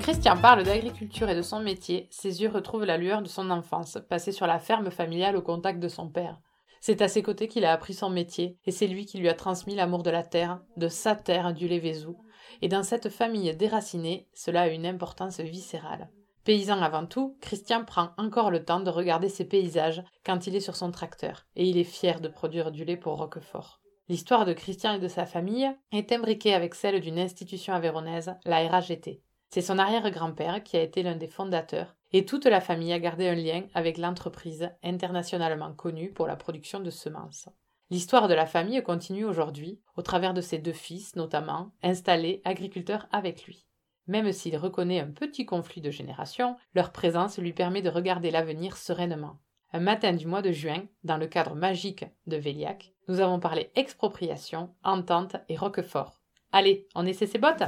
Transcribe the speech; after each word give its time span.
Christian 0.00 0.36
parle 0.36 0.62
d'agriculture 0.62 1.28
et 1.28 1.34
de 1.34 1.42
son 1.42 1.60
métier, 1.60 2.08
ses 2.10 2.42
yeux 2.42 2.48
retrouvent 2.48 2.84
la 2.84 2.96
lueur 2.96 3.20
de 3.20 3.28
son 3.28 3.50
enfance, 3.50 3.98
passée 4.08 4.32
sur 4.32 4.46
la 4.46 4.58
ferme 4.58 4.90
familiale 4.90 5.36
au 5.36 5.42
contact 5.42 5.80
de 5.80 5.88
son 5.88 6.08
père. 6.08 6.38
C'est 6.80 7.02
à 7.02 7.08
ses 7.08 7.22
côtés 7.22 7.48
qu'il 7.48 7.64
a 7.64 7.72
appris 7.72 7.94
son 7.94 8.08
métier, 8.08 8.58
et 8.64 8.70
c'est 8.70 8.86
lui 8.86 9.06
qui 9.06 9.18
lui 9.18 9.28
a 9.28 9.34
transmis 9.34 9.74
l'amour 9.74 10.02
de 10.02 10.10
la 10.10 10.22
terre, 10.22 10.60
de 10.76 10.88
sa 10.88 11.14
terre 11.14 11.52
du 11.52 11.68
Lévézou. 11.68 12.16
Et 12.62 12.68
dans 12.68 12.82
cette 12.82 13.08
famille 13.08 13.54
déracinée, 13.54 14.28
cela 14.32 14.62
a 14.62 14.68
une 14.68 14.86
importance 14.86 15.40
viscérale. 15.40 16.08
Paysan 16.44 16.80
avant 16.80 17.06
tout, 17.06 17.36
Christian 17.40 17.84
prend 17.84 18.10
encore 18.16 18.50
le 18.50 18.64
temps 18.64 18.80
de 18.80 18.90
regarder 18.90 19.28
ses 19.28 19.44
paysages 19.44 20.02
quand 20.24 20.46
il 20.46 20.56
est 20.56 20.60
sur 20.60 20.76
son 20.76 20.90
tracteur, 20.90 21.46
et 21.56 21.66
il 21.66 21.76
est 21.76 21.84
fier 21.84 22.20
de 22.20 22.28
produire 22.28 22.70
du 22.70 22.84
lait 22.84 22.96
pour 22.96 23.18
Roquefort. 23.18 23.80
L'histoire 24.08 24.46
de 24.46 24.54
Christian 24.54 24.94
et 24.94 24.98
de 24.98 25.08
sa 25.08 25.26
famille 25.26 25.70
est 25.92 26.12
imbriquée 26.12 26.54
avec 26.54 26.74
celle 26.74 27.00
d'une 27.00 27.18
institution 27.18 27.74
avéronaise, 27.74 28.34
la 28.46 28.66
RAGT. 28.66 29.20
C'est 29.50 29.62
son 29.62 29.78
arrière-grand-père 29.78 30.62
qui 30.62 30.76
a 30.76 30.82
été 30.82 31.02
l'un 31.02 31.16
des 31.16 31.26
fondateurs, 31.26 31.96
et 32.12 32.24
toute 32.24 32.46
la 32.46 32.60
famille 32.60 32.92
a 32.92 32.98
gardé 32.98 33.28
un 33.28 33.34
lien 33.34 33.64
avec 33.74 33.98
l'entreprise 33.98 34.70
internationalement 34.82 35.72
connue 35.72 36.12
pour 36.12 36.26
la 36.26 36.36
production 36.36 36.80
de 36.80 36.90
semences. 36.90 37.48
L'histoire 37.90 38.28
de 38.28 38.34
la 38.34 38.44
famille 38.44 38.82
continue 38.82 39.24
aujourd'hui, 39.24 39.80
au 39.96 40.02
travers 40.02 40.34
de 40.34 40.42
ses 40.42 40.58
deux 40.58 40.72
fils 40.72 41.16
notamment, 41.16 41.72
installés 41.82 42.42
agriculteurs 42.44 43.08
avec 43.12 43.44
lui. 43.44 43.66
Même 44.06 44.32
s'il 44.32 44.56
reconnaît 44.56 45.00
un 45.00 45.10
petit 45.10 45.46
conflit 45.46 45.80
de 45.80 45.90
génération, 45.90 46.56
leur 46.74 46.92
présence 46.92 47.38
lui 47.38 47.52
permet 47.52 47.82
de 47.82 47.90
regarder 47.90 48.30
l'avenir 48.30 48.76
sereinement. 48.76 49.38
Un 49.72 49.80
matin 49.80 50.14
du 50.14 50.26
mois 50.26 50.42
de 50.42 50.52
juin, 50.52 50.84
dans 51.04 51.18
le 51.18 51.26
cadre 51.26 51.54
magique 51.54 52.06
de 52.26 52.36
Véliac, 52.36 52.94
nous 53.06 53.20
avons 53.20 53.40
parlé 53.40 53.70
expropriation, 53.74 54.74
entente 54.82 55.36
et 55.48 55.56
Roquefort. 55.56 56.22
Allez, 56.52 56.88
on 56.94 57.04
essaie 57.04 57.26
ses 57.26 57.38
bottes 57.38 57.64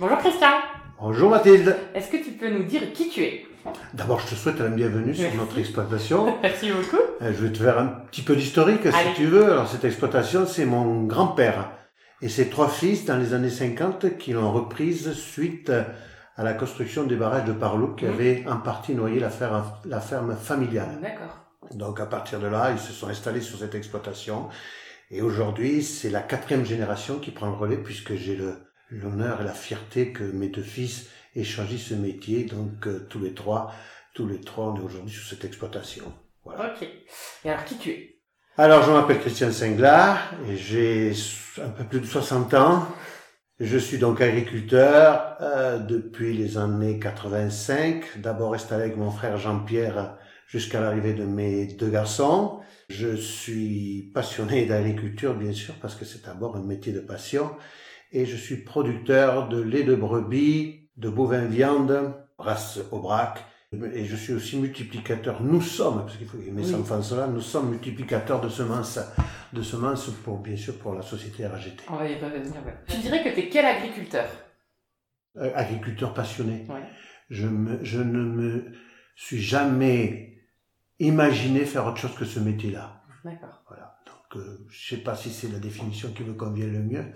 Bonjour 0.00 0.18
Christian. 0.18 0.48
Bonjour 1.00 1.30
Mathilde. 1.30 1.76
Est-ce 1.94 2.10
que 2.10 2.16
tu 2.16 2.32
peux 2.32 2.50
nous 2.50 2.64
dire 2.64 2.92
qui 2.92 3.10
tu 3.10 3.22
es? 3.22 3.46
D'abord, 3.92 4.18
je 4.18 4.26
te 4.26 4.34
souhaite 4.34 4.58
la 4.58 4.66
bienvenue 4.66 5.14
sur 5.14 5.32
notre 5.36 5.56
exploitation. 5.56 6.36
Merci 6.42 6.72
beaucoup. 6.72 7.00
Euh, 7.22 7.32
je 7.32 7.44
vais 7.44 7.52
te 7.52 7.62
faire 7.62 7.78
un 7.78 7.86
petit 8.10 8.22
peu 8.22 8.34
d'historique 8.34 8.82
si 8.82 9.14
tu 9.14 9.26
veux. 9.26 9.52
Alors, 9.52 9.68
cette 9.68 9.84
exploitation, 9.84 10.48
c'est 10.48 10.64
mon 10.64 11.04
grand-père 11.04 11.70
et 12.22 12.28
ses 12.28 12.50
trois 12.50 12.68
fils 12.68 13.04
dans 13.04 13.16
les 13.18 13.34
années 13.34 13.50
50 13.50 14.18
qui 14.18 14.32
l'ont 14.32 14.50
reprise 14.50 15.12
suite 15.12 15.70
à 15.70 16.42
la 16.42 16.54
construction 16.54 17.04
des 17.04 17.14
barrages 17.14 17.44
de 17.44 17.52
Parlouk 17.52 18.00
qui 18.00 18.06
mmh. 18.06 18.08
avaient 18.08 18.44
en 18.48 18.56
partie 18.56 18.96
noyé 18.96 19.20
la 19.20 19.30
ferme, 19.30 19.62
la 19.84 20.00
ferme 20.00 20.34
familiale. 20.34 20.98
D'accord. 21.00 21.38
Donc, 21.70 22.00
à 22.00 22.06
partir 22.06 22.40
de 22.40 22.48
là, 22.48 22.72
ils 22.72 22.80
se 22.80 22.92
sont 22.92 23.06
installés 23.06 23.42
sur 23.42 23.60
cette 23.60 23.76
exploitation. 23.76 24.48
Et 25.12 25.22
aujourd'hui, 25.22 25.84
c'est 25.84 26.10
la 26.10 26.20
quatrième 26.20 26.64
génération 26.64 27.20
qui 27.20 27.30
prend 27.30 27.46
le 27.46 27.54
relais 27.54 27.76
puisque 27.76 28.14
j'ai 28.14 28.34
le, 28.34 28.56
l'honneur 28.90 29.40
et 29.40 29.44
la 29.44 29.52
fierté 29.52 30.12
que 30.12 30.24
mes 30.24 30.48
deux 30.48 30.62
fils 30.62 31.08
aient 31.34 31.44
choisi 31.44 31.78
ce 31.78 31.94
métier. 31.94 32.44
Donc 32.44 32.86
euh, 32.86 33.06
tous 33.08 33.20
les 33.20 33.34
trois, 33.34 33.72
tous 34.14 34.26
les 34.26 34.40
trois, 34.40 34.72
on 34.72 34.76
est 34.76 34.84
aujourd'hui 34.84 35.12
sur 35.12 35.24
cette 35.24 35.44
exploitation. 35.44 36.12
Voilà. 36.44 36.72
Ok. 36.72 36.88
Et 37.44 37.50
alors 37.50 37.64
qui 37.64 37.76
tu 37.76 37.90
es? 37.90 38.20
Alors 38.56 38.84
je 38.84 38.92
m'appelle 38.92 39.18
Christian 39.18 39.50
Singlar 39.50 40.18
et 40.48 40.56
j'ai 40.56 41.12
un 41.60 41.70
peu 41.70 41.84
plus 41.84 42.00
de 42.00 42.06
60 42.06 42.54
ans. 42.54 42.86
Je 43.60 43.78
suis 43.78 43.98
donc 43.98 44.20
agriculteur 44.20 45.36
euh, 45.40 45.78
depuis 45.78 46.36
les 46.36 46.58
années 46.58 46.98
85. 46.98 48.18
D'abord 48.18 48.54
installé 48.54 48.84
avec 48.84 48.96
mon 48.96 49.10
frère 49.10 49.38
Jean-Pierre 49.38 50.16
jusqu'à 50.46 50.80
l'arrivée 50.80 51.14
de 51.14 51.24
mes 51.24 51.66
deux 51.66 51.90
garçons. 51.90 52.60
Je 52.88 53.16
suis 53.16 54.10
passionné 54.14 54.66
d'agriculture, 54.66 55.34
bien 55.34 55.52
sûr, 55.52 55.74
parce 55.80 55.94
que 55.94 56.04
c'est 56.04 56.24
d'abord 56.24 56.56
un 56.56 56.62
métier 56.62 56.92
de 56.92 57.00
passion 57.00 57.50
et 58.14 58.26
je 58.26 58.36
suis 58.36 58.56
producteur 58.56 59.48
de 59.48 59.60
lait 59.60 59.82
de 59.82 59.94
brebis, 59.94 60.88
de 60.96 61.10
bovins 61.10 61.46
viande, 61.46 62.14
race 62.38 62.78
Aubrac, 62.92 63.44
et 63.92 64.04
je 64.04 64.14
suis 64.14 64.32
aussi 64.32 64.56
multiplicateur. 64.56 65.42
Nous 65.42 65.60
sommes, 65.60 66.04
parce 66.06 66.16
qu'il 66.16 66.28
faut 66.28 66.38
aimer 66.38 66.62
oui. 66.64 66.74
enfants 66.74 67.02
cela, 67.02 67.26
nous 67.26 67.40
sommes 67.40 67.70
multiplicateurs 67.70 68.40
de 68.40 68.48
semences, 68.48 69.00
de 69.52 69.62
semences 69.62 70.10
pour, 70.22 70.38
bien 70.38 70.56
sûr, 70.56 70.78
pour 70.78 70.94
la 70.94 71.02
société 71.02 71.44
RAGT. 71.44 71.82
On 71.90 71.96
va 71.96 72.08
y 72.08 72.14
revenir, 72.14 72.54
ouais. 72.64 72.76
Tu 72.86 72.98
dirais 72.98 73.24
que 73.24 73.30
tu 73.30 73.40
es 73.40 73.48
quel 73.48 73.66
agriculteur? 73.66 74.28
Euh, 75.36 75.50
Agriculteur 75.56 76.14
passionné. 76.14 76.66
Je, 77.30 77.48
me, 77.48 77.82
je 77.82 77.98
ne 77.98 78.22
me 78.22 78.72
suis 79.16 79.42
jamais 79.42 80.38
imaginé 81.00 81.64
faire 81.64 81.84
autre 81.86 81.98
chose 81.98 82.14
que 82.14 82.24
ce 82.24 82.38
métier-là. 82.38 83.02
D'accord. 83.24 83.64
Voilà. 83.66 83.96
Donc, 84.06 84.40
euh, 84.40 84.64
je 84.68 84.94
sais 84.94 85.02
pas 85.02 85.16
si 85.16 85.30
c'est 85.30 85.50
la 85.50 85.58
définition 85.58 86.12
qui 86.12 86.22
me 86.22 86.34
convient 86.34 86.66
le 86.66 86.78
mieux. 86.78 87.06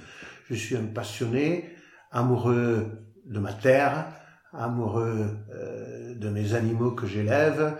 Je 0.48 0.54
suis 0.54 0.76
un 0.76 0.86
passionné, 0.86 1.70
amoureux 2.10 3.04
de 3.26 3.38
ma 3.38 3.52
terre, 3.52 4.06
amoureux 4.52 5.36
euh, 5.52 6.14
de 6.14 6.28
mes 6.30 6.54
animaux 6.54 6.92
que 6.92 7.06
j'élève, 7.06 7.76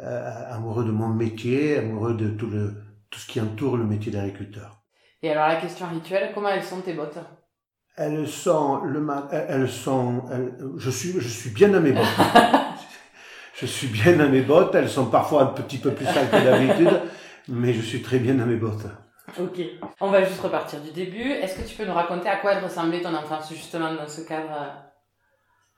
euh, 0.00 0.54
amoureux 0.54 0.84
de 0.84 0.90
mon 0.90 1.08
métier, 1.08 1.78
amoureux 1.78 2.14
de 2.14 2.28
tout, 2.28 2.48
le, 2.48 2.74
tout 3.10 3.18
ce 3.18 3.26
qui 3.26 3.40
entoure 3.40 3.78
le 3.78 3.84
métier 3.84 4.12
d'agriculteur. 4.12 4.82
Et 5.22 5.30
alors 5.30 5.48
la 5.48 5.56
question 5.56 5.86
rituelle, 5.88 6.30
comment 6.34 6.48
elles 6.48 6.62
sont 6.62 6.80
tes 6.80 6.92
bottes? 6.92 7.18
Elles 7.96 8.28
sont 8.28 8.82
le 8.84 9.06
elles 9.32 9.68
sont 9.68 10.24
je 10.78 10.90
suis 10.90 11.12
je 11.20 11.28
suis 11.28 11.50
bien 11.50 11.74
à 11.74 11.80
mes 11.80 11.92
bottes. 11.92 12.04
je 13.54 13.66
suis 13.66 13.88
bien 13.88 14.18
à 14.20 14.28
mes 14.28 14.40
bottes, 14.40 14.74
elles 14.74 14.88
sont 14.88 15.06
parfois 15.06 15.42
un 15.42 15.46
petit 15.46 15.78
peu 15.78 15.90
plus 15.90 16.06
sales 16.06 16.30
que 16.30 16.42
d'habitude, 16.42 17.00
mais 17.48 17.74
je 17.74 17.82
suis 17.82 18.00
très 18.00 18.18
bien 18.18 18.38
à 18.40 18.46
mes 18.46 18.56
bottes. 18.56 18.86
Ok. 19.38 19.60
On 20.00 20.10
va 20.10 20.24
juste 20.24 20.40
repartir 20.40 20.80
du 20.80 20.90
début. 20.90 21.30
Est-ce 21.30 21.60
que 21.60 21.68
tu 21.68 21.76
peux 21.76 21.84
nous 21.84 21.94
raconter 21.94 22.28
à 22.28 22.36
quoi 22.36 22.52
elle 22.52 22.64
ressemblait 22.64 23.00
ton 23.00 23.14
enfance 23.14 23.52
justement 23.52 23.94
dans 23.94 24.08
ce 24.08 24.22
cadre 24.22 24.72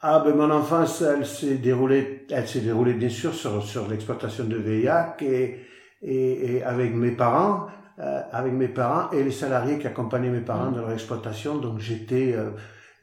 Ah 0.01 0.21
ben 0.21 0.35
mon 0.35 0.51
enfance, 0.51 1.03
elle 1.03 1.27
s'est 1.27 1.57
déroulée, 1.57 2.27
elle 2.31 2.49
s'est 2.49 2.61
déroulée 2.61 2.95
bien 2.95 3.09
sûr 3.09 3.35
sur 3.35 3.63
sur 3.63 3.89
l'exploitation 3.89 4.45
de 4.45 4.57
Veillac 4.57 5.23
et, 5.23 5.67
et, 6.03 6.57
et 6.57 6.63
avec 6.63 6.95
mes 6.95 7.13
parents, 7.13 7.67
euh, 7.99 8.23
avec 8.33 8.53
mes 8.53 8.69
parents 8.69 9.11
et 9.11 9.23
les 9.23 9.33
salariés 9.33 9.79
qui 9.79 9.87
accompagnaient 9.87 10.31
mes 10.31 10.41
parents 10.41 10.71
mmh. 10.71 10.75
dans 10.75 10.81
leur 10.83 10.93
exploitation. 10.93 11.59
Donc 11.59 11.79
j'étais 11.79 12.33
euh, 12.35 12.51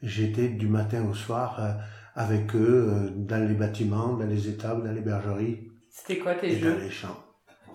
j'étais 0.02 0.48
du 0.48 0.68
matin 0.68 1.04
au 1.08 1.14
soir 1.14 1.56
euh, 1.60 1.72
avec 2.14 2.54
eux 2.54 2.88
euh, 2.90 3.10
dans 3.14 3.46
les 3.46 3.54
bâtiments, 3.54 4.14
dans 4.14 4.26
les 4.26 4.48
étables, 4.48 4.84
dans 4.84 4.92
les 4.92 5.00
bergeries. 5.00 5.70
C'était 5.90 6.18
quoi 6.18 6.34
tes 6.34 6.58
jeux 6.58 6.74
Dans 6.74 6.80
les 6.80 6.90
champs. 6.90 7.16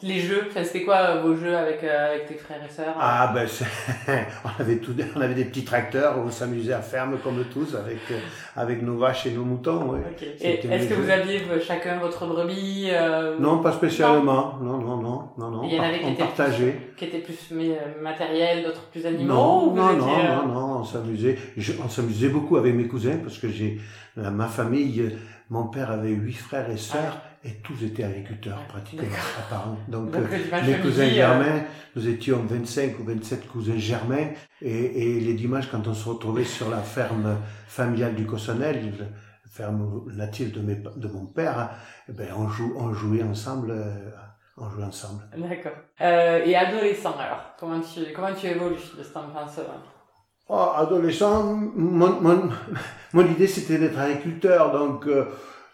Les 0.01 0.19
jeux, 0.19 0.49
c'était 0.53 0.83
quoi 0.83 0.95
euh, 0.95 1.21
vos 1.21 1.35
jeux 1.35 1.55
avec, 1.55 1.83
euh, 1.83 2.13
avec 2.13 2.27
tes 2.27 2.35
frères 2.35 2.61
et 2.63 2.71
sœurs 2.71 2.95
Ah 2.99 3.31
ben 3.33 3.47
on 4.45 4.61
avait 4.61 4.77
tout, 4.77 4.93
on 5.15 5.21
avait 5.21 5.33
des 5.33 5.45
petits 5.45 5.63
tracteurs 5.63 6.17
où 6.17 6.27
on 6.27 6.31
s'amusait 6.31 6.73
à 6.73 6.81
ferme 6.81 7.17
comme 7.23 7.43
tous 7.45 7.75
avec 7.75 7.99
euh, 8.11 8.19
avec 8.55 8.81
nos 8.81 8.97
vaches 8.97 9.25
et 9.27 9.31
nos 9.31 9.43
moutons. 9.43 9.91
Ouais. 9.91 9.99
Okay. 10.11 10.35
Est-ce 10.39 10.87
que 10.89 10.95
jeux. 10.95 11.01
vous 11.01 11.09
aviez 11.09 11.41
chacun 11.65 11.97
votre 11.99 12.25
brebis 12.25 12.89
euh, 12.91 13.37
Non, 13.39 13.59
pas 13.59 13.71
spécialement. 13.71 14.57
Non, 14.61 14.77
non, 14.79 14.97
non, 14.97 15.29
non, 15.37 15.49
non. 15.51 15.63
Il 15.63 15.75
y 15.75 15.79
en 15.79 15.83
avait 15.83 15.99
qui 15.99 16.09
étaient 16.09 16.23
partageait. 16.23 16.71
Plus, 16.71 16.95
qui 16.97 17.05
étaient 17.05 17.19
plus 17.19 17.53
matériels, 18.01 18.63
d'autres 18.63 18.89
plus 18.89 19.05
animaux. 19.05 19.33
Non, 19.33 19.73
non, 19.73 19.89
étiez, 19.91 20.27
non, 20.27 20.47
non, 20.47 20.53
non, 20.53 20.79
on 20.79 20.83
s'amusait. 20.83 21.37
On 21.83 21.89
s'amusait 21.89 22.29
beaucoup 22.29 22.57
avec 22.57 22.75
mes 22.75 22.87
cousins 22.87 23.17
parce 23.23 23.37
que 23.37 23.49
j'ai 23.49 23.79
ma 24.17 24.47
famille. 24.47 25.15
Mon 25.49 25.67
père 25.67 25.91
avait 25.91 26.09
huit 26.09 26.33
frères 26.33 26.69
et 26.69 26.77
sœurs. 26.77 27.17
Ah 27.17 27.34
et 27.47 27.53
tous 27.63 27.83
étaient 27.83 28.03
agriculteurs 28.03 28.59
pratiquement 28.67 29.07
apparents. 29.39 29.77
Donc, 29.87 30.09
Donc 30.11 30.23
euh, 30.31 30.61
mes 30.65 30.77
cousins 30.79 31.07
germains, 31.09 31.57
euh... 31.57 31.95
nous 31.95 32.07
étions 32.07 32.39
25 32.43 32.99
ou 32.99 33.03
27 33.03 33.47
cousins 33.47 33.77
germains 33.77 34.29
et, 34.61 35.17
et 35.17 35.19
les 35.19 35.33
dimanches 35.35 35.69
quand 35.69 35.87
on 35.87 35.93
se 35.93 36.09
retrouvait 36.09 36.43
sur 36.43 36.69
la 36.71 36.81
ferme 36.81 37.37
familiale 37.67 38.15
du 38.15 38.25
Cossonel, 38.25 38.93
ferme 39.49 40.05
native 40.15 40.51
de, 40.51 40.61
mes, 40.61 40.75
de 40.75 41.07
mon 41.07 41.25
père, 41.27 41.69
eh 42.09 42.13
ben, 42.13 42.27
on, 42.35 42.47
joue, 42.49 42.73
on 42.77 42.91
jouait 42.93 43.23
ensemble. 43.23 43.71
euh, 43.71 44.09
on 44.57 44.69
jouait 44.69 44.85
ensemble. 44.85 45.21
D'accord. 45.37 45.73
Euh, 46.01 46.43
et 46.45 46.55
adolescent 46.55 47.15
alors, 47.19 47.53
comment 47.59 47.79
tu, 47.81 47.99
comment 48.15 48.33
tu 48.33 48.47
évolues 48.47 48.75
de 48.97 49.03
cette 49.03 49.17
enfance 49.17 49.59
Oh, 50.47 50.69
adolescent, 50.75 51.43
mon, 51.75 52.21
mon, 52.21 52.49
mon 53.13 53.25
idée 53.25 53.47
c'était 53.47 53.77
d'être 53.79 53.97
agriculteur, 53.99 54.71
donc 54.71 55.07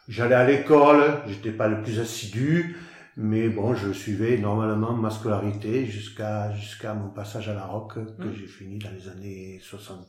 j'allais 0.07 0.35
à 0.35 0.45
l'école, 0.45 1.21
j'étais 1.27 1.51
pas 1.51 1.67
le 1.67 1.81
plus 1.81 1.99
assidu, 1.99 2.77
mais 3.17 3.49
bon, 3.49 3.73
je 3.75 3.91
suivais 3.91 4.37
normalement 4.37 4.93
ma 4.93 5.09
scolarité 5.09 5.85
jusqu'à 5.85 6.51
jusqu'à 6.53 6.93
mon 6.93 7.09
passage 7.09 7.49
à 7.49 7.53
la 7.53 7.65
ROC 7.65 7.93
que 7.95 7.99
Mm. 8.27 8.33
j'ai 8.37 8.47
fini 8.47 8.77
dans 8.79 8.89
les 8.91 9.07
années 9.09 9.59
60, 9.61 9.99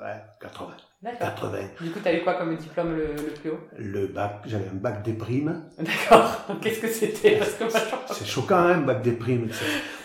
ouais, 0.00 0.16
80, 0.40 0.76
D'accord. 1.02 1.20
80. 1.20 1.58
Du 1.80 1.90
coup, 1.90 2.00
t'as 2.02 2.12
eu 2.14 2.22
quoi 2.24 2.34
comme 2.34 2.56
diplôme 2.56 2.96
le, 2.96 3.06
le 3.14 3.32
plus 3.40 3.50
haut? 3.50 3.60
Le 3.76 4.06
bac, 4.08 4.40
j'avais 4.46 4.66
un 4.68 4.74
bac 4.74 5.04
des 5.04 5.12
primes. 5.12 5.62
D'accord. 5.78 6.46
Qu'est-ce 6.60 6.80
que 6.80 6.88
c'était? 6.88 7.38
C'est 8.10 8.26
choquant, 8.26 8.56
hein, 8.56 8.78
un 8.78 8.80
bac 8.80 9.02
des 9.02 9.12
primes. 9.12 9.48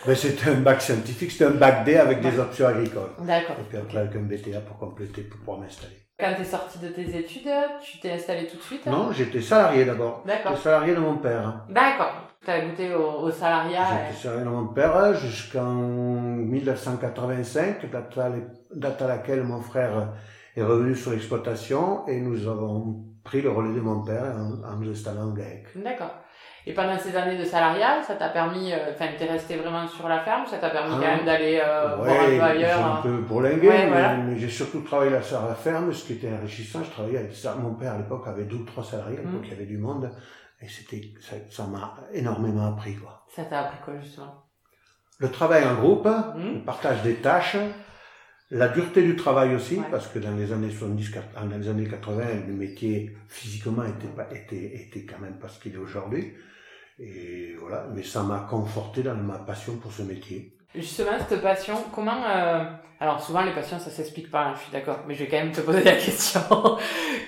Mais 0.06 0.13
c'était 0.15 0.50
un 0.51 0.59
bac 0.59 0.81
scientifique, 0.81 1.31
c'était 1.31 1.45
un 1.45 1.51
bac 1.51 1.83
D 1.85 1.95
avec 1.95 2.21
des 2.21 2.38
options 2.38 2.68
agricoles. 2.68 3.09
D'accord. 3.21 3.56
Et 3.59 3.63
puis 3.69 3.77
après 3.77 3.97
avec 4.00 4.15
un 4.15 4.19
BTA 4.24 4.59
pour 4.62 4.77
compléter, 4.77 5.24
pour 5.24 5.39
pouvoir 5.39 5.59
m'installer. 5.59 5.95
Quand 6.23 6.33
t'es 6.37 6.45
sorti 6.45 6.79
de 6.79 6.87
tes 6.87 7.17
études, 7.17 7.49
tu 7.81 7.99
t'es 7.99 8.11
installé 8.13 8.47
tout 8.47 8.55
de 8.55 8.61
suite 8.61 8.85
Non, 8.85 9.11
j'étais 9.11 9.41
salarié 9.41 9.83
d'abord. 9.83 10.23
D'accord. 10.25 10.57
Salarié 10.57 10.95
de 10.95 10.99
mon 10.99 11.17
père. 11.17 11.65
D'accord. 11.69 12.13
T'as 12.45 12.61
goûté 12.61 12.93
au, 12.93 13.23
au 13.23 13.31
salariat. 13.31 13.85
J'étais 14.07 14.21
salarié 14.21 14.45
de 14.45 14.49
mon 14.49 14.67
père 14.67 15.13
jusqu'en 15.15 15.73
1985, 15.73 17.89
date 17.91 18.17
à, 18.17 18.29
l'é- 18.29 18.43
date 18.73 19.01
à 19.01 19.07
laquelle 19.07 19.43
mon 19.43 19.61
frère 19.61 20.09
est 20.55 20.63
revenu 20.63 20.95
sur 20.95 21.11
l'exploitation 21.11 22.05
et 22.07 22.19
nous 22.19 22.47
avons 22.47 23.03
pris 23.23 23.41
le 23.41 23.49
relais 23.49 23.73
de 23.73 23.81
mon 23.81 24.03
père 24.03 24.35
en, 24.37 24.73
en 24.73 24.77
nous 24.77 24.91
installant 24.91 25.29
en 25.29 25.33
GAEC. 25.33 25.65
D'accord. 25.75 26.11
Et 26.65 26.74
pendant 26.74 26.98
ces 26.98 27.13
années 27.18 27.38
de 27.38 27.44
salariat, 27.44 28.01
ça 28.01 28.15
t'a 28.15 28.30
permis, 28.30 28.71
euh, 28.71 28.77
enfin, 28.94 29.07
t'es 29.18 29.25
resté 29.25 29.57
vraiment 29.57 29.86
sur 29.86 30.07
la 30.07 30.19
ferme, 30.21 30.45
ça 30.45 30.57
t'a 30.60 30.69
permis 30.69 30.94
Ah. 30.95 31.00
quand 31.01 31.15
même 31.18 31.25
d'aller 31.25 31.62
euh, 31.62 31.95
voir 31.98 32.10
un 32.10 32.25
peu 32.25 32.30
j'ai 32.31 32.42
ailleurs. 32.42 32.86
un 32.86 32.89
hein. 32.94 33.00
peu 33.04 33.18
bourlingué, 33.18 33.68
Ouais, 33.68 33.83
mais, 33.86 33.89
voilà. 33.89 34.15
mais 34.15 34.38
j'ai 34.39 34.48
surtout 34.50 34.80
travaillé 34.81 35.12
là 35.12 35.21
sur 35.21 35.45
la 35.45 35.56
ferme, 35.56 35.92
ce 35.92 36.06
qui 36.06 36.13
était 36.13 36.31
enrichissant. 36.31 36.81
Je 36.83 36.89
travaillais 36.92 37.18
avec 37.18 37.36
ça. 37.36 37.56
Mon 37.56 37.74
père 37.74 37.94
à 37.94 37.98
l'époque 37.98 38.24
avait 38.27 38.45
deux 38.45 38.56
ou 38.57 38.63
trois 38.65 38.83
salariés, 38.83 39.18
à 39.18 39.21
l'époque 39.21 39.42
Mm. 39.42 39.45
il 39.45 39.50
y 39.50 39.54
avait 39.56 39.65
du 39.65 39.77
monde, 39.77 40.10
et 40.62 40.68
c'était 40.69 41.01
ça 41.19 41.36
ça 41.50 41.63
m'a 41.68 41.95
énormément 42.13 42.68
appris 42.68 42.95
quoi. 42.95 43.25
Ça 43.36 43.44
t'a 43.44 43.59
appris 43.62 43.80
quoi 43.83 43.94
justement? 44.01 44.33
Le 45.19 45.30
travail 45.30 45.66
en 45.66 45.75
groupe, 45.75 46.07
Mm. 46.07 46.54
le 46.56 46.59
partage 46.62 47.01
des 47.04 47.16
tâches, 47.16 47.57
la 48.53 48.67
dureté 48.69 49.01
du 49.03 49.15
travail 49.15 49.55
aussi, 49.55 49.75
Ouais. 49.77 49.83
parce 49.91 50.07
que 50.07 50.19
dans 50.19 50.35
les 50.35 50.51
années 50.51 50.69
70, 50.71 51.09
quat- 51.09 51.33
dans 51.50 51.57
les 51.57 51.67
années 51.67 51.88
80, 51.88 52.25
le 52.47 52.53
métier 52.53 53.15
physiquement 53.27 53.83
était 53.83 54.07
pas, 54.15 54.27
était, 54.33 54.75
était 54.83 55.03
quand 55.05 55.19
même 55.19 55.38
pas 55.39 55.50
ce 55.50 55.59
qu'il 55.59 55.73
est 55.73 55.77
aujourd'hui. 55.77 56.33
Et 57.00 57.55
voilà, 57.59 57.89
mais 57.94 58.03
ça 58.03 58.21
m'a 58.23 58.47
conforté 58.50 59.01
dans 59.03 59.15
ma 59.15 59.39
passion 59.39 59.77
pour 59.77 59.91
ce 59.91 60.03
métier. 60.03 60.55
Justement, 60.75 61.11
cette 61.27 61.41
passion, 61.41 61.75
comment... 61.93 62.23
euh, 62.27 62.63
Alors 62.99 63.21
souvent, 63.21 63.43
les 63.43 63.51
passions, 63.51 63.77
ça 63.79 63.89
s'explique 63.91 64.31
pas, 64.31 64.45
hein, 64.47 64.53
je 64.55 64.61
suis 64.63 64.71
d'accord, 64.71 64.99
mais 65.07 65.13
je 65.13 65.23
vais 65.23 65.29
quand 65.29 65.37
même 65.37 65.51
te 65.51 65.61
poser 65.61 65.83
la 65.83 65.95
question. 66.05 66.41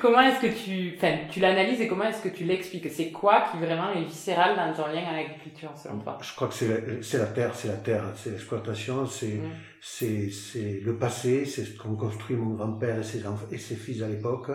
comment 0.02 0.22
est-ce 0.22 0.40
que 0.42 0.48
tu... 0.48 0.94
Enfin, 0.98 1.18
tu 1.30 1.40
l'analyses 1.40 1.82
et 1.82 1.88
comment 1.88 2.06
est-ce 2.06 2.24
que 2.24 2.30
tu 2.30 2.44
l'expliques? 2.46 2.88
C'est 2.90 3.12
quoi 3.12 3.46
qui 3.52 3.58
vraiment 3.58 3.92
est 3.92 4.04
viscéral 4.04 4.56
dans 4.56 4.74
ton 4.74 4.88
lien 4.92 5.04
à 5.08 5.14
l'agriculture, 5.18 5.72
selon 5.76 6.00
toi? 6.00 6.18
Je 6.22 6.34
crois 6.36 6.48
que 6.48 6.54
c'est 6.54 7.18
la, 7.18 7.26
terre, 7.28 7.52
c'est 7.54 7.68
la 7.68 7.76
terre, 7.78 8.04
c'est 8.16 8.32
l'exploitation, 8.32 9.06
c'est, 9.06 9.28
Mm. 9.36 9.52
c'est, 9.82 10.30
c'est 10.32 10.80
le 10.84 10.98
passé, 10.98 11.46
c'est 11.46 11.66
ce 11.66 11.78
qu'ont 11.78 11.96
construit 11.96 12.36
mon 12.38 12.56
grand-père 12.56 12.98
et 13.00 13.04
ses, 13.04 13.28
enfants, 13.28 13.46
et 13.52 13.58
ses 13.58 13.76
fils 13.76 14.02
à 14.02 14.08
l'époque. 14.08 14.50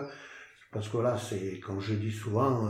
Parce 0.73 0.89
que 0.89 0.93
voilà, 0.97 1.17
c'est, 1.17 1.61
comme 1.61 1.81
je 1.81 1.95
dis 1.95 2.13
souvent, 2.13 2.69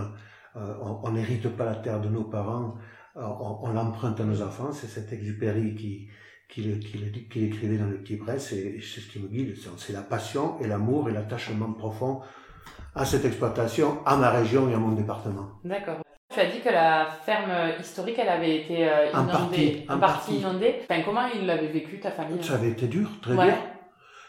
euh, 0.56 0.75
on 1.05 1.12
n'hérite 1.12 1.49
pas 1.56 1.67
la 1.67 1.76
terre 1.76 2.00
de 2.00 2.08
nos 2.08 2.25
parents, 2.25 2.75
on, 3.17 3.59
on 3.62 3.73
l'emprunte 3.73 4.21
à 4.21 4.25
nos 4.25 4.41
enfants. 4.43 4.73
C'est 4.73 4.87
cet 4.87 5.12
Exupéry 5.12 5.75
qui, 5.75 6.09
qui, 6.49 6.62
le- 6.62 6.77
qui, 6.77 6.99
le- 6.99 7.11
qui 7.11 7.39
l'écrivait 7.41 7.77
dans 7.79 7.87
le 7.87 7.99
Petit 7.99 8.17
Bresse, 8.17 8.53
et 8.53 8.81
c'est 8.81 9.01
ce 9.01 9.11
qui 9.11 9.19
me 9.19 9.29
guide. 9.29 9.55
C'est- 9.79 9.93
la 9.93 10.03
passion 10.03 10.59
et 10.61 10.67
l'amour 10.67 11.09
et 11.09 11.12
l'attachement 11.12 11.73
profond 11.73 12.21
à 12.95 13.05
cette 13.05 13.25
exploitation, 13.25 13.99
à 14.05 14.17
ma 14.17 14.31
région 14.31 14.69
et 14.71 14.75
à 14.75 14.79
mon 14.79 14.93
département. 14.93 15.49
D'accord. 15.65 15.99
Tu 16.33 16.39
as 16.39 16.47
dit 16.47 16.61
que 16.61 16.69
la 16.69 17.07
ferme 17.25 17.51
historique, 17.81 18.17
elle 18.19 18.29
avait 18.29 18.59
été 18.62 18.89
euh, 18.89 19.13
En 19.13 19.25
inondée, 19.25 19.33
partie, 19.33 19.85
en 19.89 19.99
partie 19.99 20.37
inondée. 20.39 20.75
Enfin, 20.89 21.03
comment 21.05 21.27
il 21.35 21.45
l'avait 21.47 21.69
vécu, 21.73 21.99
ta 21.99 22.13
famille? 22.13 22.43
Ça 22.43 22.55
avait 22.55 22.71
été 22.71 22.87
dur, 22.87 23.09
très 23.21 23.35
Ouais. 23.35 23.47
dur. 23.47 23.55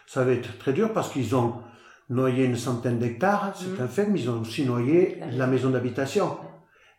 Ça 0.07 0.21
avait 0.21 0.37
été 0.37 0.49
très 0.59 0.73
dur 0.73 0.93
parce 0.93 1.11
qu'ils 1.11 1.35
ont 1.35 1.61
noyé 2.09 2.43
une 2.45 2.55
centaine 2.55 2.97
d'hectares, 2.97 3.51
c'est 3.55 3.67
Mhm. 3.67 3.81
un 3.85 3.87
fait, 3.87 4.07
mais 4.07 4.19
ils 4.19 4.29
ont 4.31 4.41
aussi 4.41 4.65
noyé 4.65 5.17
La 5.19 5.27
la 5.27 5.47
maison 5.47 5.69
d'habitation. 5.69 6.37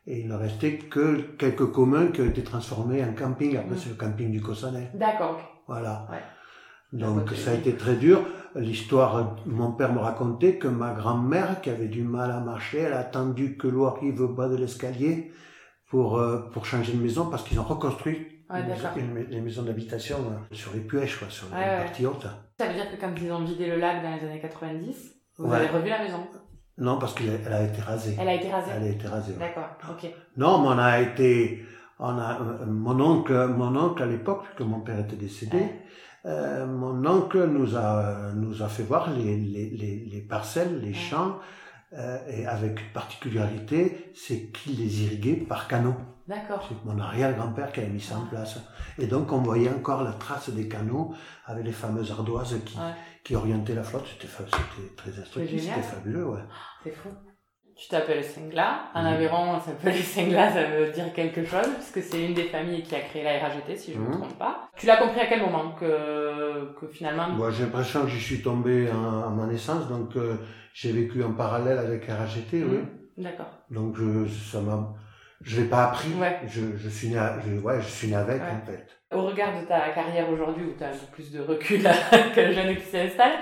Et 0.06 0.20
il 0.20 0.28
ne 0.28 0.34
restait 0.34 0.78
que 0.78 1.20
quelques 1.38 1.70
communs 1.70 2.08
qui 2.08 2.20
ont 2.22 2.26
été 2.26 2.42
transformés 2.42 3.04
en 3.04 3.12
camping. 3.14 3.56
Après, 3.56 3.76
c'est 3.76 3.90
le 3.90 3.94
camping 3.94 4.30
du 4.32 4.40
Cossonay. 4.40 4.90
D'accord. 4.94 5.38
Voilà. 5.68 6.08
Ouais. 6.10 6.18
Donc, 6.92 7.30
ça 7.30 7.52
a 7.52 7.54
été 7.54 7.74
très 7.74 7.94
dur. 7.94 8.20
L'histoire, 8.56 9.36
mon 9.46 9.72
père 9.72 9.92
me 9.92 10.00
racontait 10.00 10.56
que 10.58 10.68
ma 10.68 10.92
grand-mère, 10.92 11.60
qui 11.62 11.70
avait 11.70 11.88
du 11.88 12.02
mal 12.02 12.30
à 12.32 12.40
marcher, 12.40 12.80
elle 12.80 12.92
a 12.92 12.98
attendu 12.98 13.56
que 13.56 13.68
l'eau 13.68 13.86
arrive 13.86 14.20
au 14.20 14.28
bas 14.28 14.48
de 14.48 14.56
l'escalier 14.56 15.32
pour, 15.88 16.18
euh, 16.18 16.40
pour 16.52 16.66
changer 16.66 16.92
de 16.92 17.00
maison 17.00 17.30
parce 17.30 17.44
qu'ils 17.44 17.58
ont 17.60 17.64
reconstruit 17.64 18.28
Ouais, 18.50 18.60
les 19.30 19.40
maisons 19.40 19.62
d'habitation 19.62 20.16
euh, 20.18 20.54
sur 20.54 20.74
les 20.74 20.80
puèches, 20.80 21.18
quoi, 21.18 21.28
sur 21.30 21.46
les 21.48 21.54
ouais. 21.56 21.76
parties 21.84 22.04
hautes. 22.04 22.26
Ça 22.58 22.66
veut 22.66 22.74
dire 22.74 22.90
que 22.90 23.00
quand 23.00 23.10
ils 23.18 23.32
ont 23.32 23.42
vidé 23.42 23.66
le 23.66 23.76
lac 23.78 24.02
dans 24.02 24.14
les 24.14 24.28
années 24.28 24.40
90, 24.40 25.14
vous 25.38 25.50
avez 25.50 25.68
revu 25.68 25.88
la 25.88 26.02
maison 26.02 26.18
Non, 26.78 26.98
parce 26.98 27.14
qu'elle 27.14 27.40
elle 27.46 27.52
a 27.52 27.62
été 27.64 27.80
rasée. 27.82 28.16
Elle 28.18 28.28
a 28.28 28.34
été 28.34 28.50
rasée 28.50 28.70
Elle 28.76 28.82
a 28.84 28.88
été 28.88 29.06
rasée. 29.08 29.34
D'accord, 29.38 29.68
ok. 29.90 30.10
Non, 30.36 30.62
mais 30.62 30.68
on 30.68 30.78
a 30.78 31.00
été, 31.00 31.64
on 31.98 32.16
a, 32.18 32.40
euh, 32.40 32.66
mon 32.66 32.98
oncle, 33.00 33.46
mon 33.48 33.76
oncle 33.76 34.02
à 34.02 34.06
l'époque, 34.06 34.44
puisque 34.44 34.68
mon 34.68 34.80
père 34.80 34.98
était 35.00 35.16
décédé, 35.16 35.58
Ouais. 35.58 35.80
euh, 36.26 36.66
mon 36.66 37.04
oncle 37.06 37.44
nous 37.46 37.76
a, 37.76 38.32
nous 38.34 38.62
a 38.62 38.68
fait 38.68 38.84
voir 38.84 39.10
les, 39.10 39.36
les, 39.36 39.70
les, 39.70 40.08
les 40.10 40.20
parcelles, 40.22 40.80
les 40.80 40.88
Ouais. 40.88 40.94
champs, 40.94 41.36
euh, 41.94 42.18
et 42.28 42.46
avec 42.46 42.80
une 42.80 42.92
particularité, 42.92 44.12
c'est 44.14 44.50
qu'il 44.50 44.78
les 44.78 45.02
irriguait 45.04 45.34
par 45.36 45.68
canaux. 45.68 45.94
D'accord. 46.28 46.64
C'est 46.68 46.84
mon 46.84 46.98
arrière-grand-père 47.00 47.72
qui 47.72 47.80
avait 47.80 47.88
mis 47.90 48.00
ça 48.00 48.16
en 48.18 48.26
place. 48.26 48.58
Et 48.98 49.06
donc 49.06 49.32
on 49.32 49.38
voyait 49.38 49.68
encore 49.70 50.02
la 50.02 50.12
trace 50.12 50.50
des 50.50 50.68
canaux 50.68 51.14
avec 51.46 51.64
les 51.64 51.72
fameuses 51.72 52.10
ardoises 52.12 52.56
qui, 52.64 52.78
Ouais. 52.78 52.94
qui 53.24 53.34
orientaient 53.34 53.74
la 53.74 53.82
flotte. 53.82 54.06
C'était, 54.06 54.28
très 54.96 55.18
instructif, 55.20 55.62
c'était 55.62 55.82
fabuleux, 55.82 56.28
ouais. 56.28 56.40
C'est 56.84 56.92
fou. 56.92 57.08
Tu 57.76 57.88
t'appelles 57.88 58.22
Sengla. 58.24 58.84
En. 58.94 59.04
Aveyron, 59.04 59.54
on 59.56 59.60
s'appelle 59.60 59.94
Sengla, 60.14 60.50
ça 60.52 60.64
veut 60.64 60.90
dire 60.92 61.12
quelque 61.12 61.44
chose, 61.44 61.68
puisque 61.74 62.02
c'est 62.02 62.24
une 62.26 62.34
des 62.34 62.44
familles 62.44 62.82
qui 62.82 62.94
a 62.94 63.00
créé 63.00 63.22
la 63.24 63.38
RAGT, 63.38 63.76
si 63.76 63.92
je 63.94 63.98
ne 63.98 64.04
me 64.04 64.08
Mhm. 64.10 64.18
trompe 64.18 64.38
pas. 64.38 64.68
Tu 64.76 64.86
l'as 64.86 64.96
compris 64.98 65.20
à 65.20 65.26
quel 65.26 65.40
moment 65.40 65.72
que, 65.72 66.74
que 66.78 66.86
finalement. 66.88 67.28
Moi, 67.30 67.50
j'ai 67.50 67.64
l'impression 67.64 68.02
que 68.02 68.08
j'y 68.08 68.20
suis 68.20 68.42
tombé 68.42 68.88
en- 68.90 69.22
à 69.26 69.30
ma 69.30 69.46
naissance, 69.46 69.88
donc 69.88 70.16
euh, 70.16 70.36
j'ai 70.74 70.92
vécu 70.92 71.22
en 71.24 71.32
parallèle 71.32 71.78
avec 71.78 72.06
oui. 72.08 72.58
Mhm. 72.60 72.88
D'accord. 73.18 73.50
Donc 73.70 73.96
je, 73.96 74.26
ça 74.26 74.60
m'a, 74.60 74.94
je 75.42 75.60
l'ai 75.60 75.68
pas 75.68 75.84
appris. 75.86 76.12
Ouais. 76.14 76.40
Je, 76.46 76.76
je 76.76 76.88
suis 76.88 77.08
né, 77.08 77.18
à- 77.18 77.38
je, 77.40 77.60
ouais, 77.60 77.80
je 77.80 77.88
suis 77.88 78.08
né 78.08 78.16
avec 78.16 78.40
Ouais. 78.42 78.48
en 78.50 78.64
fait. 78.66 78.86
Au 79.14 79.22
regard 79.26 79.60
de 79.60 79.66
ta 79.66 79.90
carrière 79.90 80.30
aujourd'hui, 80.30 80.64
où 80.64 80.72
tu 80.76 80.82
as 80.84 80.88
un 80.88 80.92
peu 80.92 81.06
plus 81.12 81.30
de 81.32 81.40
recul 81.40 81.82
que 82.34 82.40
le 82.40 82.52
jeune 82.52 82.74
qui 82.76 82.84
s'installe, 82.84 83.32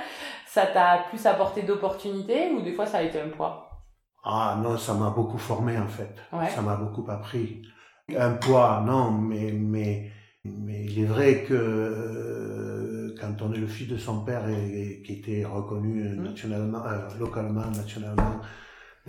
ça 0.47 0.67
t'a 0.67 1.05
plus 1.09 1.25
apporté 1.27 1.63
d'opportunités 1.63 2.51
ou 2.51 2.63
des 2.63 2.73
fois 2.73 2.87
ça 2.87 2.99
a 2.99 3.03
été 3.03 3.21
un 3.21 3.29
poids? 3.29 3.70
Ah 4.25 4.59
non, 4.63 4.77
ça 4.79 4.95
m'a 4.95 5.11
beaucoup 5.11 5.39
formé 5.39 5.79
en 5.79 5.89
fait. 5.89 6.15
Ouais. 6.33 6.49
Ça 6.51 6.63
m'a 6.63 6.77
beaucoup 6.77 7.05
appris. 7.11 7.63
Un 8.17 8.33
poids, 8.35 8.83
non, 8.87 9.13
mais 9.13 9.53
mais 9.53 10.11
mais 10.45 10.85
il 10.87 11.01
est 11.01 11.07
vrai 11.07 11.45
que 11.45 11.55
euh, 11.55 13.15
quand 13.21 13.41
on 13.43 13.53
est 13.53 13.59
le 13.59 13.67
fils 13.67 13.89
de 13.89 13.97
son 13.97 14.25
père 14.25 14.49
et, 14.49 14.81
et 14.99 15.03
qui 15.03 15.15
était 15.15 15.45
reconnu 15.45 16.03
Mhm. 16.17 16.25
nationalement, 16.25 16.85
euh, 16.87 17.09
localement, 17.19 17.67
nationalement, 17.71 18.41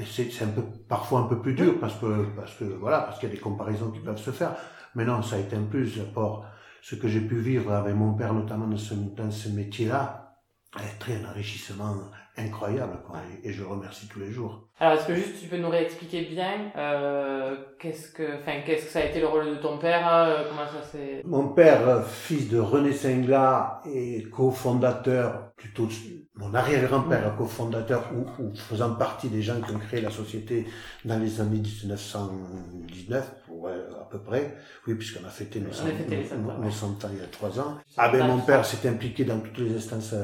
c'est 0.06 0.42
un 0.44 0.48
peu 0.48 0.64
parfois 0.88 1.22
un 1.22 1.24
peu 1.28 1.40
plus 1.42 1.54
dur 1.54 1.80
parce 1.80 1.96
que 1.96 2.26
parce 2.36 2.54
que 2.56 2.64
voilà 2.66 3.02
parce 3.02 3.20
qu'il 3.20 3.30
y 3.30 3.32
a 3.32 3.36
des 3.36 3.42
comparaisons 3.42 3.92
qui 3.92 4.00
peuvent 4.00 4.18
se 4.18 4.32
faire. 4.32 4.56
Mais 4.96 5.06
non, 5.06 5.22
ça 5.22 5.36
a 5.38 5.40
été 5.40 5.56
un 5.56 5.64
plus 5.64 6.00
rapport 6.00 6.46
ce 6.82 6.96
que 6.96 7.08
j'ai 7.08 7.22
pu 7.22 7.38
vivre 7.40 7.72
avec 7.74 7.96
mon 7.96 8.14
père 8.14 8.34
notamment 8.34 8.68
dans 8.68 8.78
ce 8.78 8.94
dans 8.94 9.32
ce 9.32 9.50
métier-là, 9.50 10.36
est 10.78 11.00
très 11.00 11.16
un 11.24 11.30
enrichissement 11.30 11.96
incroyable 12.38 13.00
quoi. 13.06 13.18
Et, 13.44 13.50
et 13.50 13.54
je 13.54 13.62
le 13.62 13.68
remercie 13.68 14.08
tous 14.08 14.20
les 14.20 14.32
jours. 14.32 14.68
Alors, 14.82 14.98
est-ce 14.98 15.06
que 15.06 15.14
juste 15.14 15.40
tu 15.40 15.48
peux 15.48 15.58
nous 15.58 15.70
réexpliquer 15.70 16.24
bien 16.24 16.72
euh, 16.76 17.56
qu'est-ce 17.78 18.12
que, 18.12 18.40
enfin, 18.40 18.62
qu'est-ce 18.66 18.86
que 18.86 18.92
ça 18.92 19.00
a 19.00 19.04
été 19.04 19.20
le 19.20 19.28
rôle 19.28 19.48
de 19.52 19.56
ton 19.56 19.78
père 19.78 20.12
euh, 20.12 20.44
Comment 20.50 20.68
ça 20.68 20.82
s'est. 20.84 21.22
Mon 21.24 21.50
père, 21.50 21.88
euh, 21.88 22.02
fils 22.02 22.50
de 22.50 22.58
René 22.58 22.92
Singla 22.92 23.84
et 23.86 24.24
cofondateur, 24.32 25.52
plutôt 25.56 25.88
mon 26.34 26.52
arrière-grand-père, 26.56 27.36
cofondateur 27.36 28.10
ou, 28.12 28.42
ou 28.42 28.56
faisant 28.56 28.96
partie 28.96 29.30
des 29.30 29.44
gens 29.44 29.62
qui 29.62 29.72
ont 29.76 29.80
créé 29.80 30.02
la 30.02 30.10
société 30.10 30.66
dans 31.06 31.20
les 31.20 31.40
années 31.40 31.60
1919, 31.60 33.36
ouais, 33.50 33.72
à 34.02 34.06
peu 34.10 34.20
près, 34.24 34.58
oui, 34.88 34.96
puisqu'on 34.96 35.28
a 35.28 35.30
fêté 35.30 35.60
nos 35.60 35.68
On 35.68 35.74
a 35.74 35.76
100 35.76 35.86
fêté 35.86 36.16
les 36.16 36.26
100 36.26 36.36
ans, 36.38 36.58
nos 36.58 36.66
ouais. 36.66 36.72
100 36.72 36.88
ans 37.06 37.10
il 37.14 37.20
y 37.20 37.24
a 37.24 37.28
trois 37.28 37.60
ans. 37.60 37.78
Ah 37.98 38.10
ben 38.10 38.26
mon 38.26 38.40
père 38.40 38.66
s'est 38.66 38.90
impliqué 38.90 39.26
dans 39.26 39.40
toutes 39.42 39.60
les 39.60 39.76
instances 39.76 40.16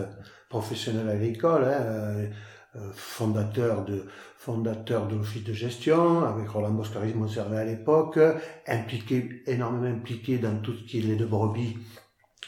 euh, 0.48 0.50
professionnelles 0.50 1.10
agricoles, 1.10 1.64
hein, 1.64 2.30
euh, 2.76 2.92
fondateur 2.94 3.86
de 3.86 4.06
fondateur 4.38 5.08
de 5.08 5.16
l'office 5.16 5.44
de 5.44 5.52
gestion, 5.52 6.24
avec 6.24 6.48
Roland 6.48 6.72
Boscaris, 6.72 7.14
mon 7.14 7.28
servait 7.28 7.58
à 7.58 7.66
l'époque, 7.66 8.18
impliqué, 8.66 9.44
énormément 9.46 9.94
impliqué 9.94 10.38
dans 10.38 10.58
tout 10.62 10.74
ce 10.74 10.84
qui 10.84 11.00
est 11.00 11.02
lait 11.02 11.16
de 11.18 11.26
brebis, 11.26 11.78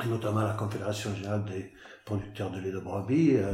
et 0.01 0.07
notamment 0.07 0.41
la 0.41 0.53
Confédération 0.53 1.13
Générale 1.13 1.43
des 1.45 1.73
producteurs 2.05 2.51
de 2.51 2.59
lait 2.59 2.71
de 2.71 2.79
brebis, 2.79 3.35
euh, 3.35 3.53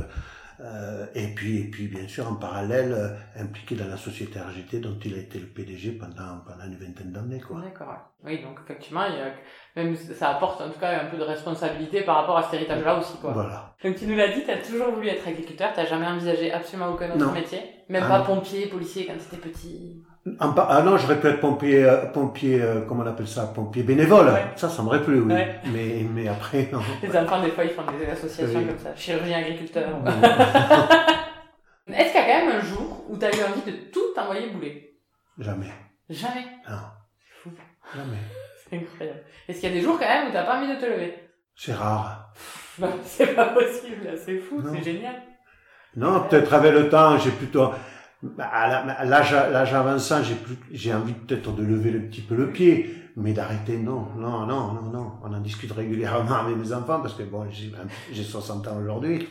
et 1.13 1.27
puis, 1.35 1.59
et 1.61 1.63
puis, 1.65 1.87
bien 1.87 2.07
sûr, 2.07 2.29
en 2.29 2.35
parallèle, 2.35 2.93
euh, 2.93 3.41
impliqué 3.41 3.75
dans 3.75 3.87
la 3.87 3.97
société 3.97 4.39
RGT, 4.39 4.79
dont 4.79 4.97
il 5.03 5.13
a 5.13 5.17
été 5.17 5.39
le 5.39 5.47
PDG 5.47 5.93
pendant, 5.93 6.39
pendant 6.45 6.65
une 6.65 6.77
vingtaine 6.77 7.11
d'années, 7.11 7.41
quoi. 7.41 7.61
D'accord. 7.61 8.11
Oui, 8.23 8.41
donc 8.41 8.59
effectivement, 8.63 9.05
il 9.05 9.15
y 9.15 9.21
a, 9.21 9.31
même 9.75 9.95
ça 9.95 10.29
apporte 10.29 10.61
en 10.61 10.69
tout 10.69 10.79
cas 10.79 11.01
un 11.01 11.05
peu 11.05 11.17
de 11.17 11.23
responsabilité 11.23 12.01
par 12.01 12.15
rapport 12.17 12.37
à 12.37 12.43
cet 12.43 12.55
héritage-là 12.55 12.97
aussi, 12.97 13.17
quoi. 13.17 13.33
Voilà. 13.33 13.75
Donc 13.83 13.95
tu 13.95 14.07
nous 14.07 14.15
l'as 14.15 14.29
dit, 14.29 14.43
tu 14.43 14.51
as 14.51 14.57
toujours 14.57 14.91
voulu 14.91 15.07
être 15.09 15.27
agriculteur, 15.27 15.71
tu 15.73 15.85
jamais 15.87 16.07
envisagé 16.07 16.51
absolument 16.51 16.89
aucun 16.93 17.09
autre 17.09 17.17
Non. 17.17 17.31
métier, 17.31 17.59
même 17.89 18.03
Ah 18.05 18.19
pas 18.19 18.19
pompier, 18.21 18.67
policier 18.67 19.05
quand 19.05 19.13
tu 19.13 19.35
étais 19.35 19.49
petit. 19.49 20.03
En 20.39 20.55
ah 20.57 20.81
non, 20.81 20.97
j'aurais 20.97 21.19
pu 21.19 21.27
être 21.27 21.39
pompier, 21.39 21.83
euh, 21.83 22.07
pompier, 22.07 22.59
euh, 22.59 22.81
comment 22.81 23.03
on 23.03 23.07
appelle 23.07 23.27
ça, 23.27 23.45
pompier 23.45 23.83
bénévole. 23.83 24.25
Ouais. 24.25 24.45
Ça, 24.55 24.69
ça 24.69 24.81
m'aurait 24.81 25.03
plu, 25.03 25.19
oui. 25.19 25.31
Ouais. 25.31 25.59
Mais, 25.71 26.03
mais 26.11 26.27
après, 26.27 26.67
non. 26.71 26.79
Les 27.03 27.15
enfants, 27.15 27.43
des 27.43 27.51
fois, 27.51 27.63
ils 27.63 27.69
font 27.69 27.83
des 27.99 28.07
associations 28.07 28.59
Oui. 28.59 28.65
comme 28.65 28.79
ça, 28.79 28.95
chirurgien 28.95 29.37
agriculteur. 29.37 29.87
Est-ce 31.87 32.11
qu'il 32.11 32.21
y 32.21 32.23
a 32.23 32.25
quand 32.25 32.45
même 32.47 32.55
un 32.57 32.61
jour 32.61 33.05
où 33.07 33.17
tu 33.17 33.25
as 33.25 33.29
eu 33.29 33.43
envie 33.43 33.71
de 33.71 33.77
tout 33.91 34.19
envoyer 34.19 34.49
bouler? 34.49 34.97
Jamais. 35.37 35.71
Jamais. 36.09 36.45
Non. 36.67 36.77
Fou. 37.43 37.51
Jamais. 37.95 38.17
C'est 38.67 38.77
incroyable. 38.77 39.19
Est-ce 39.47 39.59
qu'il 39.59 39.69
y 39.69 39.71
a 39.73 39.75
des 39.75 39.81
jours 39.81 39.99
quand 39.99 40.07
même 40.07 40.29
où 40.29 40.31
t'as 40.31 40.43
pas 40.43 40.57
envie 40.57 40.73
de 40.73 40.81
te 40.81 40.85
lever? 40.87 41.13
C'est 41.55 41.73
rare. 41.73 42.33
Bah, 42.79 42.89
c'est 43.05 43.35
pas 43.35 43.45
possible, 43.45 44.09
c'est 44.17 44.39
fou, 44.39 44.61
c'est 44.73 44.83
génial. 44.83 45.21
Non, 45.95 46.21
peut-être 46.27 46.53
avec 46.53 46.73
le 46.73 46.89
temps, 46.89 47.17
j'ai 47.17 47.31
plutôt, 47.31 47.71
bah, 48.37 48.45
à 48.45 49.05
l'âge, 49.05 49.31
l'âge 49.31 49.73
j'ai 50.23 50.35
plus, 50.35 50.57
j'ai 50.71 50.93
envie 50.93 51.13
peut-être 51.13 51.53
de 51.53 51.63
lever 51.63 51.91
le 51.91 52.01
petit 52.01 52.21
peu 52.21 52.35
le 52.35 52.51
pied, 52.51 52.93
mais 53.15 53.33
d'arrêter, 53.33 53.77
non, 53.77 54.07
non, 54.17 54.45
non, 54.45 54.73
non, 54.73 54.91
non. 54.91 55.11
On 55.23 55.33
en 55.33 55.39
discute 55.39 55.71
régulièrement 55.71 56.35
avec 56.35 56.57
mes 56.57 56.73
enfants 56.73 56.99
parce 56.99 57.13
que 57.13 57.23
bon, 57.23 57.45
j'ai 58.11 58.23
60 58.23 58.67
ans 58.67 58.77
aujourd'hui. 58.81 59.27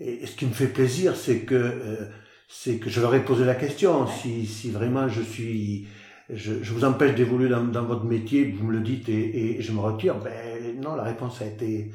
Et, 0.00 0.22
et 0.22 0.26
ce 0.26 0.36
qui 0.36 0.46
me 0.46 0.52
fait 0.52 0.68
plaisir, 0.68 1.16
c'est 1.16 1.40
que, 1.40 1.54
euh, 1.54 2.08
c'est 2.48 2.78
que 2.78 2.90
je 2.90 3.00
leur 3.00 3.14
ai 3.14 3.24
posé 3.24 3.44
la 3.44 3.54
question. 3.54 4.06
Si, 4.06 4.46
si 4.46 4.70
vraiment 4.70 5.08
je 5.08 5.22
suis, 5.22 5.88
je, 6.30 6.62
je 6.62 6.72
vous 6.72 6.84
empêche 6.84 7.14
d'évoluer 7.14 7.48
dans, 7.48 7.64
dans 7.64 7.84
votre 7.84 8.04
métier, 8.04 8.50
vous 8.50 8.66
me 8.66 8.72
le 8.72 8.80
dites 8.80 9.08
et, 9.08 9.58
et 9.58 9.62
je 9.62 9.72
me 9.72 9.80
retire, 9.80 10.16
ben, 10.16 10.80
non, 10.80 10.94
la 10.94 11.04
réponse 11.04 11.40
a 11.42 11.46
été, 11.46 11.90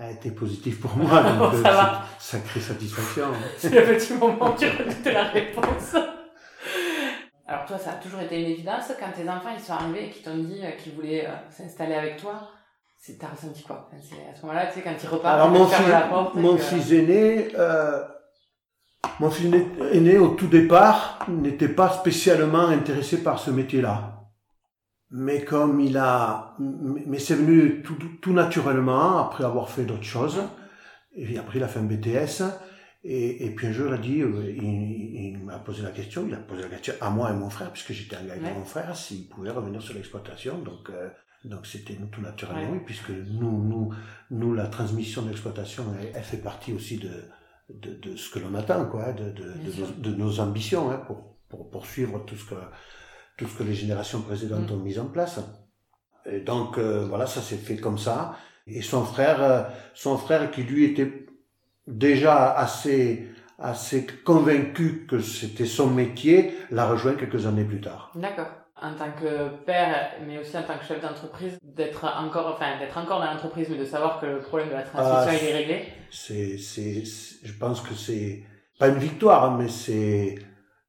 a 0.00 0.10
été 0.10 0.30
positive 0.30 0.80
pour 0.80 0.96
moi. 0.96 1.22
Donc, 1.38 1.54
euh, 1.54 1.62
Ça 1.62 1.70
va. 1.72 2.02
sacrée 2.18 2.60
satisfaction. 2.60 3.26
C'est 3.58 3.70
le 3.70 3.82
petit 3.96 4.14
moment 4.14 4.52
où 4.52 4.58
tu 4.58 4.66
redoutes 4.66 5.04
la 5.12 5.24
réponse. 5.24 5.94
Alors 7.46 7.64
toi, 7.66 7.78
ça 7.78 7.90
a 7.90 7.94
toujours 7.94 8.20
été 8.20 8.40
une 8.40 8.50
évidence 8.50 8.92
quand 8.98 9.10
tes 9.14 9.28
enfants 9.28 9.50
ils 9.56 9.60
sont 9.62 9.72
arrivés 9.72 10.06
et 10.06 10.10
qu'ils 10.10 10.22
t'ont 10.22 10.36
dit 10.38 10.60
euh, 10.64 10.70
qu'ils 10.72 10.94
voulaient 10.94 11.26
euh, 11.26 11.32
s'installer 11.50 11.94
avec 11.94 12.16
toi. 12.16 12.48
C'est 12.96 13.18
t'as 13.18 13.28
ressenti 13.28 13.62
quoi? 13.62 13.88
Enfin, 13.92 13.96
à 14.30 14.34
ce 14.36 14.42
moment-là, 14.42 14.66
tu 14.66 14.74
sais, 14.74 14.82
quand 14.82 14.94
ils 15.02 15.08
repartent, 15.08 15.34
Alors 15.40 15.48
ils 15.54 15.58
mon 15.58 15.66
ferment 15.66 15.84
fils, 15.84 15.92
la 15.92 16.00
porte. 16.02 16.34
mon 16.34 16.56
que- 16.56 16.62
fils 16.62 16.92
aîné, 16.92 17.48
euh, 17.58 18.02
mon 19.18 19.30
fils 19.30 19.46
aîné- 19.46 19.66
aîné 19.92 20.18
au 20.18 20.28
tout 20.28 20.46
départ 20.46 21.18
n'était 21.28 21.68
pas 21.70 21.88
spécialement 21.90 22.68
intéressé 22.68 23.22
par 23.22 23.38
ce 23.38 23.50
métier-là. 23.50 24.19
Mais 25.12 25.44
comme 25.44 25.80
il 25.80 25.96
a, 25.96 26.54
mais 26.58 27.18
c'est 27.18 27.34
venu 27.34 27.82
tout, 27.82 27.96
tout 28.20 28.32
naturellement 28.32 29.18
après 29.18 29.44
avoir 29.44 29.68
fait 29.68 29.84
d'autres 29.84 30.04
choses. 30.04 30.40
Et 31.16 31.24
puis 31.24 31.36
après 31.38 31.58
il 31.58 31.64
a 31.64 31.68
fait 31.68 31.80
un 31.80 31.84
BTS. 31.84 32.42
Et, 33.02 33.46
et 33.46 33.50
puis 33.54 33.66
un 33.66 33.72
jour 33.72 33.88
il 33.88 33.94
a 33.94 33.98
dit, 33.98 34.20
euh, 34.22 34.54
il, 34.56 35.32
il 35.32 35.38
m'a 35.44 35.58
posé 35.58 35.82
la 35.82 35.90
question, 35.90 36.26
il 36.28 36.34
a 36.34 36.38
posé 36.38 36.62
la 36.62 36.68
question 36.68 36.94
à 37.00 37.08
moi 37.10 37.30
et 37.30 37.34
mon 37.34 37.48
frère, 37.50 37.72
puisque 37.72 37.92
j'étais 37.92 38.16
engagé 38.16 38.40
Ouais. 38.40 38.46
avec 38.46 38.58
mon 38.58 38.64
frère, 38.64 38.94
s'il 38.94 39.26
pouvait 39.28 39.50
revenir 39.50 39.80
sur 39.80 39.94
l'exploitation. 39.94 40.58
Donc, 40.58 40.90
euh, 40.90 41.08
donc 41.44 41.66
c'était 41.66 41.94
tout 42.12 42.20
naturellement, 42.20 42.60
Ouais. 42.60 42.68
oui, 42.74 42.80
puisque 42.84 43.08
nous, 43.08 43.64
nous, 43.64 43.94
nous, 44.30 44.52
la 44.54 44.66
transmission 44.66 45.22
de 45.22 45.28
l'exploitation, 45.30 45.84
elle, 45.98 46.12
elle 46.14 46.22
fait 46.22 46.36
partie 46.36 46.74
aussi 46.74 46.98
de, 46.98 47.10
de, 47.70 47.94
de 47.94 48.16
ce 48.16 48.30
que 48.30 48.38
l'on 48.38 48.54
attend, 48.54 48.84
quoi, 48.84 49.12
de, 49.12 49.30
de, 49.30 49.54
nos, 49.80 50.10
de 50.10 50.14
nos 50.16 50.38
ambitions, 50.40 50.90
hein, 50.90 50.98
pour, 51.06 51.36
pour 51.48 51.70
poursuivre 51.70 52.22
tout 52.26 52.36
ce 52.36 52.44
que, 52.50 52.54
tout 53.40 53.48
ce 53.48 53.56
que 53.58 53.62
les 53.62 53.74
générations 53.74 54.20
précédentes 54.20 54.70
Mm. 54.70 54.74
ont 54.74 54.84
mis 54.84 54.98
en 54.98 55.06
place. 55.06 55.40
Et 56.26 56.40
donc, 56.40 56.76
euh, 56.76 57.06
voilà, 57.08 57.26
ça 57.26 57.40
s'est 57.40 57.56
fait 57.56 57.76
comme 57.78 57.96
ça. 57.98 58.36
Et 58.66 58.82
son 58.82 59.02
frère, 59.04 59.42
euh, 59.42 59.62
son 59.94 60.18
frère 60.18 60.50
qui 60.50 60.62
lui 60.62 60.84
était 60.84 61.26
déjà 61.86 62.52
assez, 62.52 63.28
assez 63.58 64.06
convaincu 64.24 65.06
que 65.08 65.18
c'était 65.20 65.64
son 65.64 65.88
métier, 65.88 66.54
l'a 66.70 66.86
rejoint 66.86 67.14
quelques 67.14 67.46
années 67.46 67.64
plus 67.64 67.80
tard. 67.80 68.12
D'accord. 68.14 68.48
En 68.82 68.94
tant 68.94 69.10
que 69.12 69.48
père, 69.64 70.12
mais 70.26 70.38
aussi 70.38 70.56
en 70.56 70.62
tant 70.62 70.78
que 70.78 70.84
chef 70.84 71.00
d'entreprise, 71.02 71.58
d'être 71.62 72.04
encore, 72.04 72.48
enfin, 72.54 72.78
d'être 72.78 72.96
encore 72.98 73.20
dans 73.20 73.30
l'entreprise, 73.32 73.68
mais 73.70 73.78
de 73.78 73.84
savoir 73.86 74.20
que 74.20 74.26
le 74.26 74.40
problème 74.40 74.68
de 74.68 74.74
la 74.74 74.82
transmission 74.82 75.26
Ah, 75.30 75.34
est 75.34 75.52
réglé. 75.52 75.84
C'est, 76.10 76.58
c'est, 76.58 77.04
c'est- 77.06 77.46
je 77.46 77.52
pense 77.58 77.80
que 77.80 77.94
c'est 77.94 78.42
pas 78.78 78.88
une 78.88 78.98
victoire, 78.98 79.56
mais 79.56 79.68
c'est, 79.68 80.34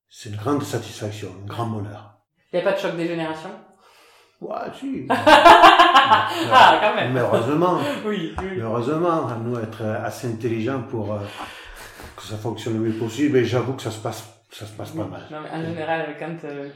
c'est 0.10 0.29
une 0.29 0.36
grande 0.38 0.63
satisfaction, 0.63 1.29
un 1.43 1.48
grand 1.48 1.67
bonheur. 1.67 2.11
Il 2.53 2.60
n'y 2.60 2.62
a 2.62 2.70
pas 2.72 2.74
de 2.75 2.79
choc 2.81 2.96
des 2.98 3.08
générations? 3.08 3.51
Ouais, 4.41 4.55
si. 4.79 5.08
Ah, 6.53 6.77
quand 6.81 6.96
même. 6.96 7.13
Mais 7.13 7.22
heureusement, 7.22 7.79
Oui, 8.05 8.34
oui. 8.41 8.48
mais 8.58 8.62
heureusement, 8.63 9.27
à 9.27 9.36
nous 9.36 9.58
être 9.58 9.81
assez 9.86 10.27
intelligents 10.27 10.81
pour 10.89 11.13
euh, 11.13 11.20
que 12.17 12.24
ça 12.24 12.36
fonctionne 12.38 12.74
le 12.74 12.79
mieux 12.89 12.98
possible. 13.00 13.38
Et 13.38 13.46
j'avoue 13.46 13.74
que 13.74 13.81
ça 13.84 13.91
se 13.91 14.00
passe, 14.00 14.27
ça 14.51 14.65
se 14.65 14.74
passe 14.74 14.91
pas 14.91 15.05
mal. 15.05 15.22
Non, 15.31 15.38
mais 15.41 15.50
en 15.51 15.63
général, 15.63 16.15
quand, 16.20 16.36
euh, 16.43 16.70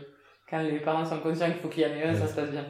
quand 0.49 0.59
les 0.59 0.79
parents 0.79 1.03
sont 1.03 1.19
conscients 1.19 1.47
qu'il 1.47 1.55
faut 1.59 1.67
qu'il 1.67 1.83
y 1.83 1.85
en 1.85 1.89
ait 1.89 2.03
un, 2.05 2.15
ça 2.15 2.27
se 2.27 2.35
passe 2.35 2.49
bien. 2.49 2.65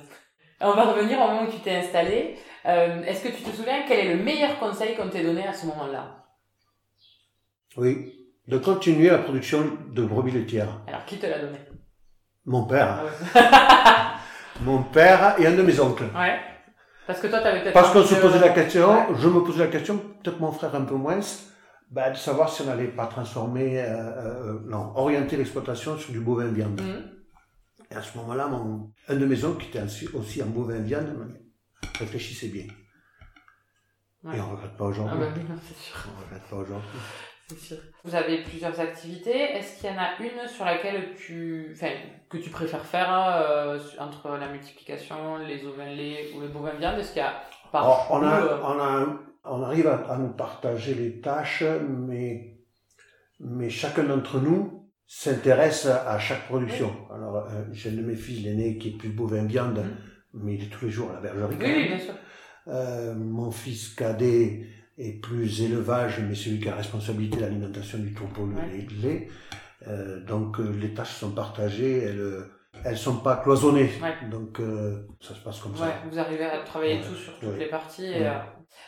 On 0.62 0.72
va 0.74 0.86
revenir 0.86 1.20
au 1.20 1.28
moment 1.28 1.44
où 1.44 1.52
tu 1.52 1.60
t'es 1.60 1.76
installé. 1.76 2.36
Euh, 2.66 3.04
Est-ce 3.04 3.26
que 3.26 3.36
tu 3.36 3.44
te 3.44 3.56
souviens 3.56 3.84
quel 3.88 4.00
est 4.08 4.16
le 4.16 4.24
meilleur 4.24 4.58
conseil 4.58 4.96
qu'on 4.96 5.10
t'ait 5.10 5.24
donné 5.24 5.46
à 5.46 5.54
ce 5.54 5.68
moment-là? 5.68 6.24
Oui. 7.78 8.12
De 8.48 8.58
continuer 8.58 9.10
la 9.10 9.18
production 9.20 9.60
de 9.92 10.04
brebis 10.04 10.32
laitières. 10.32 10.82
Alors, 10.88 11.04
qui 11.06 11.18
te 11.18 11.26
l'a 11.28 11.40
donné? 11.40 11.60
Mon 12.46 12.66
père, 12.66 13.02
Ah 13.34 14.16
mon 14.62 14.84
père 14.84 15.36
et 15.40 15.48
un 15.48 15.56
de 15.56 15.62
mes 15.64 15.80
oncles. 15.80 16.06
ouais. 16.16 16.40
Parce 17.08 17.20
que 17.20 17.28
toi, 17.28 17.40
t'avais 17.40 17.62
peut-être. 17.62 17.74
Parce 17.74 17.92
qu'on 17.92 18.04
se 18.04 18.16
posait 18.16 18.40
la 18.40 18.50
question, 18.50 18.90
Ouais. 18.90 19.16
je 19.20 19.28
me 19.30 19.44
posais 19.44 19.60
la 19.66 19.68
question, 19.72 19.98
peut-être 20.24 20.40
mon 20.40 20.52
frère 20.52 20.74
un 20.76 20.82
peu 20.86 20.96
moins, 20.96 21.20
bah, 21.92 22.10
de 22.10 22.16
savoir 22.18 22.50
si 22.50 22.64
on 22.64 22.66
n'allait 22.66 22.88
pas 22.88 23.06
transformer, 23.06 23.80
euh, 23.80 23.86
euh, 23.94 24.60
non, 24.66 24.92
orienter 24.96 25.38
l'exploitation 25.38 25.98
sur 26.00 26.12
du 26.12 26.20
bovin 26.20 26.48
viande. 26.48 26.82
Mhm. 26.82 27.04
Et 27.92 27.96
à 27.96 28.02
ce 28.02 28.18
moment-là, 28.18 28.48
mon, 28.48 28.92
un 29.08 29.16
de 29.16 29.26
mes 29.26 29.44
oncles, 29.46 29.66
qui 29.66 29.78
était 29.78 29.84
aussi, 30.16 30.42
en 30.42 30.48
bovin 30.48 30.80
viande, 30.80 31.16
m'a 31.16 31.26
dit, 31.26 31.38
réfléchissez 32.00 32.48
bien. 32.48 32.66
Ouais. 34.24 34.38
Et 34.38 34.42
on 34.42 34.48
ne 34.48 34.52
regrette 34.56 34.76
pas 34.76 34.86
Ah 34.86 34.88
aujourd'hui. 34.88 35.20
bah 35.48 35.54
c'est 35.68 35.78
sûr. 35.78 35.96
On 36.08 36.20
ne 36.20 36.26
regrette 36.26 36.50
pas 36.50 36.56
aujourd'hui. 36.56 37.00
C'est 37.48 37.60
sûr. 37.60 37.78
Vous 38.04 38.16
avez 38.16 38.42
plusieurs 38.44 38.80
activités. 38.80 39.38
Est-ce 39.56 39.80
qu'il 39.80 39.90
y 39.90 39.94
en 39.94 39.98
a 40.00 40.18
une 40.20 40.48
sur 40.48 40.66
laquelle 40.66 41.14
tu, 41.16 41.70
enfin, 41.74 41.92
que 42.30 42.38
tu 42.38 42.50
préfères 42.50 42.86
faire 42.86 43.12
euh, 43.14 43.78
entre 44.00 44.30
la 44.38 44.48
multiplication, 44.48 45.38
les 45.38 45.64
ovins 45.66 45.94
lait 45.94 46.32
ou 46.36 46.40
le 46.42 46.48
bovin 46.48 46.74
viande? 46.74 46.98
Est-ce 47.00 47.14
qu'il 47.14 47.22
y 47.22 47.26
a 47.26 47.34
par 47.72 48.12
on, 48.12 48.22
a, 48.24 48.42
euh, 48.42 48.58
on, 48.64 48.80
a, 48.80 49.20
on 49.44 49.62
arrive 49.64 49.88
à, 49.88 49.96
à 50.10 50.18
nous 50.18 50.30
partager 50.34 50.96
les 50.96 51.20
tâches, 51.22 51.64
mais, 51.88 52.58
mais 53.40 53.70
chacun 53.70 54.04
d'entre 54.06 54.40
nous 54.40 54.90
s'intéresse 55.06 55.86
à 55.86 56.18
chaque 56.18 56.48
production. 56.48 56.92
Alors, 57.14 57.36
euh, 57.38 57.64
j'ai 57.72 57.90
un 57.92 57.94
de 57.94 58.02
mes 58.02 58.16
fils, 58.16 58.44
l'aîné, 58.44 58.78
qui 58.80 58.90
est 58.90 58.98
plus 58.98 59.10
bovin 59.10 59.46
viande, 59.46 59.78
Mhm. 59.78 59.98
mais 60.34 60.56
il 60.56 60.64
est 60.64 60.70
tous 60.70 60.86
les 60.86 60.92
jours 60.92 61.12
à 61.12 61.14
la 61.16 61.20
bergerie. 61.22 61.56
Oui, 61.60 61.88
bien 61.90 62.00
sûr. 62.00 62.14
Euh, 62.68 63.14
mon 63.14 63.52
fils 63.52 63.90
cadet 63.90 64.66
est 64.98 65.22
plus 65.22 65.62
élevage, 65.62 66.20
mais 66.22 66.36
celui 66.36 66.60
qui 66.60 66.68
a 66.68 66.72
la 66.72 66.78
responsabilité 66.78 67.38
de 67.38 67.42
l'alimentation 67.42 67.98
du 68.00 68.14
troupeau 68.14 68.46
le 68.46 68.56
Ouais. 68.56 68.68
lait- 68.68 68.88
le 68.90 69.08
lait. 69.10 69.28
Euh, 69.88 70.24
donc 70.26 70.60
euh, 70.60 70.72
les 70.80 70.94
tâches 70.94 71.14
sont 71.14 71.32
partagées, 71.32 72.00
elles 72.04 72.20
euh, 72.20 72.52
elles 72.84 72.98
sont 72.98 73.18
pas 73.18 73.38
cloisonnées. 73.38 73.92
Ouais. 74.02 74.30
Donc 74.30 74.60
euh, 74.60 75.06
ça 75.22 75.34
se 75.34 75.40
passe 75.40 75.60
comme 75.60 75.74
Ouais, 75.74 75.80
ça. 75.80 75.94
vous 76.10 76.20
arrivez 76.20 76.46
à 76.46 76.60
travailler 76.60 77.02
tous 77.02 77.16
sur 77.16 77.38
toutes 77.40 77.58
les 77.58 77.68
parties. 77.68 78.06
et, 78.14 78.28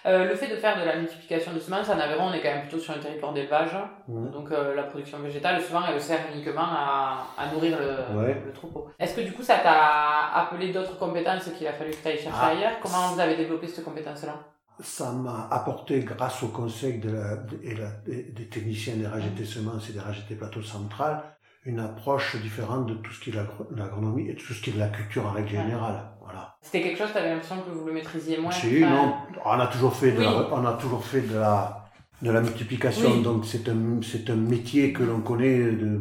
euh, 0.05 0.25
le 0.25 0.35
fait 0.35 0.47
de 0.49 0.55
faire 0.57 0.77
de 0.79 0.85
la 0.85 0.97
multiplication 0.97 1.53
de 1.53 1.59
semences, 1.59 1.89
en 1.89 1.97
Aveyron, 1.97 2.25
on 2.29 2.33
est 2.33 2.41
quand 2.41 2.49
même 2.49 2.61
plutôt 2.63 2.79
sur 2.79 2.93
un 2.93 2.99
territoire 2.99 3.33
d'élevage. 3.33 3.71
Donc 4.07 4.51
euh, 4.51 4.75
la 4.75 4.83
production 4.83 5.19
végétale, 5.19 5.61
souvent, 5.61 5.81
elle 5.89 5.99
sert 6.01 6.19
uniquement 6.33 6.61
à, 6.61 7.25
à 7.37 7.51
nourrir 7.53 7.77
le, 7.79 8.17
Ouais. 8.17 8.41
le 8.45 8.51
troupeau. 8.53 8.89
Est-ce 8.99 9.15
que 9.15 9.21
du 9.21 9.31
coup, 9.33 9.43
ça 9.43 9.57
t'a 9.59 10.27
appelé 10.35 10.71
d'autres 10.73 10.97
compétences 10.97 11.49
qu'il 11.57 11.67
a 11.67 11.73
fallu 11.73 11.91
que 11.91 11.97
tu 12.01 12.07
ailles 12.07 12.17
chercher 12.17 12.29
Ah. 12.41 12.47
ailleurs? 12.47 12.79
Comment 12.81 13.13
vous 13.13 13.19
avez 13.19 13.35
développé 13.37 13.67
cette 13.67 13.85
compétence-là? 13.85 14.35
Ça 14.79 15.11
m'a 15.11 15.47
apporté, 15.49 16.01
grâce 16.01 16.43
au 16.43 16.49
conseil 16.49 16.99
de 16.99 17.09
la, 17.09 17.35
de- 17.37 17.59
et 17.63 17.73
la- 17.75 17.91
des, 18.05 18.47
techniciens 18.47 18.95
des 18.95 19.07
RAGT 19.07 19.43
Semences 19.43 19.89
et 19.89 19.93
des 19.93 19.99
RAGT 19.99 20.35
Plateau 20.37 20.61
Central, 20.61 21.23
une 21.65 21.79
approche 21.79 22.35
différente 22.41 22.85
de 22.87 22.93
tout 22.93 23.11
ce 23.11 23.19
qui 23.19 23.31
est 23.31 23.33
l'agro- 23.33 23.65
l'agronomie 23.75 24.29
et 24.29 24.33
de 24.33 24.39
tout 24.39 24.53
ce 24.53 24.61
qui 24.61 24.69
est 24.69 24.73
de 24.73 24.79
la 24.79 24.89
culture 24.89 25.25
en 25.25 25.31
règle 25.31 25.49
générale. 25.49 26.11
Voilà. 26.23 26.55
C'était 26.61 26.81
quelque 26.81 26.97
chose, 26.97 27.09
tu 27.11 27.17
avais 27.17 27.29
l'impression 27.29 27.57
que 27.61 27.71
vous 27.71 27.85
le 27.87 27.93
maîtrisiez 27.93 28.37
moins 28.37 28.51
Si, 28.51 28.83
enfin, 28.83 28.93
non, 28.95 29.13
on 29.45 29.49
a 29.59 29.67
toujours 29.67 29.95
fait 29.95 30.11
de 30.11 30.19
Oui. 30.19 30.23
la, 30.25 30.53
on 30.53 30.65
a 30.65 30.73
toujours 30.73 31.03
fait 31.03 31.21
de 31.21 31.35
la, 31.39 31.85
de 32.21 32.31
la 32.31 32.41
multiplication. 32.41 33.21
Donc 33.21 33.45
c'est 33.45 33.67
un, 33.69 33.99
c'est 34.03 34.29
un 34.29 34.35
métier 34.35 34.93
que 34.93 35.03
l'on 35.03 35.21
connaît. 35.21 35.59
De, 35.71 35.99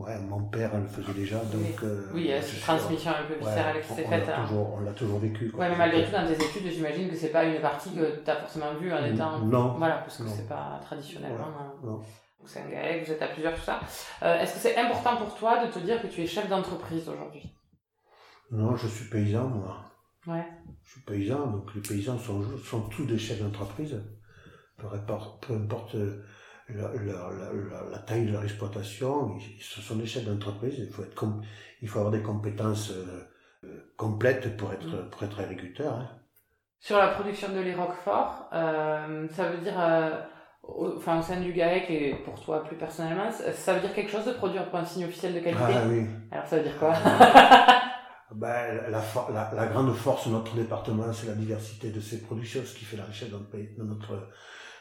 ouais, 0.00 0.18
mon 0.20 0.42
père 0.44 0.78
le 0.78 0.86
faisait 0.86 1.12
déjà. 1.12 1.38
Donc, 1.38 1.84
oui, 2.14 2.30
euh, 2.30 2.40
cette 2.40 2.60
transmission 2.60 3.10
un 3.10 3.26
peu 3.26 3.34
viscérale 3.34 3.80
qui 3.80 3.94
s'est 3.94 4.04
faite. 4.04 4.24
On 4.26 4.30
l'a 4.30 4.42
toujours, 4.42 4.74
on 4.74 4.80
l'a 4.80 4.92
toujours 4.92 5.18
vécu. 5.18 5.50
Quoi. 5.50 5.60
Ouais, 5.60 5.70
mais 5.70 5.76
malgré 5.76 6.04
tout, 6.04 6.12
dans 6.12 6.26
tes 6.26 6.34
études, 6.34 6.70
j'imagine 6.70 7.08
que 7.08 7.16
c'est 7.16 7.28
pas 7.28 7.44
une 7.44 7.60
partie 7.60 7.94
que 7.94 8.22
tu 8.24 8.30
as 8.30 8.36
forcément 8.36 8.74
vue 8.74 8.92
en 8.92 9.04
étant. 9.04 9.38
Non. 9.40 9.74
Voilà, 9.78 9.98
parce 9.98 10.18
que 10.18 10.28
c'est 10.28 10.48
pas 10.48 10.80
traditionnellement. 10.84 11.48
Voilà. 11.52 11.72
Non. 11.82 12.00
C'est 12.46 12.60
un 12.60 12.68
GAEC, 12.70 13.06
vous 13.06 13.12
êtes 13.12 13.22
à 13.22 13.28
plusieurs, 13.28 13.54
tout 13.54 13.60
ça. 13.60 13.80
Euh, 14.22 14.40
est-ce 14.40 14.54
que 14.54 14.60
c'est 14.60 14.76
important 14.76 15.16
pour 15.16 15.34
toi 15.34 15.64
de 15.66 15.70
te 15.70 15.78
dire 15.78 16.00
que 16.00 16.06
tu 16.06 16.22
es 16.22 16.26
chef 16.26 16.48
d'entreprise 16.48 17.06
aujourd'hui? 17.08 17.54
Non, 18.50 18.74
je 18.76 18.88
suis 18.88 19.10
paysan, 19.10 19.46
moi. 19.46 19.84
Ouais. 20.26 20.46
Je 20.82 20.92
suis 20.92 21.00
paysan, 21.02 21.46
donc 21.48 21.74
les 21.74 21.82
paysans 21.82 22.18
sont, 22.18 22.42
sont 22.64 22.80
tous 22.88 23.04
des 23.04 23.18
chefs 23.18 23.42
d'entreprise 23.42 24.00
peu 24.80 24.94
importe, 24.94 25.46
peu 25.46 25.54
importe 25.54 25.96
la, 26.74 27.90
la, 27.90 27.98
taille 27.98 28.26
de 28.26 28.32
leur 28.32 28.44
exploitation, 28.44 29.38
ce 29.60 29.80
sont 29.80 29.96
des 29.96 30.06
chefs 30.06 30.24
d'entreprise, 30.24 30.74
il 30.78 30.90
faut, 30.90 31.02
être 31.02 31.24
il 31.82 31.88
faut 31.88 31.98
avoir 31.98 32.12
des 32.12 32.22
compétences 32.22 32.90
euh, 32.90 33.80
complètes 33.96 34.56
pour 34.56 34.72
être, 34.72 34.86
mm. 34.86 35.10
pour 35.10 35.22
être 35.22 35.40
agriculteur. 35.40 35.94
Hein. 35.94 36.08
Sur 36.78 36.96
la 36.96 37.08
production 37.08 37.48
de 37.50 37.60
lait 37.60 37.74
Roquefort, 37.74 38.48
euh, 38.52 39.28
ça 39.28 39.48
veut 39.50 39.58
dire, 39.58 39.78
euh, 39.78 40.10
au, 40.62 40.96
enfin, 40.96 41.18
au 41.18 41.22
sein 41.22 41.40
du 41.40 41.52
GAEC 41.52 41.90
et 41.90 42.14
pour 42.24 42.40
toi 42.42 42.64
plus 42.64 42.76
personnellement, 42.76 43.30
ça 43.30 43.74
veut 43.74 43.80
dire 43.80 43.92
quelque 43.92 44.10
chose 44.10 44.24
de 44.24 44.32
produire 44.32 44.68
pour 44.70 44.78
un 44.78 44.84
signe 44.84 45.04
officiel 45.04 45.34
de 45.34 45.40
qualité? 45.40 45.62
Ah 45.62 45.82
oui. 45.86 46.06
Alors 46.30 46.46
ça 46.46 46.56
veut 46.56 46.62
dire 46.62 46.78
quoi? 46.78 46.94
Ben, 48.32 48.76
la, 48.88 49.02
la, 49.32 49.50
la, 49.56 49.66
grande 49.66 49.92
force 49.92 50.28
de 50.28 50.32
notre 50.32 50.54
département, 50.54 51.12
c'est 51.12 51.26
la 51.26 51.34
diversité 51.34 51.90
de 51.90 51.98
ses 51.98 52.22
productions, 52.22 52.62
ce 52.64 52.76
qui 52.76 52.84
fait 52.84 52.96
la 52.96 53.04
richesse 53.04 53.28
de 53.28 53.82
notre, 53.82 54.28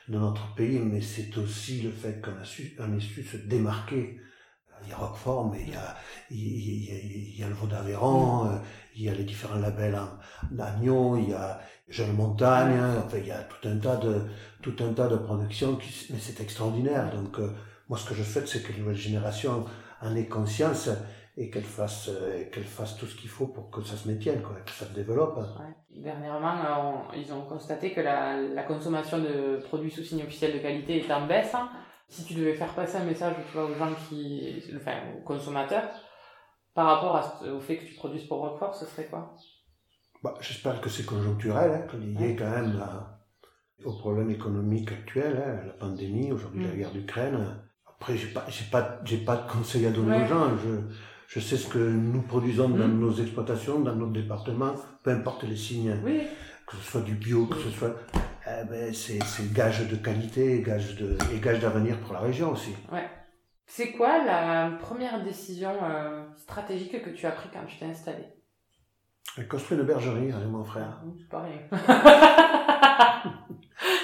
de 0.09 0.17
notre, 0.17 0.53
pays, 0.55 0.79
mais 0.79 1.01
c'est 1.01 1.37
aussi 1.37 1.81
le 1.81 1.91
fait 1.91 2.21
qu'on 2.21 2.39
a 2.41 2.43
su, 2.43 2.75
se 2.79 3.37
démarquer. 3.37 4.19
Il 4.83 4.89
y 4.89 4.93
a 4.93 4.97
Roquefort, 4.97 5.51
mais 5.51 5.61
il 5.67 5.73
y 5.73 5.75
a, 5.75 5.95
il 6.31 7.37
y 7.37 7.43
a, 7.43 7.47
le 7.49 7.53
Vaud 7.53 7.67
d'Aveyron, 7.67 8.45
mm. 8.45 8.47
euh, 8.47 8.57
il 8.95 9.03
y 9.03 9.09
a 9.09 9.13
les 9.13 9.25
différents 9.25 9.59
labels 9.59 9.95
en 9.95 11.17
il 11.17 11.29
y 11.29 11.33
a 11.33 11.59
Jeune 11.89 12.13
Montagne, 12.13 12.77
mm. 12.77 13.03
enfin, 13.05 13.17
il 13.17 13.27
y 13.27 13.31
a 13.31 13.43
tout 13.43 13.67
un 13.67 13.77
tas 13.77 13.97
de, 13.97 14.21
tout 14.61 14.75
un 14.79 14.93
tas 14.93 15.07
de 15.09 15.17
productions 15.17 15.75
qui, 15.75 16.07
mais 16.11 16.19
c'est 16.19 16.39
extraordinaire. 16.41 17.13
Donc, 17.13 17.39
euh, 17.39 17.51
moi, 17.89 17.97
ce 17.97 18.07
que 18.07 18.15
je 18.15 18.23
souhaite, 18.23 18.47
c'est 18.47 18.63
que 18.63 18.71
les 18.71 18.79
nouvelles 18.79 18.95
générations 18.95 19.65
en 20.01 20.15
aient 20.15 20.27
conscience 20.27 20.89
et 21.39 21.49
qu'elle 21.49 21.63
fasse 21.63 22.09
euh, 22.09 22.43
qu'elle 22.51 22.65
fasse 22.65 22.97
tout 22.97 23.05
ce 23.05 23.15
qu'il 23.15 23.29
faut 23.29 23.47
pour 23.47 23.71
que 23.71 23.81
ça 23.81 23.95
se 23.95 24.09
maintienne 24.09 24.41
quoi, 24.41 24.57
que 24.65 24.71
ça 24.71 24.85
se 24.85 24.93
développe. 24.93 25.37
Ouais. 25.37 26.01
Dernièrement, 26.01 27.09
ils 27.15 27.31
ont 27.31 27.45
constaté 27.45 27.93
que 27.93 28.01
la, 28.01 28.35
la, 28.41 28.63
consommation 28.63 29.19
de 29.19 29.57
produits 29.63 29.89
sous 29.89 30.03
signe 30.03 30.21
officiel 30.21 30.53
de 30.53 30.59
qualité 30.59 30.97
est 30.97 31.11
en 31.11 31.25
baisse. 31.27 31.55
Si 32.09 32.25
tu 32.25 32.33
devais 32.33 32.55
faire 32.55 32.73
passer 32.73 32.97
un 32.97 33.05
message 33.05 33.35
tu 33.47 33.53
vois, 33.53 33.65
aux 33.65 33.73
gens 33.73 33.91
qui, 34.09 34.61
enfin 34.75 34.97
aux 35.17 35.23
consommateurs, 35.23 35.89
par 36.73 36.87
rapport 36.87 37.15
à, 37.15 37.53
au 37.53 37.61
fait 37.61 37.77
que 37.77 37.85
tu 37.85 37.95
produises 37.95 38.25
pour 38.25 38.39
Roquefort, 38.39 38.75
ce 38.75 38.85
serait 38.85 39.05
quoi? 39.05 39.33
Bah, 40.21 40.33
J'espère 40.41 40.81
que 40.81 40.89
c'est 40.89 41.05
conjoncturel, 41.05 41.71
hein, 41.71 41.87
qu'il 41.89 42.19
y 42.19 42.25
ait 42.25 42.35
quand 42.35 42.49
même 42.49 42.83
au 43.85 43.93
problème 43.93 44.29
économique 44.29 44.91
actuel, 44.91 45.41
hein, 45.41 45.63
la 45.67 45.73
pandémie, 45.73 46.33
aujourd'hui 46.33 46.65
la 46.65 46.73
mm. 46.73 46.77
guerre 46.77 46.91
d'Ukraine. 46.91 47.61
Après, 47.87 48.17
j'ai 48.17 48.27
pas, 48.27 48.45
j'ai 48.49 48.65
pas, 48.69 48.99
j'ai 49.05 49.17
pas 49.17 49.37
de 49.37 49.49
conseils 49.49 49.85
à 49.85 49.91
donner 49.91 50.21
aux 50.23 50.25
gens. 50.25 50.57
Je, 50.57 50.81
je 51.29 51.39
sais 51.39 51.57
ce 51.57 51.67
que 51.67 51.77
nous 51.77 52.23
produisons 52.23 52.69
dans 52.69 52.87
mm. 52.87 52.99
nos 52.99 53.13
exploitations, 53.13 53.79
dans 53.79 53.93
notre 53.93 54.13
département, 54.13 54.73
peu 55.03 55.11
importe 55.11 55.43
les 55.43 55.55
signes, 55.55 55.95
que 56.65 56.75
ce 56.75 56.91
soit 56.91 57.01
du 57.01 57.13
bio, 57.13 57.45
que 57.45 57.57
ce 57.57 57.69
soit, 57.69 57.95
eh 58.47 58.65
ben, 58.67 58.91
c'est, 58.91 59.21
c'est 59.23 59.53
gage 59.53 59.87
de 59.87 59.95
qualité 59.95 60.63
gage 60.63 60.95
de, 60.95 61.15
et 61.31 61.39
gage 61.39 61.59
d'avenir 61.59 61.99
pour 61.99 62.13
la 62.13 62.21
région 62.21 62.51
aussi. 62.51 62.73
Ouais. 62.91 63.07
C'est 63.67 63.91
quoi 63.91 64.25
la 64.25 64.71
première 64.81 65.23
décision 65.23 65.71
euh, 65.83 66.23
stratégique 66.35 66.99
que 67.03 67.11
tu 67.11 67.27
as 67.27 67.31
prise 67.31 67.51
quand 67.53 67.63
tu 67.67 67.77
t'es 67.77 67.85
installé? 67.85 68.25
J'ai 69.37 69.45
construit 69.45 69.77
une 69.77 69.83
bergerie 69.83 70.31
avec 70.31 70.47
mon 70.47 70.63
frère. 70.63 70.99
C'est 71.15 71.29
pareil. 71.29 71.59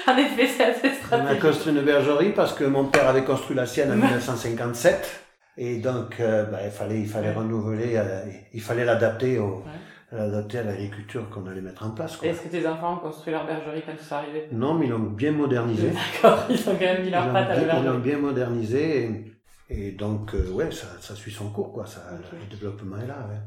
en 0.06 0.16
effet, 0.16 0.46
c'est 0.46 0.64
assez 0.64 0.90
stratégique. 0.94 1.42
On 1.42 1.48
a 1.48 1.50
construit 1.50 1.72
une 1.72 1.82
bergerie 1.82 2.30
parce 2.30 2.54
que 2.54 2.62
mon 2.62 2.84
père 2.84 3.08
avait 3.08 3.24
construit 3.24 3.56
la 3.56 3.66
sienne 3.66 3.90
en 3.90 3.96
1957. 4.06 5.25
Et 5.56 5.78
donc, 5.78 6.20
euh, 6.20 6.44
bah, 6.44 6.58
il 6.64 6.70
fallait, 6.70 7.00
il 7.00 7.08
fallait 7.08 7.32
renouveler, 7.32 7.96
euh, 7.96 8.24
il 8.52 8.60
fallait 8.60 8.84
l'adapter 8.84 9.38
au, 9.38 9.64
l'adapter 10.12 10.58
à 10.58 10.64
l'agriculture 10.64 11.30
qu'on 11.30 11.46
allait 11.46 11.62
mettre 11.62 11.84
en 11.84 11.90
place. 11.90 12.18
Est-ce 12.22 12.42
que 12.42 12.48
tes 12.48 12.66
enfants 12.66 12.94
ont 12.94 12.98
construit 12.98 13.32
leur 13.32 13.46
bergerie 13.46 13.82
quand 13.84 13.92
ils 13.98 14.04
sont 14.04 14.14
arrivés? 14.16 14.48
Non, 14.52 14.74
mais 14.74 14.86
ils 14.86 14.90
l'ont 14.90 14.98
bien 14.98 15.32
modernisé. 15.32 15.90
D'accord, 16.22 16.44
ils 16.50 16.68
ont 16.68 16.74
quand 16.74 16.80
même 16.80 17.02
mis 17.02 17.10
leur 17.10 17.32
patte 17.32 17.50
à 17.50 17.54
la 17.54 17.60
bergerie. 17.64 17.78
Ils 17.80 17.86
l'ont 17.86 17.98
bien 17.98 18.18
modernisé. 18.18 19.32
Et, 19.68 19.92
donc, 19.92 20.34
euh, 20.34 20.50
ouais, 20.52 20.70
ça, 20.70 20.86
ça 21.00 21.14
suit 21.16 21.32
son 21.32 21.50
cours, 21.50 21.72
quoi. 21.72 21.86
Ça, 21.86 22.02
Le 22.32 22.54
développement 22.54 22.98
est 22.98 23.06
là, 23.06 23.26
ouais. 23.28 23.40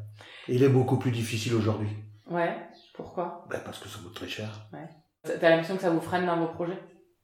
il 0.50 0.63
est 0.63 0.69
beaucoup 0.69 0.98
plus 0.98 1.12
difficile 1.12 1.54
aujourd'hui. 1.54 1.89
Ouais, 2.30 2.56
pourquoi? 2.93 3.45
Ben, 3.50 3.60
Parce 3.63 3.80
que 3.80 3.88
ça 3.88 4.00
coûte 4.04 4.15
très 4.15 4.28
cher. 4.28 4.67
Ouais. 4.74 4.89
T'as 5.24 5.50
l'impression 5.50 5.76
que 5.76 5.82
ça 5.82 5.89
vous 5.89 6.02
freine 6.02 6.26
dans 6.26 6.38
vos 6.38 6.48
projets? 6.48 6.80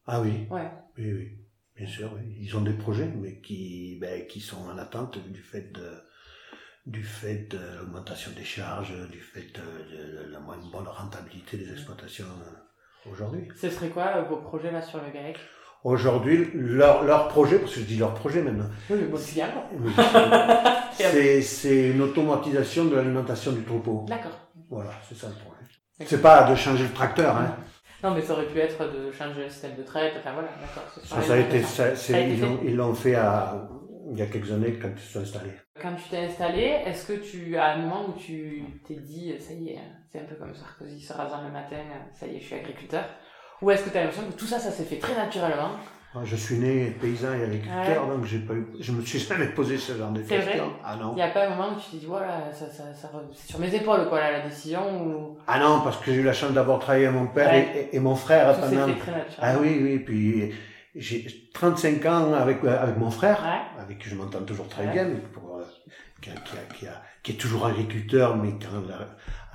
Ah 0.08 0.22
oui. 0.22 0.48
Ouais. 0.50 0.72
Oui, 0.98 1.12
oui. 1.14 1.45
Bien 1.76 1.88
sûr, 1.88 2.12
ils 2.40 2.56
ont 2.56 2.62
des 2.62 2.74
projets, 2.74 3.12
mais 3.22 3.42
qui, 3.42 3.98
ben, 4.00 4.26
qui 4.28 4.40
sont 4.40 4.62
en 4.70 4.78
attente 4.78 5.18
du 5.28 5.42
fait 5.42 5.74
de, 5.74 5.92
du 6.86 7.04
fait 7.04 7.50
de 7.50 7.60
l'augmentation 7.80 8.32
des 8.36 8.46
charges, 8.46 8.94
du 9.10 9.20
fait 9.20 9.48
de, 9.54 10.32
la 10.32 10.40
moins 10.40 10.58
bonne 10.72 10.88
rentabilité 10.88 11.58
des 11.58 11.72
exploitations 11.72 12.26
euh, 12.26 13.12
aujourd'hui. 13.12 13.50
Ce 13.60 13.70
serait 13.70 13.90
quoi 13.90 14.06
euh, 14.16 14.22
vos 14.24 14.38
projets 14.38 14.72
là 14.72 14.82
sur 14.82 15.02
le 15.02 15.12
GAEC? 15.12 15.38
Aujourd'hui, 15.84 16.50
leur, 16.54 17.04
leur 17.04 17.28
projet, 17.28 17.60
parce 17.60 17.74
que 17.74 17.82
je 17.82 17.86
dis 17.86 17.98
leur 17.98 18.14
projet 18.14 18.42
maintenant. 18.42 18.70
Oui, 18.90 19.04
bon, 19.04 19.18
c'est 20.94 21.42
C'est 21.42 21.90
une 21.90 22.02
automatisation 22.02 22.86
de 22.86 22.96
l'alimentation 22.96 23.52
du 23.52 23.64
troupeau. 23.64 24.06
D'accord. 24.08 24.50
Voilà, 24.70 24.92
c'est 25.08 25.16
ça 25.16 25.28
le 25.28 25.34
projet. 25.34 26.10
C'est 26.10 26.22
pas 26.22 26.50
de 26.50 26.56
changer 26.56 26.86
le 26.86 26.94
tracteur, 26.94 27.38
hein. 27.38 27.56
Non, 28.06 28.12
mais 28.14 28.22
ça 28.22 28.34
aurait 28.34 28.46
pu 28.46 28.60
être 28.60 28.86
de 28.94 29.12
changer 29.12 29.46
le 29.46 29.50
système 29.50 29.76
de 29.76 29.82
traite. 29.82 30.14
Enfin 30.20 30.34
voilà, 30.34 30.50
d'accord. 30.62 30.84
Ça, 31.04 31.22
ça, 31.24 31.34
a 31.34 31.38
été, 31.38 31.64
ça, 31.64 31.96
ça 31.96 32.20
ils 32.20 32.76
l'ont 32.76 32.94
fait 32.94 33.16
à, 33.16 33.68
il 34.12 34.20
y 34.20 34.22
a 34.22 34.28
quelques 34.28 34.52
années 34.52 34.78
quand 34.80 34.90
ils 34.96 35.02
se 35.02 35.14
sont 35.14 35.22
installés. 35.22 35.54
Quand 35.82 35.96
tu 35.96 36.08
t'es 36.10 36.20
installé, 36.20 36.82
est-ce 36.86 37.08
que 37.08 37.14
tu 37.14 37.58
as 37.58 37.74
un 37.74 37.78
moment 37.80 38.06
où 38.10 38.14
tu 38.14 38.64
t'es 38.88 38.98
dit, 38.98 39.34
ça 39.40 39.54
y 39.54 39.70
est, 39.70 39.80
c'est 40.12 40.20
un 40.20 40.26
peu 40.26 40.36
comme 40.36 40.54
Sarkozy 40.54 41.02
se 41.02 41.14
rasant 41.14 41.42
le 41.48 41.52
matin, 41.52 41.78
ça 42.14 42.28
y 42.28 42.36
est, 42.36 42.40
je 42.40 42.46
suis 42.46 42.56
agriculteur 42.56 43.06
Ou 43.64 43.72
est-ce 43.72 43.86
que 43.86 43.90
tu 43.90 43.98
as 43.98 44.02
l'impression 44.04 44.30
que 44.30 44.38
tout 44.38 44.46
ça, 44.46 44.60
ça 44.60 44.70
s'est 44.70 44.84
fait 44.84 45.00
très 45.00 45.16
naturellement 45.16 45.72
je 46.24 46.36
suis 46.36 46.56
né 46.56 46.96
paysan 47.02 47.34
et 47.34 47.44
agriculteur, 47.44 48.08
donc 48.08 48.26
j'ai 48.26 48.40
pas 48.40 48.54
eu, 48.54 48.68
je 48.80 48.92
me 48.92 49.02
suis 49.02 49.20
jamais 49.20 49.48
posé 49.48 49.78
ce 49.78 49.98
genre 49.98 50.12
de 50.12 50.22
questions. 50.22 50.40
Vrai 50.40 50.62
ah 50.84 50.96
non. 50.96 51.12
Il 51.12 51.16
n'y 51.16 51.22
a 51.22 51.30
pas 51.30 51.48
un 51.48 51.50
moment 51.50 51.70
où 51.76 51.80
tu 51.80 51.92
t'es 51.92 51.98
dit, 51.98 52.06
voilà, 52.06 52.52
ça, 52.54 52.66
ça, 52.70 52.94
ça, 52.94 53.12
c'est 53.34 53.52
sur 53.52 53.60
mes 53.60 53.74
épaules, 53.74 54.08
quoi, 54.08 54.20
là, 54.20 54.32
la 54.32 54.48
décision 54.48 55.06
ou... 55.06 55.38
Ah 55.48 55.60
non, 55.60 55.82
parce 55.82 55.98
que 55.98 56.14
j'ai 56.14 56.22
eu 56.22 56.24
la 56.24 56.34
chance 56.34 56.52
d'avoir 56.52 56.80
travaillé 56.80 57.08
avec 57.08 57.20
mon 57.20 57.28
père 57.28 57.54
et, 57.54 57.90
et, 57.92 58.00
mon 58.00 58.16
frère 58.16 58.56
Tout 58.56 58.62
pendant. 58.62 58.86
Très 58.86 59.26
ah 59.40 59.56
oui, 59.60 59.80
oui, 59.82 60.00
puis 60.00 60.54
j'ai 60.96 61.50
35 61.54 62.06
ans 62.06 62.34
avec, 62.34 62.64
avec 62.64 62.98
mon 62.98 63.12
frère, 63.12 63.44
avec 63.80 64.00
qui 64.00 64.10
je 64.10 64.16
m'entends 64.16 64.44
toujours 64.44 64.68
très 64.70 64.88
bien, 64.88 65.08
pour, 65.34 65.58
euh, 65.58 65.64
qui, 66.22 66.30
a, 66.30 66.34
qui, 66.74 66.88
a, 66.88 67.02
qui, 67.22 67.32
est 67.34 67.36
toujours 67.36 67.66
agriculteur, 67.66 68.38
mais 68.38 68.52
quand 68.52 68.82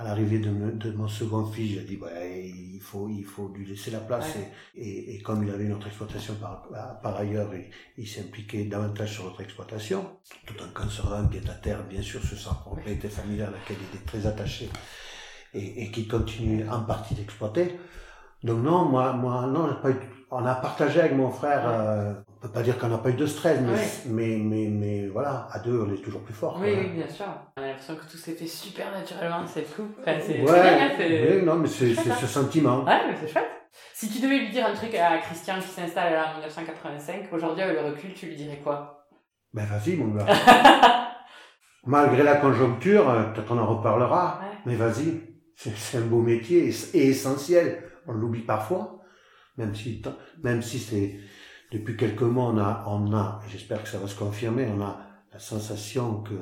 à 0.01 0.03
l'arrivée 0.03 0.39
de, 0.39 0.49
de, 0.71 0.91
mon 0.91 1.07
second 1.07 1.45
fils, 1.45 1.75
j'ai 1.75 1.83
dit, 1.83 1.97
bah, 1.97 2.07
il 2.25 2.79
faut, 2.81 3.07
il 3.07 3.23
faut 3.23 3.49
lui 3.49 3.65
laisser 3.65 3.91
la 3.91 3.99
place. 3.99 4.35
Et, 4.75 5.15
et, 5.15 5.21
comme 5.21 5.43
il 5.43 5.49
avait 5.51 5.65
une 5.65 5.73
autre 5.73 5.87
exploitation 5.87 6.35
par, 6.35 6.67
par 7.01 7.15
ailleurs, 7.15 7.53
il, 7.53 7.69
il 7.97 8.07
s'impliquait 8.07 8.65
davantage 8.65 9.13
sur 9.13 9.25
notre 9.25 9.41
exploitation, 9.41 10.17
tout 10.45 10.55
en 10.61 10.73
conservant 10.73 11.25
pied 11.27 11.41
à 11.47 11.53
terre, 11.53 11.83
bien 11.87 12.01
sûr, 12.01 12.21
ce 12.21 12.35
sa 12.35 12.53
propriété 12.53 13.09
familiale 13.09 13.49
à 13.49 13.57
laquelle 13.57 13.77
il 13.91 13.97
est 13.97 14.05
très 14.05 14.25
attaché 14.25 14.69
et, 15.53 15.83
et 15.83 15.91
qui 15.91 16.07
continue 16.07 16.67
en 16.67 16.81
partie 16.81 17.13
d'exploiter. 17.13 17.77
Donc 18.43 18.63
non, 18.63 18.85
moi, 18.85 19.13
moi, 19.13 19.45
non, 19.45 19.75
pas 19.81 19.91
eu, 19.91 19.95
on 20.31 20.45
a 20.45 20.55
partagé 20.55 20.99
avec 20.99 21.15
mon 21.15 21.29
frère, 21.29 21.61
euh, 21.67 22.13
on 22.41 22.47
peut 22.47 22.53
pas 22.53 22.63
dire 22.63 22.79
qu'on 22.79 22.87
n'a 22.87 22.97
pas 22.97 23.11
eu 23.11 23.13
de 23.13 23.27
stress, 23.27 23.59
mais, 23.61 23.77
mais, 24.07 24.37
mais, 24.37 24.67
mais, 24.67 25.07
voilà, 25.07 25.47
à 25.51 25.59
deux, 25.59 25.85
on 25.87 25.93
est 25.93 26.01
toujours 26.01 26.21
plus 26.21 26.33
fort. 26.33 26.57
Oui, 26.59 26.73
oui, 26.75 26.87
bien 26.87 27.07
sûr. 27.07 27.27
On 27.55 27.61
a 27.61 27.67
l'impression 27.67 27.95
que 27.95 28.09
tout 28.09 28.17
s'est 28.17 28.31
fait 28.31 28.47
super 28.47 28.91
naturellement, 28.91 29.45
c'est 29.45 29.61
fou. 29.61 29.83
Enfin, 29.99 30.13
c'est 30.19 30.41
ouais, 30.41 31.37
oui, 31.37 31.45
non, 31.45 31.57
mais 31.57 31.67
c'est 31.67 31.93
ce 31.93 32.09
hein. 32.09 32.27
sentiment. 32.27 32.83
Ouais, 32.83 32.99
mais 33.07 33.15
c'est 33.19 33.31
chouette. 33.31 33.45
Si 33.93 34.09
tu 34.09 34.19
devais 34.19 34.39
lui 34.39 34.49
dire 34.49 34.65
un 34.65 34.73
truc 34.73 34.95
à 34.95 35.19
Christian 35.19 35.59
qui 35.59 35.67
s'installe 35.67 36.13
en 36.15 36.33
1985, 36.39 37.31
aujourd'hui 37.31 37.61
avec 37.61 37.79
le 37.79 37.89
recul, 37.89 38.13
tu 38.15 38.25
lui 38.25 38.35
dirais 38.35 38.59
quoi? 38.63 39.07
Ben 39.53 39.65
vas-y, 39.65 39.95
mon 39.95 40.15
gars. 40.15 40.25
Malgré 41.85 42.23
la 42.23 42.37
conjoncture, 42.37 43.07
euh, 43.07 43.23
peut-être 43.25 43.51
on 43.51 43.59
en 43.59 43.67
reparlera, 43.67 44.41
mais 44.65 44.75
vas-y, 44.75 45.21
c'est 45.55 45.97
un 45.97 46.01
beau 46.01 46.21
métier 46.21 46.71
et 46.93 47.07
essentiel. 47.07 47.83
On 48.07 48.13
l'oublie 48.13 48.41
parfois, 48.41 48.99
même 49.57 49.75
si, 49.75 50.01
même 50.43 50.61
si 50.63 50.79
c'est 50.79 51.19
depuis 51.71 51.95
quelques 51.95 52.21
mois, 52.21 52.45
on 52.45 52.57
a, 52.57 52.83
on 52.87 53.13
a, 53.13 53.39
j'espère 53.49 53.81
que 53.81 53.89
ça 53.89 53.97
va 53.97 54.07
se 54.07 54.15
confirmer, 54.15 54.67
on 54.67 54.81
a 54.81 54.99
la 55.31 55.39
sensation 55.39 56.21
que 56.21 56.33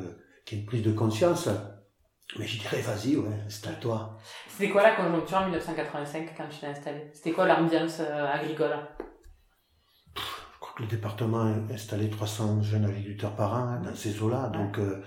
qu'il 0.46 0.58
y 0.58 0.62
a 0.62 0.64
une 0.64 0.68
prise 0.68 0.84
de 0.84 0.92
conscience. 0.92 1.48
Mais 2.38 2.46
je 2.46 2.60
dirais, 2.60 2.82
vas-y, 2.82 3.16
ouais, 3.16 3.42
installe-toi. 3.46 4.18
C'était 4.48 4.72
quoi 4.72 4.84
la 4.84 4.96
conjoncture 4.96 5.38
en 5.38 5.46
1985 5.46 6.34
quand 6.38 6.48
tu 6.48 6.60
t'es 6.60 6.68
installé 6.68 7.10
C'était 7.14 7.32
quoi 7.32 7.48
l'ambiance 7.48 8.00
euh, 8.02 8.28
agricole? 8.28 8.76
Le 10.80 10.86
département 10.86 11.54
installait 11.72 12.10
300 12.10 12.62
jeunes 12.62 12.86
agriculteurs 12.86 13.36
par 13.36 13.54
an 13.54 13.68
hein, 13.68 13.82
dans 13.82 13.96
ces 13.96 14.22
eaux-là. 14.22 14.50
Donc, 14.50 14.78
euh, 14.78 15.04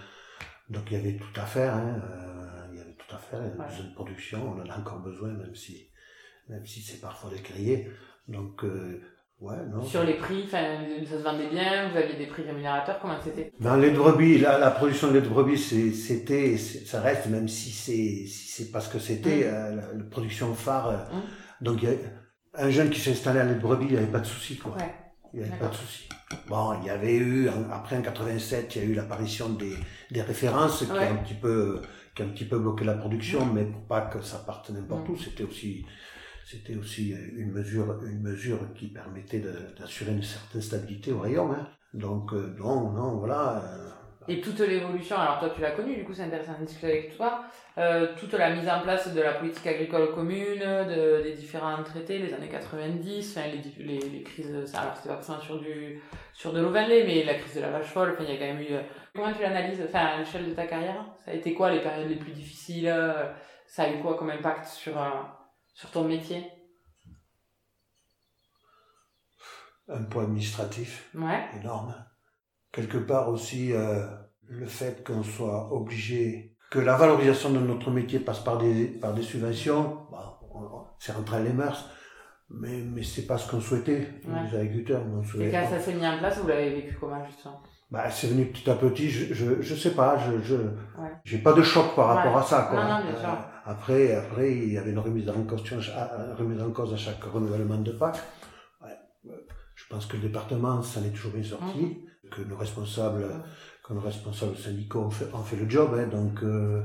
donc 0.69 0.83
il 0.91 0.95
y 0.95 1.01
avait 1.01 1.17
tout 1.17 1.41
à 1.41 1.47
faire. 1.47 1.75
Hein, 1.75 2.01
euh, 2.05 2.69
il 2.73 2.79
y 2.79 2.81
avait 2.81 2.95
tout 2.95 3.15
à 3.15 3.19
faire. 3.19 3.41
Il 3.41 3.49
y 3.49 3.61
avait 3.61 3.71
besoin 3.71 3.87
de 3.87 3.95
production. 3.95 4.55
On 4.55 4.61
en 4.61 4.69
a 4.69 4.79
encore 4.79 5.01
besoin, 5.01 5.29
même 5.31 5.55
si, 5.55 5.89
même 6.49 6.67
si 6.67 6.83
c'est 6.83 7.01
parfois 7.01 7.31
décrié. 7.31 7.91
Donc, 8.29 8.65
euh, 8.65 9.01
ouais, 9.43 9.57
non. 9.71 9.83
Sur 9.83 10.05
les 10.05 10.15
prix, 10.15 10.49
ça 10.49 10.59
se 11.11 11.23
vendait 11.23 11.49
bien, 11.49 11.91
vous 11.91 11.97
aviez 11.97 12.17
des 12.17 12.27
prix 12.27 12.43
rémunérateurs, 12.45 12.99
comment 13.01 13.15
c'était? 13.23 13.53
Dans 13.61 13.77
lait 13.77 13.91
de 13.91 13.99
brebis, 13.99 14.39
la, 14.39 14.59
la 14.59 14.71
production 14.71 15.09
de 15.09 15.15
lait 15.15 15.21
de 15.21 15.29
brebis, 15.29 15.59
c'était, 15.59 16.57
ça 16.57 17.01
reste, 17.01 17.27
même 17.27 17.49
si 17.49 17.71
c'est, 17.71 18.27
si 18.27 18.49
c'est 18.49 18.71
pas 18.73 18.81
ce 18.81 18.89
que 18.89 18.99
c'était, 18.99 19.41
Mm. 19.45 19.55
euh, 19.55 19.77
la, 19.77 19.83
la 19.99 20.05
production 20.11 20.55
phare. 20.55 20.89
euh, 20.89 20.97
Mm. 21.17 21.65
Donc, 21.65 21.83
il 21.83 21.89
y 21.91 21.93
a, 21.93 21.97
un 22.55 22.71
jeune 22.71 22.91
qui 22.91 23.01
s'est 23.01 23.13
installé 23.13 23.41
à 23.41 23.45
lait 23.45 23.55
de 23.55 23.61
brebis, 23.61 23.87
il 23.87 23.93
n'y 23.93 23.97
avait 23.99 24.07
pas 24.07 24.21
de 24.21 24.27
souci, 24.27 24.57
quoi. 24.59 24.73
Ouais. 24.77 24.95
Il 25.35 25.41
n'y 25.41 25.47
avait 25.49 25.57
pas 25.59 25.69
de 25.69 25.75
souci. 25.75 26.09
Bon, 26.49 26.75
il 26.81 26.87
y 26.87 26.91
avait 26.91 27.17
eu, 27.17 27.49
après 27.73 27.97
en 27.97 28.03
87, 28.03 28.77
il 28.77 28.83
y 28.83 28.85
a 28.85 28.89
eu 28.89 28.95
l'apparition 28.95 29.49
des, 29.51 29.75
des 30.11 30.21
références 30.23 30.85
qui 30.85 30.91
Ouais. 30.93 30.99
a 31.07 31.11
un 31.13 31.17
petit 31.17 31.33
peu, 31.35 31.81
qui 32.15 32.21
a 32.23 32.27
un 32.27 32.29
petit 32.29 32.45
peu 32.45 32.59
bloqué 32.59 32.85
la 32.85 32.93
production, 32.95 33.47
mais 33.47 33.65
pour 33.65 33.83
pas 33.87 34.03
que 34.03 34.21
ça 34.23 34.39
parte 34.47 34.69
n'importe 34.71 35.09
où, 35.09 35.17
c'était 35.17 35.45
aussi, 35.45 35.87
c'était 36.47 36.77
aussi 36.77 37.15
une 37.37 37.53
mesure, 37.53 38.01
une 38.05 38.21
mesure 38.23 38.59
qui 38.75 38.89
permettait 38.89 39.43
d'assurer 39.79 40.13
une 40.13 40.23
certaine 40.23 40.61
stabilité 40.63 41.13
au 41.13 41.21
rayon, 41.21 41.53
hein. 41.53 41.67
Donc, 41.95 42.33
euh, 42.33 42.55
non, 42.59 42.91
non, 42.91 43.17
voilà. 43.19 43.63
euh, 43.65 43.89
Et 44.29 44.41
toute 44.41 44.61
l'évolution, 44.61 45.17
alors 45.17 45.41
toi 45.41 45.51
tu 45.51 45.61
l'as 45.61 45.73
connu, 45.73 45.95
du 45.97 46.05
coup 46.05 46.15
c'est 46.15 46.23
intéressant 46.23 46.59
de 46.59 46.65
discuter 46.65 46.87
avec 46.87 47.17
toi, 47.17 47.43
euh, 47.77 48.09
toute 48.17 48.33
la 48.33 48.55
mise 48.55 48.69
en 48.69 48.81
place 48.81 49.13
de 49.13 49.21
la 49.21 49.33
politique 49.35 49.67
agricole 49.67 50.15
commune, 50.15 50.61
de, 50.61 51.23
des 51.23 51.33
différents 51.33 51.83
traités, 51.83 52.19
les 52.19 52.33
années 52.33 52.49
90, 52.49 53.37
enfin, 53.37 53.49
les, 53.79 53.99
les, 53.99 54.23
crises, 54.23 54.55
alors 54.75 54.97
c'était 54.97 55.15
pas 55.15 55.21
sur, 55.41 55.59
du, 55.61 56.01
sur 56.33 56.53
de 56.53 56.61
l'eau 56.63 56.71
mais 56.71 57.25
la 57.25 57.35
crise 57.35 57.57
de 57.57 57.61
la 57.61 57.71
vache 57.71 57.87
folle, 57.87 58.17
il 58.21 58.27
y 58.31 58.33
a 58.33 58.39
quand 58.39 58.55
même 58.55 58.61
eu... 58.63 58.73
euh, 58.73 58.83
Comment 59.15 59.33
tu 59.33 59.43
l'analyses, 59.43 59.83
enfin 59.87 60.07
à 60.07 60.19
l'échelle 60.19 60.49
de 60.49 60.55
ta 60.55 60.67
carrière 60.67 61.05
Ça 61.25 61.33
a 61.33 61.35
été 61.35 61.53
quoi 61.53 61.71
les 61.71 61.81
périodes 61.81 62.09
les 62.09 62.17
plus 62.17 62.33
difficiles 62.33 62.91
Ça 63.67 63.83
a 63.83 63.91
eu 63.93 63.99
quoi 64.01 64.17
comme 64.17 64.31
impact 64.31 64.65
sur, 64.67 64.97
sur 65.75 65.91
ton 65.91 66.05
métier 66.05 66.45
un 69.89 70.05
poids 70.05 70.23
administratif 70.23 71.11
Ouais, 71.15 71.45
énorme. 71.61 71.95
Quelque 72.71 72.99
part 72.99 73.29
aussi, 73.29 73.73
euh, 73.73 74.07
le 74.49 74.67
fait 74.67 75.05
qu'on 75.07 75.23
soit 75.23 75.73
obligé, 75.73 76.57
que 76.71 76.79
la 76.79 76.97
valorisation 76.97 77.51
de 77.51 77.59
notre 77.59 77.91
métier 77.91 78.21
passe 78.21 78.41
par 78.41 78.59
des, 78.59 78.87
par 78.87 79.13
des 79.13 79.23
subventions, 79.23 80.07
bah, 80.11 80.41
c'est 80.99 81.13
rentré 81.13 81.37
à 81.39 81.41
les 81.41 81.53
mœurs, 81.53 81.91
mais, 82.49 82.79
mais 82.79 83.03
c'est 83.03 83.27
pas 83.27 83.37
ce 83.39 83.51
qu'on 83.51 83.61
souhaitait, 83.61 84.09
Ouais. 84.27 84.45
les 84.51 84.57
agriculteurs. 84.59 85.03
on 85.07 85.23
et 85.41 85.51
quand 85.51 85.67
ça 85.69 85.81
s'est 85.81 85.95
mis 85.95 86.07
en 86.07 86.19
place, 86.19 86.39
vous 86.39 86.49
l'avez 86.49 86.71
vécu 86.71 86.97
comment 86.99 87.25
justement? 87.27 87.61
Bah, 87.91 88.09
c'est 88.11 88.29
venu 88.29 88.47
petit 88.47 88.71
à 88.71 88.75
petit, 88.77 89.11
je, 89.11 89.35
je, 89.35 89.61
je 89.61 89.75
sais 89.75 89.95
pas, 89.95 90.17
je, 90.17 90.41
je, 90.43 90.55
Ouais. 90.55 91.13
j'ai 91.25 91.39
pas 91.39 91.53
de 91.53 91.63
choc 91.63 91.95
par 91.95 92.07
rapport 92.07 92.33
Ouais. 92.35 92.41
à 92.41 92.43
ça, 92.45 92.63
quoi. 92.71 92.83
Non, 92.85 92.99
non, 93.01 93.05
bien 93.11 93.17
sûr. 93.21 93.29
Après, 93.65 94.15
après, 94.15 94.53
il 94.53 94.73
y 94.73 94.79
avait 94.79 94.91
une 94.91 94.99
remise 94.99 95.29
en 95.29 95.43
question, 95.45 95.79
à- 95.97 96.35
remise 96.37 96.61
en 96.63 96.71
cause 96.71 96.93
à 96.93 96.97
chaque 96.97 97.23
renouvellement 97.25 97.79
de 97.79 97.93
PAC. 97.93 98.17
Ouais. 98.83 99.35
Je 99.75 99.85
pense 99.89 100.07
que 100.07 100.17
le 100.17 100.23
département 100.23 100.83
s'en 100.83 101.03
est 101.05 101.11
toujours 101.11 101.33
bien 101.33 101.43
sorti, 101.43 101.81
Mmh. 101.85 102.29
que 102.31 102.43
nos 102.43 102.57
responsables, 102.57 103.25
que 103.87 103.93
nos 103.95 104.01
responsables 104.01 104.57
syndicaux 104.57 105.01
ont 105.01 105.11
fait, 105.11 105.27
ont 105.35 105.43
fait 105.43 105.57
le 105.57 105.69
job, 105.69 105.91
hein, 105.95 106.07
donc, 106.07 106.43
euh, 106.43 106.83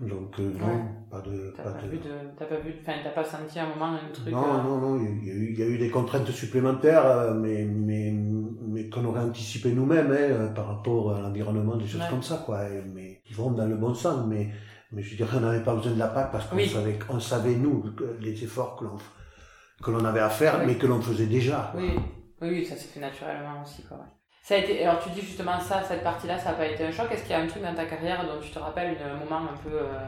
donc, 0.00 0.38
euh, 0.40 0.52
non, 0.58 0.66
Ouais. 0.66 0.84
pas 1.10 1.20
de, 1.20 1.52
T'as 1.56 1.62
pas 1.62 1.70
pas, 1.72 1.82
de, 1.82 1.88
vu 1.88 1.98
de, 1.98 2.36
pas 2.36 2.56
vu, 2.60 2.74
enfin 2.80 2.92
t'as 3.04 3.10
pas 3.10 3.24
senti 3.24 3.58
un 3.60 3.68
moment 3.68 3.92
un 3.94 4.12
truc... 4.12 4.32
non, 4.32 4.42
euh, 4.58 4.62
non, 4.62 4.78
non, 4.78 4.98
il 5.00 5.24
y, 5.26 5.30
a 5.30 5.34
eu, 5.34 5.50
il 5.52 5.58
y 5.58 5.62
a 5.62 5.66
eu 5.66 5.78
des 5.78 5.90
contraintes 5.90 6.30
supplémentaires, 6.30 7.32
mais, 7.36 7.64
mais, 7.64 8.12
mais 8.12 8.88
qu'on 8.88 9.04
aurait 9.04 9.20
anticipé 9.20 9.72
nous-mêmes 9.72 10.10
hein, 10.12 10.48
par 10.54 10.66
rapport 10.66 11.14
à 11.14 11.20
l'environnement, 11.20 11.76
des 11.76 11.86
choses 11.86 12.00
Ouais. 12.00 12.06
comme 12.10 12.22
ça, 12.22 12.42
quoi. 12.44 12.68
et- 12.68 12.82
mais 12.92 13.20
qui 13.24 13.32
vont 13.34 13.52
dans 13.52 13.66
le 13.66 13.76
bon 13.76 13.94
sens, 13.94 14.26
mais, 14.28 14.50
mais 14.92 15.02
je 15.02 15.16
dirais, 15.16 15.36
on 15.36 15.40
n'avait 15.40 15.62
pas 15.62 15.74
besoin 15.74 15.92
de 15.92 15.98
la 15.98 16.08
PAC 16.08 16.30
parce 16.32 16.46
qu'on 16.46 16.56
Oui. 16.56 16.68
savait, 16.68 16.98
on 17.08 17.20
savait, 17.20 17.54
nous, 17.54 17.84
les 18.20 18.44
efforts 18.44 18.76
que 18.76 18.84
l'on, 18.84 18.96
que 19.82 19.90
l'on 19.90 20.04
avait 20.04 20.20
à 20.20 20.30
faire, 20.30 20.56
Oui. 20.60 20.64
mais 20.68 20.74
que 20.76 20.86
l'on 20.86 21.00
faisait 21.00 21.26
déjà. 21.26 21.72
Oui, 21.76 21.90
oui, 22.42 22.48
oui, 22.50 22.64
ça 22.64 22.76
s'est 22.76 22.88
fait 22.88 23.00
naturellement 23.00 23.62
aussi. 23.62 23.82
Quoi, 23.84 23.96
ouais. 23.98 24.04
Ça 24.42 24.54
a 24.56 24.58
été, 24.58 24.84
alors 24.84 25.02
tu 25.02 25.08
dis 25.10 25.22
justement 25.22 25.58
ça, 25.58 25.82
cette 25.82 26.02
partie-là, 26.04 26.38
ça 26.38 26.50
n'a 26.50 26.56
pas 26.56 26.66
été 26.66 26.84
un 26.84 26.90
choc. 26.92 27.06
Est-ce 27.10 27.22
qu'il 27.22 27.32
y 27.32 27.34
a 27.34 27.40
un 27.40 27.46
truc 27.46 27.62
dans 27.62 27.74
ta 27.74 27.86
carrière 27.86 28.24
dont 28.26 28.40
tu 28.40 28.50
te 28.50 28.58
rappelles, 28.58 28.96
un 29.02 29.16
moment 29.16 29.40
un 29.50 29.56
peu, 29.56 29.74
euh, 29.74 29.98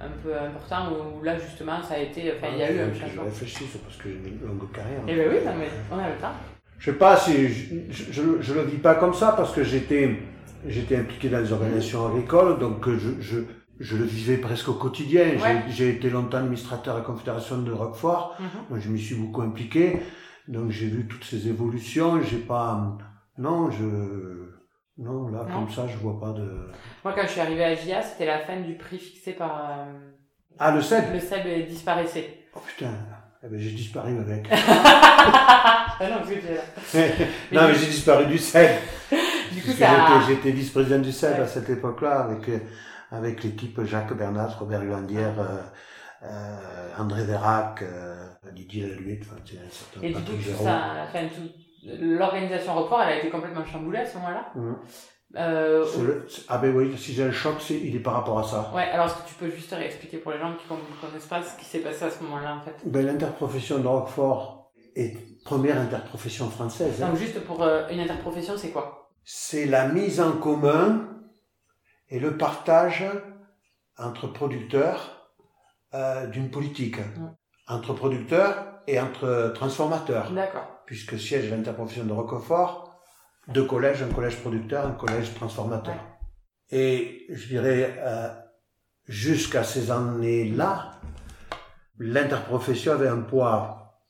un 0.00 0.08
peu 0.22 0.36
important 0.36 0.88
où 0.92 1.22
là 1.22 1.38
justement 1.38 1.80
ça 1.82 1.94
a 1.94 1.98
été, 1.98 2.32
enfin 2.36 2.48
il 2.52 2.58
y 2.58 2.62
a 2.62 2.66
Ah, 2.66 2.72
eu 2.72 2.80
un 2.80 2.88
que 2.88 2.94
je 2.94 3.00
changement 3.02 3.24
réfléchisse 3.24 3.76
parce 3.84 3.96
que 3.98 4.08
j'ai 4.08 4.30
une 4.30 4.40
longue 4.46 4.72
carrière. 4.72 5.00
Eh 5.06 5.14
ben 5.14 5.28
oui, 5.30 5.36
non, 5.44 5.52
mais 5.58 5.68
on 5.92 5.98
a 5.98 6.08
le 6.08 6.16
temps. 6.16 6.32
Je 6.78 6.90
sais 6.90 6.96
pas 6.96 7.16
si 7.16 7.48
je, 7.48 8.40
je 8.40 8.54
le 8.54 8.62
vis 8.62 8.78
pas 8.78 8.94
comme 8.96 9.12
ça 9.14 9.32
parce 9.36 9.52
que 9.52 9.62
j'étais 9.62 10.16
j'étais 10.66 10.96
impliqué 10.96 11.28
dans 11.28 11.38
les 11.40 11.52
organisations 11.52 12.06
agricoles 12.08 12.58
donc 12.58 12.88
je, 12.88 13.20
je, 13.20 13.40
je 13.80 13.96
le 13.96 14.04
vivais 14.04 14.36
presque 14.36 14.68
au 14.68 14.74
quotidien. 14.74 15.24
J'ai- 15.36 15.42
Ouais. 15.42 15.62
J'ai 15.68 15.88
été 15.90 16.10
longtemps 16.10 16.38
administrateur 16.38 16.94
à 16.94 16.98
la 16.98 17.04
Confédération 17.04 17.58
de 17.58 17.72
Roquefort. 17.72 18.36
Mhm. 18.38 18.46
Moi, 18.68 18.78
je 18.78 18.88
m'y 18.90 19.00
suis 19.00 19.14
beaucoup 19.16 19.42
impliqué. 19.42 20.00
Donc 20.48 20.70
j'ai 20.70 20.86
vu 20.86 21.06
toutes 21.08 21.24
ces 21.24 21.48
évolutions. 21.48 22.20
J'ai 22.22 22.38
pas 22.38 22.96
non 23.38 23.70
je 23.70 23.84
non 24.98 25.28
là 25.28 25.46
Non. 25.48 25.54
comme 25.54 25.70
ça 25.70 25.86
je 25.88 25.96
vois 25.96 26.20
pas 26.20 26.32
de 26.32 26.68
Moi 27.04 27.14
quand 27.14 27.22
je 27.22 27.28
suis 27.28 27.40
arrivée 27.40 27.64
à 27.64 27.74
GIA, 27.74 28.02
c'était 28.02 28.26
la 28.26 28.40
fin 28.40 28.60
du 28.60 28.74
prix 28.74 28.98
fixé 28.98 29.32
par 29.32 29.70
euh, 29.70 29.92
ah 30.58 30.72
le 30.72 30.82
sel. 30.82 31.04
le 31.12 31.20
SEB 31.20 31.66
disparaissait. 31.68 32.38
Oh 32.54 32.60
putain 32.66 32.90
eh 33.42 33.48
ben, 33.48 33.58
j'ai 33.58 33.70
disparu 33.70 34.18
avec. 34.18 34.46
ah 34.52 35.96
non, 36.02 36.16
parce 36.18 36.28
que 36.28 36.34
j'ai- 36.34 37.08
non 37.56 37.68
mais 37.68 37.74
j'ai 37.74 37.86
disparu 37.86 38.26
du 38.26 38.36
sel. 38.38 38.76
du 39.52 39.62
coup 39.62 39.70
ça. 39.70 40.20
j'étais- 40.26 40.50
vice-président 40.50 40.98
du 40.98 41.12
CEB 41.12 41.34
Ouais. 41.38 41.40
à 41.44 41.46
cette 41.46 41.70
époque-là 41.70 42.20
avec, 42.24 42.48
euh, 42.48 42.58
avec 43.10 43.42
l'équipe 43.44 43.82
Jacques 43.84 44.12
Bernat, 44.16 44.48
Robert 44.58 44.82
Huandière, 44.82 45.34
euh, 45.40 45.62
euh, 46.22 46.88
André 46.98 47.24
Vérac, 47.24 47.82
euh, 47.82 48.28
Didier 48.52 48.88
Laluette, 48.88 49.22
enfin, 49.22 49.36
sais, 49.44 49.58
un 49.58 49.70
certain 49.70 50.06
Et 50.06 50.12
du 50.12 50.22
coup, 50.22 50.42
ça, 50.42 50.80
enfin, 51.08 51.20
l'organisation 52.00 52.74
report, 52.74 53.02
elle 53.02 53.08
a 53.14 53.18
été 53.18 53.30
complètement 53.30 53.64
chamboulée 53.64 53.98
à 54.00 54.06
ce 54.06 54.16
moment-là. 54.18 54.52
Mhm. 54.54 54.76
Euh, 55.36 55.84
C'est 55.86 56.02
le- 56.02 56.26
c'est- 56.28 56.42
ah 56.48 56.58
ben 56.58 56.74
oui, 56.74 56.96
si 56.98 57.12
j'ai 57.14 57.22
un 57.22 57.30
choc, 57.30 57.54
c'est, 57.60 57.78
il 57.78 57.94
est 57.94 58.00
par 58.00 58.14
rapport 58.14 58.40
à 58.40 58.42
ça. 58.42 58.72
Ouais, 58.74 58.82
alors 58.90 59.06
est-ce 59.06 59.14
que 59.14 59.28
tu 59.28 59.34
peux 59.34 59.48
juste 59.48 59.70
réexpliquer 59.72 60.18
pour 60.18 60.32
les 60.32 60.38
gens 60.40 60.52
qui 60.56 60.64
ne 60.72 61.00
connaissent 61.08 61.26
pas 61.26 61.40
ce 61.40 61.56
qui 61.56 61.64
s'est 61.64 61.78
passé 61.78 62.04
à 62.04 62.10
ce 62.10 62.20
moment-là 62.24 62.56
en 62.56 62.60
fait? 62.60 62.74
Ben, 62.84 63.06
l'interprofession 63.06 63.78
de 63.78 63.86
Roquefort 63.86 64.72
est 64.96 65.16
première 65.44 65.78
interprofession 65.80 66.50
française. 66.50 67.00
hein. 67.00 67.08
Donc 67.10 67.16
juste 67.16 67.38
pour 67.44 67.62
euh, 67.62 67.86
une 67.90 68.00
interprofession, 68.00 68.54
c'est 68.56 68.70
quoi? 68.70 69.12
C'est 69.24 69.66
la 69.66 69.86
mise 69.88 70.20
en 70.20 70.32
commun 70.32 71.06
et 72.10 72.18
le 72.20 72.36
partage 72.36 73.04
entre 73.98 74.26
producteurs 74.26 75.32
euh, 75.94 76.26
d'une 76.26 76.50
politique. 76.50 76.96
Entre 77.66 77.92
producteurs 77.94 78.80
et 78.86 78.98
entre 79.00 79.52
transformateurs. 79.54 80.30
D'accord. 80.32 80.66
puisque 80.86 81.18
siège 81.18 81.50
l'interprofession 81.50 82.04
de 82.04 82.12
Roquefort, 82.12 83.00
deux 83.48 83.64
collèges, 83.64 84.02
un 84.02 84.12
collège 84.12 84.36
producteur, 84.40 84.86
un 84.86 84.92
collège 84.92 85.32
transformateur. 85.34 85.94
Et 86.70 87.26
je 87.30 87.46
dirais, 87.46 87.94
euh, 87.98 88.28
jusqu'à 89.06 89.62
ces 89.62 89.90
années-là, 89.92 90.92
l'interprofession 91.98 92.92
avait 92.92 93.08
un 93.08 93.20
poids 93.20 94.00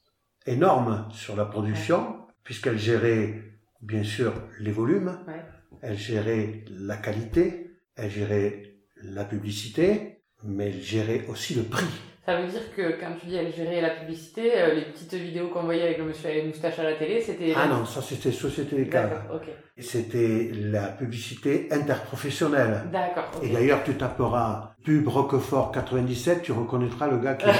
énorme 0.47 1.07
sur 1.13 1.37
la 1.37 1.45
production, 1.45 2.27
puisqu'elle 2.45 2.79
gérait, 2.79 3.43
bien 3.83 4.03
sûr, 4.05 4.33
les 4.59 4.73
volumes, 4.73 5.19
Ouais. 5.27 5.45
elle 5.83 5.99
gérait 5.99 6.65
la 6.71 6.97
qualité, 6.97 7.70
elle 8.01 8.11
gérait 8.11 8.63
la 9.03 9.25
publicité, 9.25 10.23
mais 10.43 10.67
elle 10.67 10.81
gérait 10.81 11.25
aussi 11.29 11.55
le 11.55 11.63
prix. 11.63 11.87
Ça 12.27 12.37
veut 12.37 12.47
dire 12.47 12.75
que 12.77 13.01
quand 13.01 13.17
tu 13.19 13.27
dis 13.27 13.37
elle 13.37 13.53
gérait 13.53 13.81
la 13.81 13.91
publicité, 13.91 14.53
euh, 14.57 14.75
les 14.75 14.83
petites 14.83 15.15
vidéos 15.15 15.49
qu'on 15.49 15.63
voyait 15.63 15.83
avec 15.83 15.99
le 15.99 16.05
monsieur 16.05 16.29
avec 16.29 16.43
les 16.43 16.49
moustaches 16.49 16.79
à 16.79 16.85
la 16.85 16.93
télé, 16.93 17.21
c'était... 17.21 17.55
Ah 17.57 17.67
non, 17.67 17.85
ça 17.87 18.03
c'était 18.03 18.31
Société 18.31 18.77
des 18.77 18.89
Caves. 18.89 19.11
D'accord, 19.11 19.37
ok. 19.37 19.49
C'était 19.79 20.51
la 20.55 20.89
publicité 20.89 21.69
interprofessionnelle. 21.71 22.83
D'accord. 22.93 23.31
Et 23.43 23.49
d'ailleurs, 23.49 23.83
tu 23.85 23.95
taperas 23.95 24.75
pub 24.85 25.09
Roquefort 25.09 25.73
97, 25.73 26.43
tu 26.43 26.53
reconnaîtras 26.53 27.09
le 27.09 27.19
gars 27.19 27.35
qui 27.35 27.47
l'a 27.47 27.53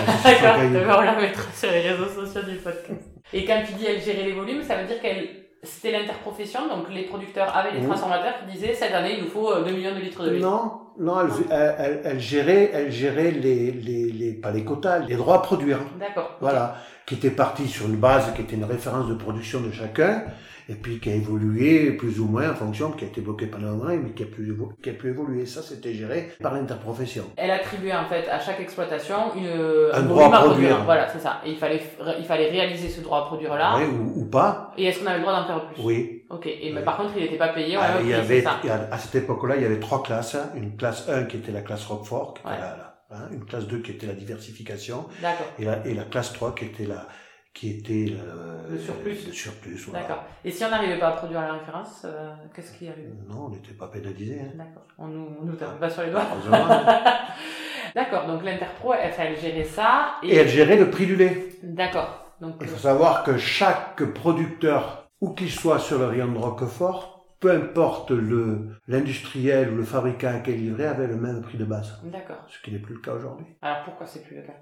D'accord, 0.69 0.99
on 1.01 1.05
la 1.05 1.21
mettra 1.21 1.51
sur 1.53 1.71
les 1.71 1.81
réseaux 1.81 2.09
sociaux 2.09 2.43
du 2.43 2.57
podcast. 2.57 3.11
Et 3.33 3.45
quand 3.45 3.63
tu 3.67 3.73
dis 3.73 3.87
elle 3.87 4.01
gérait 4.01 4.25
les 4.25 4.33
volumes, 4.33 4.63
ça 4.63 4.77
veut 4.77 4.87
dire 4.87 5.01
qu'elle 5.01 5.50
c'était 5.63 5.93
l'interprofession, 5.93 6.69
donc 6.69 6.89
les 6.91 7.03
producteurs 7.03 7.55
avaient 7.55 7.73
les 7.73 7.85
transformateurs 7.87 8.35
qui 8.41 8.53
disaient 8.53 8.75
cette 8.75 8.93
année 8.95 9.17
il 9.19 9.25
nous 9.25 9.31
faut 9.31 9.53
euh, 9.53 9.63
2 9.65 9.71
millions 9.73 9.95
de 9.95 10.01
litres 10.01 10.25
de 10.25 10.31
lait. 10.31 10.39
Non, 10.41 10.81
non, 10.99 11.21
elle, 11.21 11.29
elle, 11.51 11.75
elle- 11.79 12.01
elle 12.05 12.21
gérait, 12.21 12.71
elle 12.73 12.91
gérait 12.91 13.31
les, 13.31 13.71
les, 13.73 14.05
les, 14.13 14.33
pas 14.33 14.51
les 14.53 14.65
quotas, 14.65 15.01
les 15.01 15.17
droits 15.17 15.37
à 15.37 15.39
produire. 15.41 15.79
D'accord. 15.99 16.37
Voilà, 16.41 16.77
qui 17.07 17.15
était 17.17 17.31
parti 17.31 17.69
sur 17.69 17.87
une 17.87 17.97
base 17.97 18.33
qui 18.35 18.43
était 18.43 18.57
une 18.57 18.65
référence 18.65 19.07
de 19.09 19.15
production 19.15 19.61
de 19.61 19.71
chacun 19.71 20.25
et 20.71 20.75
puis 20.75 21.01
qui 21.01 21.11
a 21.11 21.15
évolué 21.15 21.91
plus 21.93 22.21
ou 22.21 22.27
moins 22.27 22.51
en 22.51 22.55
fonction, 22.55 22.93
qui 22.93 23.05
a 23.05 23.09
été 23.09 23.21
bloqué 23.21 23.51
un 23.53 23.65
an, 23.65 23.79
mais 23.89 24.13
qui 24.13 24.23
a 24.23 24.27
pu, 24.27 24.57
qui 24.83 24.91
a 24.91 24.93
pu 24.93 25.09
évoluer. 25.09 25.45
Ça, 25.45 25.63
c'était 25.63 25.93
géré 25.93 26.31
par 26.41 26.55
l'interprofession. 26.55 27.25
Elle 27.37 27.51
attribuait 27.51 27.93
en 27.95 28.05
fait 28.07 28.29
à 28.29 28.39
chaque 28.39 28.61
exploitation 28.61 29.17
une, 29.37 29.91
Un 29.93 30.03
droit 30.03 30.33
à 30.33 30.43
produire. 30.45 30.85
Voilà, 30.85 31.09
c'est 31.09 31.19
ça. 31.19 31.41
Et 31.45 31.51
il 31.51 31.57
fallait, 31.57 31.83
il 32.19 32.25
fallait 32.25 32.51
réaliser 32.51 32.89
ce 32.89 33.01
droit 33.01 33.19
à 33.19 33.23
produire 33.23 33.55
là. 33.57 33.79
Oui, 33.79 33.85
ou, 33.85 34.21
ou 34.21 34.25
pas. 34.27 34.73
Et 34.79 34.85
est-ce 34.85 35.01
qu'on 35.01 35.07
avait 35.07 35.17
le 35.19 35.23
droit 35.23 35.41
d'en 35.41 35.47
faire 35.47 35.67
plus? 35.73 35.83
Oui. 35.83 36.23
Ok. 36.31 36.47
Et 36.47 36.71
mais 36.73 36.79
Oui. 36.79 36.85
par 36.85 36.97
contre, 36.99 37.11
il 37.17 37.23
n'était 37.25 37.37
pas 37.37 37.49
payé. 37.49 37.77
on 37.77 37.81
Ah, 37.81 37.95
avait 37.95 38.05
il 38.05 38.11
y 38.11 38.15
avait, 38.15 38.41
ça. 38.43 38.61
à 38.93 38.99
cette 38.99 39.17
époque-là, 39.17 39.57
il 39.57 39.63
y 39.63 39.67
avait 39.67 39.81
trois 39.81 40.03
classes. 40.05 40.37
hein. 40.37 40.51
Une 40.55 40.77
classe 40.77 41.09
1 41.09 41.25
qui 41.25 41.39
était 41.39 41.51
la 41.53 41.63
classe 41.63 41.85
Roquefort, 41.87 42.35
qui 42.35 42.41
était 42.43 42.51
Ouais. 42.51 42.57
la- 42.61 42.77
la- 43.11 43.17
hein, 43.25 43.29
une 43.33 43.45
classe 43.45 43.67
2 43.67 43.79
qui 43.81 43.91
était 43.91 44.07
la 44.07 44.13
diversification, 44.13 45.07
D'accord. 45.21 45.47
et 45.59 45.65
la, 45.65 45.85
et 45.85 45.95
la 45.95 46.05
classe 46.05 46.33
3 46.33 46.55
qui 46.55 46.67
était 46.67 46.85
la, 46.87 47.07
qui 47.53 47.79
était 47.79 48.07
le, 48.13 48.73
Le 48.75 48.79
surplus. 48.79 49.27
Le 49.27 49.33
surplus, 49.33 49.77
voilà. 49.89 50.01
D'accord. 50.07 50.25
Et 50.45 50.51
si 50.51 50.65
on 50.65 50.71
n'arrivait 50.71 50.99
pas 50.99 51.09
à 51.09 51.13
produire 51.13 51.41
la 51.41 51.55
référence, 51.55 52.03
euh, 52.05 52.33
qu'est-ce 52.55 52.73
qui 52.79 52.89
arrive? 52.89 53.11
Non, 53.29 53.47
on 53.47 53.51
n'était 53.51 53.73
pas 53.75 53.89
pénalisé. 53.89 54.41
Hein. 54.41 54.53
D'accord. 54.57 54.85
On 54.99 55.09
nous, 55.09 55.29
on 55.41 55.45
nous 55.45 55.57
tape 55.57 55.79
pas 55.81 55.91
sur 55.91 56.03
les 56.03 56.11
doigts. 56.11 56.23
Heureusement. 56.33 56.67
D'accord. 57.95 58.27
Donc 58.27 58.45
l'Interpro, 58.45 58.95
elle, 58.95 59.13
elle 59.19 59.39
gérait 59.39 59.65
ça. 59.65 60.15
et 60.23 60.37
elle 60.37 60.49
gérait 60.49 60.77
le 60.77 60.91
prix 60.91 61.07
du 61.07 61.17
lait. 61.17 61.49
D'accord. 61.63 62.35
Donc 62.41 62.55
Il 62.61 62.69
faut 62.69 62.79
savoir 62.79 63.25
que 63.25 63.37
chaque 63.37 64.03
producteur, 64.15 65.09
où 65.21 65.31
qu'il 65.35 65.51
soit 65.51 65.79
sur 65.79 65.99
le 65.99 66.07
rayon 66.07 66.33
de 66.33 66.39
Roquefort, 66.39 67.27
peu 67.41 67.51
importe 67.51 68.11
le 68.13 68.69
l'industriel 68.87 69.71
ou 69.73 69.77
le 69.77 69.85
fabricant 69.85 70.29
à 70.29 70.39
quel 70.39 70.57
livrer, 70.57 70.87
avait 70.87 71.07
le 71.07 71.17
même 71.17 71.43
prix 71.43 71.59
de 71.59 71.65
base. 71.65 72.01
d'accord. 72.05 72.45
Ce 72.49 72.63
qui 72.63 72.71
n'est 72.73 72.79
plus 72.79 72.95
le 72.95 73.01
cas 73.01 73.13
aujourd'hui. 73.15 73.47
Alors 73.61 73.83
pourquoi 73.85 74.07
c'est 74.07 74.23
plus 74.23 74.37
le 74.37 74.43
cas? 74.43 74.53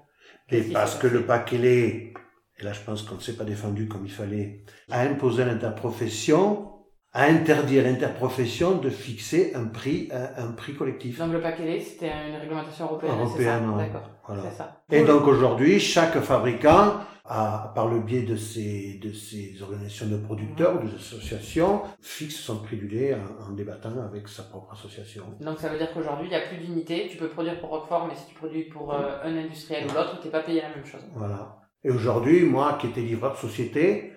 Et 0.49 0.63
qui 0.63 0.71
parce 0.73 0.95
que 0.95 1.07
le 1.07 1.23
paquet 1.23 1.57
lait, 1.57 2.13
et 2.59 2.63
là 2.63 2.73
je 2.73 2.81
pense 2.81 3.03
qu'on 3.03 3.15
ne 3.15 3.21
s'est 3.21 3.37
pas 3.37 3.45
défendu 3.45 3.87
comme 3.87 4.05
il 4.05 4.11
fallait, 4.11 4.63
à 4.89 5.05
l'interprofession, 5.05 6.65
a 7.13 7.23
interdit 7.25 7.79
à 7.79 7.83
l'interprofession 7.83 8.77
de 8.77 8.89
fixer 8.89 9.53
un 9.55 9.65
prix, 9.65 10.09
un, 10.11 10.45
un 10.45 10.51
prix 10.51 10.75
collectif. 10.75 11.17
Donc 11.19 11.31
le 11.33 11.41
paquet 11.41 11.79
c'était 11.79 12.11
une 12.29 12.35
réglementation 12.35 12.85
européenne. 12.85 13.13
Européenne, 13.13 13.63
c'est 13.65 13.71
ça? 13.71 13.77
D'accord. 13.77 14.09
Voilà. 14.27 14.43
C'est 14.43 14.57
ça. 14.57 14.83
Et 14.91 15.03
donc 15.03 15.25
aujourd'hui, 15.25 15.79
chaque 15.79 16.19
fabricant, 16.19 16.99
a, 17.25 17.71
par 17.75 17.87
le 17.87 17.99
biais 17.99 18.23
de 18.23 18.35
ses, 18.35 18.99
de 19.03 19.11
ses 19.13 19.61
organisations 19.61 20.07
de 20.07 20.17
producteurs 20.17 20.75
ou 20.75 20.87
des 20.87 20.95
associations, 20.95 21.81
fixe 22.01 22.37
son 22.37 22.57
prix 22.57 22.77
du 22.77 22.87
lait 22.87 23.15
en, 23.15 23.49
en 23.49 23.51
débattant 23.53 23.93
avec 24.03 24.27
sa 24.27 24.43
propre 24.43 24.73
association. 24.73 25.23
Donc 25.39 25.59
ça 25.59 25.69
veut 25.69 25.77
dire 25.77 25.91
qu'aujourd'hui, 25.93 26.25
il 26.25 26.29
n'y 26.29 26.35
a 26.35 26.47
plus 26.47 26.57
d'unité. 26.57 27.07
Tu 27.09 27.17
peux 27.17 27.29
produire 27.29 27.59
pour 27.59 27.69
Roquefort, 27.69 28.07
mais 28.07 28.15
si 28.15 28.27
tu 28.27 28.35
produis 28.35 28.63
pour 28.63 28.93
euh, 28.93 29.17
un 29.23 29.35
industriel 29.37 29.85
ou 29.85 29.93
l'autre, 29.93 30.19
tu 30.19 30.25
n'es 30.25 30.31
pas 30.31 30.41
payé 30.41 30.61
la 30.61 30.69
même 30.69 30.85
chose. 30.85 31.01
Voilà. 31.15 31.58
Et 31.83 31.89
aujourd'hui, 31.91 32.43
moi 32.43 32.77
qui 32.79 32.87
étais 32.87 33.01
livreur 33.01 33.33
de 33.33 33.37
société, 33.37 34.13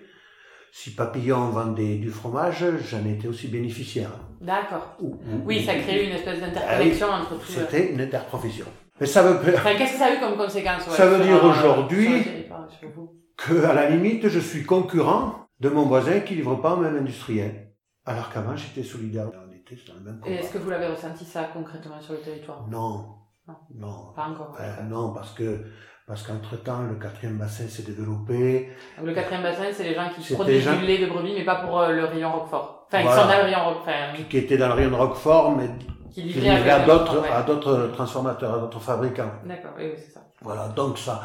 si 0.71 0.95
Papillon 0.95 1.49
vendait 1.49 1.95
du 1.97 2.09
fromage, 2.09 2.65
j'en 2.89 3.05
étais 3.05 3.27
aussi 3.27 3.47
bénéficiaire. 3.47 4.09
D'accord. 4.41 4.95
Ou- 4.99 5.13
ou- 5.15 5.41
Oui, 5.45 5.63
ça 5.63 5.75
crée 5.75 6.05
une 6.07 6.11
espèce 6.13 6.39
d'interconnexion 6.41 7.07
entre 7.07 7.29
tout. 7.35 7.35
le- 7.47 7.65
C'était 7.65 7.93
une 7.93 8.01
interprofession. 8.01 8.65
Mais 8.99 9.05
ça 9.07 9.23
veut 9.23 9.53
Enfin, 9.55 9.75
qu'est-ce 9.77 9.93
que 9.93 9.99
ça 9.99 10.05
a 10.05 10.15
eu 10.15 10.19
comme 10.19 10.35
conséquence 10.37 10.87
ouais, 10.87 10.93
Ça 10.93 11.05
veut 11.07 11.23
dire 11.23 11.43
euh, 11.43 11.49
aujourd'hui- 11.49 12.23
que, 13.37 13.63
à 13.65 13.73
la 13.73 13.89
limite, 13.89 14.27
je 14.27 14.39
suis 14.39 14.63
concurrent 14.63 15.47
de 15.59 15.69
mon 15.69 15.83
voisin 15.85 16.19
qui 16.19 16.35
livre 16.35 16.55
pas 16.55 16.73
au 16.73 16.77
même 16.77 16.95
industriel. 16.97 17.71
Alors 18.05 18.29
qu'avant, 18.31 18.55
j'étais 18.55 18.83
solidaire. 18.83 19.29
On 19.33 19.51
était 19.53 19.77
dans 19.87 19.95
le 19.95 20.01
même 20.01 20.21
Et 20.25 20.33
est-ce 20.35 20.51
que 20.51 20.57
vous 20.57 20.69
l'avez 20.69 20.87
ressenti 20.87 21.23
ça 21.25 21.45
concrètement 21.53 21.99
sur 22.01 22.13
le 22.13 22.19
territoire? 22.19 22.67
Non. 22.69 23.05
Non. 23.47 23.55
Non. 23.75 24.13
Pas 24.15 24.27
encore. 24.27 24.55
Euh, 24.59 24.83
non, 24.83 25.13
parce 25.13 25.31
que, 25.33 25.65
parce 26.07 26.23
qu'entre-temps, 26.23 26.81
le 26.83 26.95
quatrième 26.95 27.37
bassin 27.37 27.67
s'est 27.67 27.83
développé. 27.83 28.69
Donc, 28.97 29.07
le 29.07 29.13
quatrième 29.13 29.43
bassin, 29.43 29.63
c'est 29.71 29.83
les 29.83 29.95
gens 29.95 30.09
qui 30.15 30.33
produisent 30.33 30.63
gens- 30.63 30.75
du 30.77 30.85
lait 30.85 30.97
de 30.97 31.05
brebis, 31.07 31.33
mais 31.37 31.45
pas 31.45 31.55
pour 31.55 31.79
euh, 31.79 31.91
le 31.93 32.05
rayon 32.05 32.31
Roquefort. 32.31 32.87
Enfin, 32.87 33.01
Voilà. 33.03 33.17
ils 33.17 33.21
sont 33.21 33.27
dans 33.29 33.37
le 33.37 33.43
rayon 33.43 33.65
Roquefort. 33.69 33.93
Enfin, 34.11 34.23
qui 34.29 34.37
était 34.37 34.57
dans 34.57 34.67
le 34.67 34.73
rayon 34.73 34.89
de 34.91 34.95
Roquefort, 34.95 35.55
mais 35.55 35.69
qui 36.13 36.27
qui 36.27 36.39
livraient 36.41 36.69
à 36.69 36.79
d'autres, 36.85 37.15
Roquefort, 37.15 37.23
ouais. 37.23 37.29
à 37.31 37.41
d'autres 37.43 37.91
transformateurs, 37.93 38.53
à 38.55 38.57
d'autres 38.59 38.79
fabricants. 38.81 39.31
D'accord, 39.45 39.71
oui, 39.77 39.85
oui, 39.93 39.97
c'est 39.97 40.11
ça. 40.11 40.21
Voilà, 40.41 40.67
donc 40.69 40.97
ça, 40.97 41.21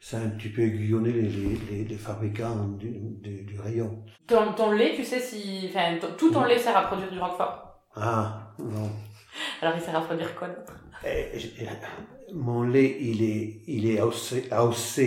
ça 0.00 0.16
a 0.16 0.20
un 0.20 0.30
petit 0.30 0.48
peu 0.48 0.62
aiguillonné 0.62 1.12
les, 1.12 1.22
les, 1.28 1.58
les, 1.70 1.84
les 1.84 1.96
fabricants 1.96 2.56
du, 2.78 2.90
du, 3.20 3.42
du 3.44 3.60
rayon. 3.60 4.02
Ton, 4.26 4.52
ton 4.54 4.72
lait, 4.72 4.94
tu 4.96 5.04
sais 5.04 5.20
si. 5.20 5.68
Enfin, 5.70 5.96
tout 6.16 6.30
ton 6.30 6.44
lait 6.44 6.58
sert 6.58 6.76
à 6.76 6.82
produire 6.82 7.10
du 7.10 7.20
Roquefort? 7.20 7.68
Ah, 7.94 8.52
non. 8.58 8.88
Alors, 9.60 9.74
il 9.76 9.80
sert 9.82 9.94
à 9.96 10.00
produire 10.00 10.34
quoi 10.34 10.48
d'autre? 10.48 10.72
Mon 12.34 12.62
lait, 12.62 12.96
il 13.00 13.22
est, 13.22 13.62
il 13.66 13.86
est 13.86 13.98
AOC, 13.98 14.50
AOC 14.50 14.98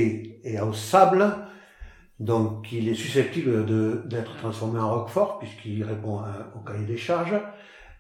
et 0.44 0.60
au 0.62 0.74
sable, 0.74 1.34
donc 2.20 2.72
il 2.72 2.88
est 2.88 2.96
susceptible 2.96 3.66
d'être 4.08 4.38
transformé 4.38 4.80
en 4.80 4.94
roquefort, 5.00 5.40
puisqu'il 5.40 5.84
répond 5.84 6.22
au 6.56 6.60
cahier 6.60 6.86
des 6.86 6.98
charges. 6.98 7.40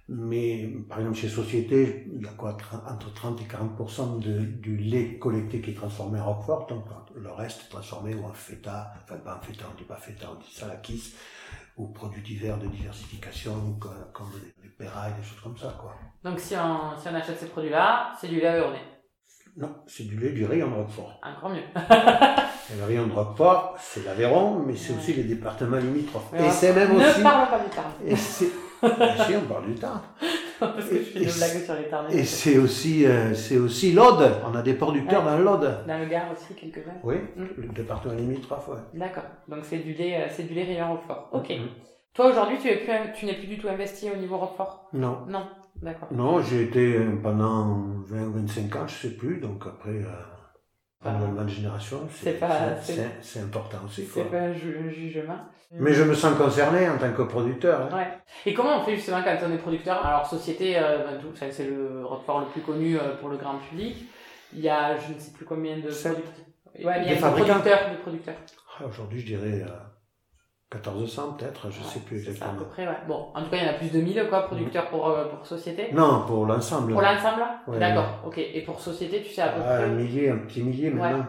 Mais, 0.07 0.71
par 0.87 0.99
exemple, 0.99 1.17
chez 1.17 1.29
Société, 1.29 2.05
il 2.13 2.21
y 2.21 2.27
a 2.27 2.31
quoi, 2.31 2.55
entre 2.87 3.11
30 3.11 3.41
et 3.41 3.45
40% 3.45 4.19
de, 4.19 4.39
du 4.41 4.77
lait 4.77 5.17
collecté 5.17 5.61
qui 5.61 5.71
est 5.71 5.73
transformé 5.73 6.19
en 6.19 6.31
roquefort, 6.31 6.67
donc 6.67 6.85
le 7.15 7.31
reste 7.31 7.61
est 7.65 7.69
transformé 7.69 8.13
en 8.13 8.31
feta, 8.31 8.93
enfin 9.03 9.17
pas 9.17 9.37
en 9.37 9.41
feta, 9.41 9.65
on 9.73 9.77
dit 9.77 9.83
pas 9.83 9.95
feta, 9.95 10.27
on 10.31 10.39
dit 10.39 10.53
salakis, 10.53 11.15
ou 11.77 11.87
produits 11.89 12.21
divers 12.21 12.57
de 12.57 12.67
diversification, 12.67 13.77
comme, 13.79 13.91
comme 14.13 14.29
des, 14.63 14.69
pérailles, 14.69 15.13
des 15.19 15.23
choses 15.27 15.39
comme 15.41 15.57
ça, 15.57 15.75
quoi. 15.79 15.93
Donc, 16.23 16.39
si 16.39 16.55
on, 16.55 16.97
si 16.99 17.07
on 17.09 17.15
achète 17.15 17.39
ces 17.39 17.47
produits-là, 17.47 18.13
c'est 18.19 18.27
du 18.27 18.39
lait 18.39 18.47
à 18.47 18.57
Eurné. 18.59 18.79
Non, 19.57 19.73
c'est 19.87 20.03
du 20.03 20.17
lait 20.17 20.31
du 20.31 20.45
rayon 20.45 20.69
de 20.69 20.75
Roquefort. 20.75 21.19
Encore 21.23 21.49
mieux. 21.49 21.63
Et 22.73 22.77
le 22.77 22.83
rayon 22.83 23.07
de 23.07 23.13
Roquefort, 23.13 23.75
c'est 23.79 24.03
l'Aveyron, 24.03 24.59
mais 24.65 24.75
c'est 24.75 24.91
Ouais. 24.93 24.99
aussi 24.99 25.13
les 25.13 25.23
départements 25.23 25.77
limitrophes. 25.77 26.29
Mais 26.33 26.47
et 26.47 26.51
c'est 26.51 26.73
même 26.73 26.93
ne 26.97 26.99
aussi. 27.05 27.21
parlons 27.21 27.49
pas 27.49 27.59
du 27.63 27.69
tarn. 27.69 27.91
Et 28.05 28.15
c'est. 28.15 28.49
Bien 28.81 29.17
sûr, 29.25 29.39
on 29.43 29.53
parle 29.53 29.65
du 29.67 29.75
temps. 29.75 30.01
Parce 30.59 30.85
que 30.85 30.95
je 30.97 31.01
fais 31.03 31.19
Et 31.19 31.23
une 31.23 31.29
c'est- 31.29 31.65
blague 31.65 31.65
sur 31.65 32.09
les. 32.09 32.19
Et 32.19 32.23
c'est 32.23 32.57
aussi, 32.57 33.05
euh, 33.05 33.33
c'est 33.33 33.57
aussi 33.57 33.91
l'Aude. 33.91 34.31
On 34.49 34.55
a 34.55 34.61
des 34.61 34.73
producteurs 34.73 35.23
dans 35.23 35.37
l'Aude. 35.37 35.79
Dans 35.87 35.99
le 35.99 36.05
Gard 36.05 36.27
aussi, 36.31 36.53
quelques-uns. 36.55 36.93
Oui, 37.03 37.15
Mm. 37.35 37.43
le 37.57 37.67
département 37.69 38.13
limitrophe, 38.13 38.67
ouais. 38.69 38.99
D'accord. 38.99 39.23
Donc, 39.47 39.59
c'est 39.63 39.79
du 39.79 39.93
lait, 39.93 40.15
euh, 40.21 40.27
c'est 40.31 40.43
du 40.43 40.53
lait 40.53 40.63
rayon 40.63 40.93
Roquefort. 40.93 41.29
Ok. 41.33 41.49
Mhm. 41.49 41.67
Toi, 42.13 42.27
aujourd'hui, 42.31 42.57
tu 42.61 42.69
es 42.69 42.77
plus, 42.77 42.93
tu 43.13 43.25
n'es 43.25 43.33
plus 43.33 43.47
du 43.47 43.57
tout 43.57 43.67
investi 43.67 44.09
au 44.09 44.15
niveau 44.15 44.37
Roquefort? 44.37 44.89
Non. 44.93 45.19
Non. 45.27 45.43
D'accord. 45.81 46.07
Non, 46.11 46.41
j'ai 46.41 46.63
été 46.63 46.95
euh, 46.95 47.19
pendant 47.21 47.83
20 48.07 48.27
ou 48.27 48.31
25 48.33 48.75
ans, 48.77 48.87
je 48.87 48.95
sais 49.07 49.13
plus, 49.17 49.41
donc 49.41 49.63
après, 49.67 49.89
euh, 49.89 50.05
Pas- 51.05 51.11
renouvellement 51.13 51.43
de 51.43 51.49
génération, 51.49 52.01
c'est, 52.11 52.39
important 53.39 53.77
aussi. 53.85 54.05
C'est 54.05 54.23
pas 54.23 54.37
un, 54.37 54.53
ju- 54.53 54.77
un 54.85 54.89
jugement. 54.89 55.37
Mais 55.71 55.93
je 55.93 56.03
me 56.03 56.13
sens 56.13 56.37
concerné 56.37 56.87
en 56.89 56.97
tant 56.97 57.11
que 57.11 57.21
producteur. 57.23 57.81
hein. 57.91 57.97
Ouais. 57.97 58.07
Et 58.45 58.53
comment 58.53 58.79
on 58.81 58.83
fait 58.83 58.95
justement 58.95 59.21
quand 59.23 59.35
on 59.47 59.51
est 59.53 59.57
producteur? 59.57 60.05
Alors, 60.05 60.25
société, 60.25 60.77
euh, 60.77 60.99
ben, 61.05 61.19
enfin, 61.31 61.47
c'est 61.51 61.65
le 61.67 62.05
Roquefort 62.05 62.41
le 62.41 62.45
plus 62.47 62.61
connu 62.61 62.97
euh, 62.97 63.15
pour 63.19 63.29
le 63.29 63.37
grand 63.37 63.57
public. 63.57 64.05
Il 64.53 64.59
y 64.61 64.69
a, 64.69 64.95
je 64.97 65.13
ne 65.13 65.19
sais 65.19 65.31
plus 65.31 65.45
combien 65.45 65.75
de 65.77 65.81
producteurs. 65.81 66.15
Ouais, 66.15 66.83
mais 66.85 66.97
il 66.99 67.03
y 67.03 67.05
Des 67.07 67.11
a 67.11 67.15
de 67.15 67.19
fabricants. 67.21 67.47
producteurs, 67.59 67.91
de 67.91 67.97
producteurs. 67.97 68.35
Ah, 68.79 68.85
Aujourd'hui, 68.87 69.19
je 69.21 69.25
dirais 69.25 69.63
euh, 69.63 69.67
1400 70.75 71.35
peut-être, 71.37 71.67
je 71.71 71.79
Ouais, 71.79 71.85
sais 71.85 71.99
plus 71.99 72.23
ça, 72.23 72.29
à 72.29 72.31
exactement. 72.33 72.59
peu 72.59 72.65
près, 72.65 72.87
ouais. 72.87 72.97
Bon, 73.07 73.27
en 73.33 73.41
tout 73.43 73.49
cas, 73.49 73.57
il 73.57 73.63
y 73.63 73.67
en 73.67 73.71
a 73.71 73.73
plus 73.73 73.91
de 73.91 73.99
1000 74.01 74.25
quoi, 74.29 74.41
producteurs 74.47 74.89
pour, 74.89 75.07
euh, 75.09 75.25
pour 75.25 75.45
société. 75.45 75.89
Non, 75.93 76.23
pour 76.27 76.45
l'ensemble. 76.45 76.93
Pour 76.93 77.01
l'ensemble 77.01 77.41
Ouais. 77.67 77.79
D'accord, 77.79 78.21
ok. 78.25 78.37
Et 78.37 78.61
pour 78.61 78.79
société, 78.79 79.21
tu 79.21 79.31
sais 79.33 79.41
à 79.41 79.49
peu 79.49 79.61
Ah, 79.65 79.75
près. 79.75 79.83
un 79.83 79.87
millier, 79.87 80.29
un 80.29 80.37
petit 80.37 80.61
millier 80.61 80.89
maintenant. 80.89 81.25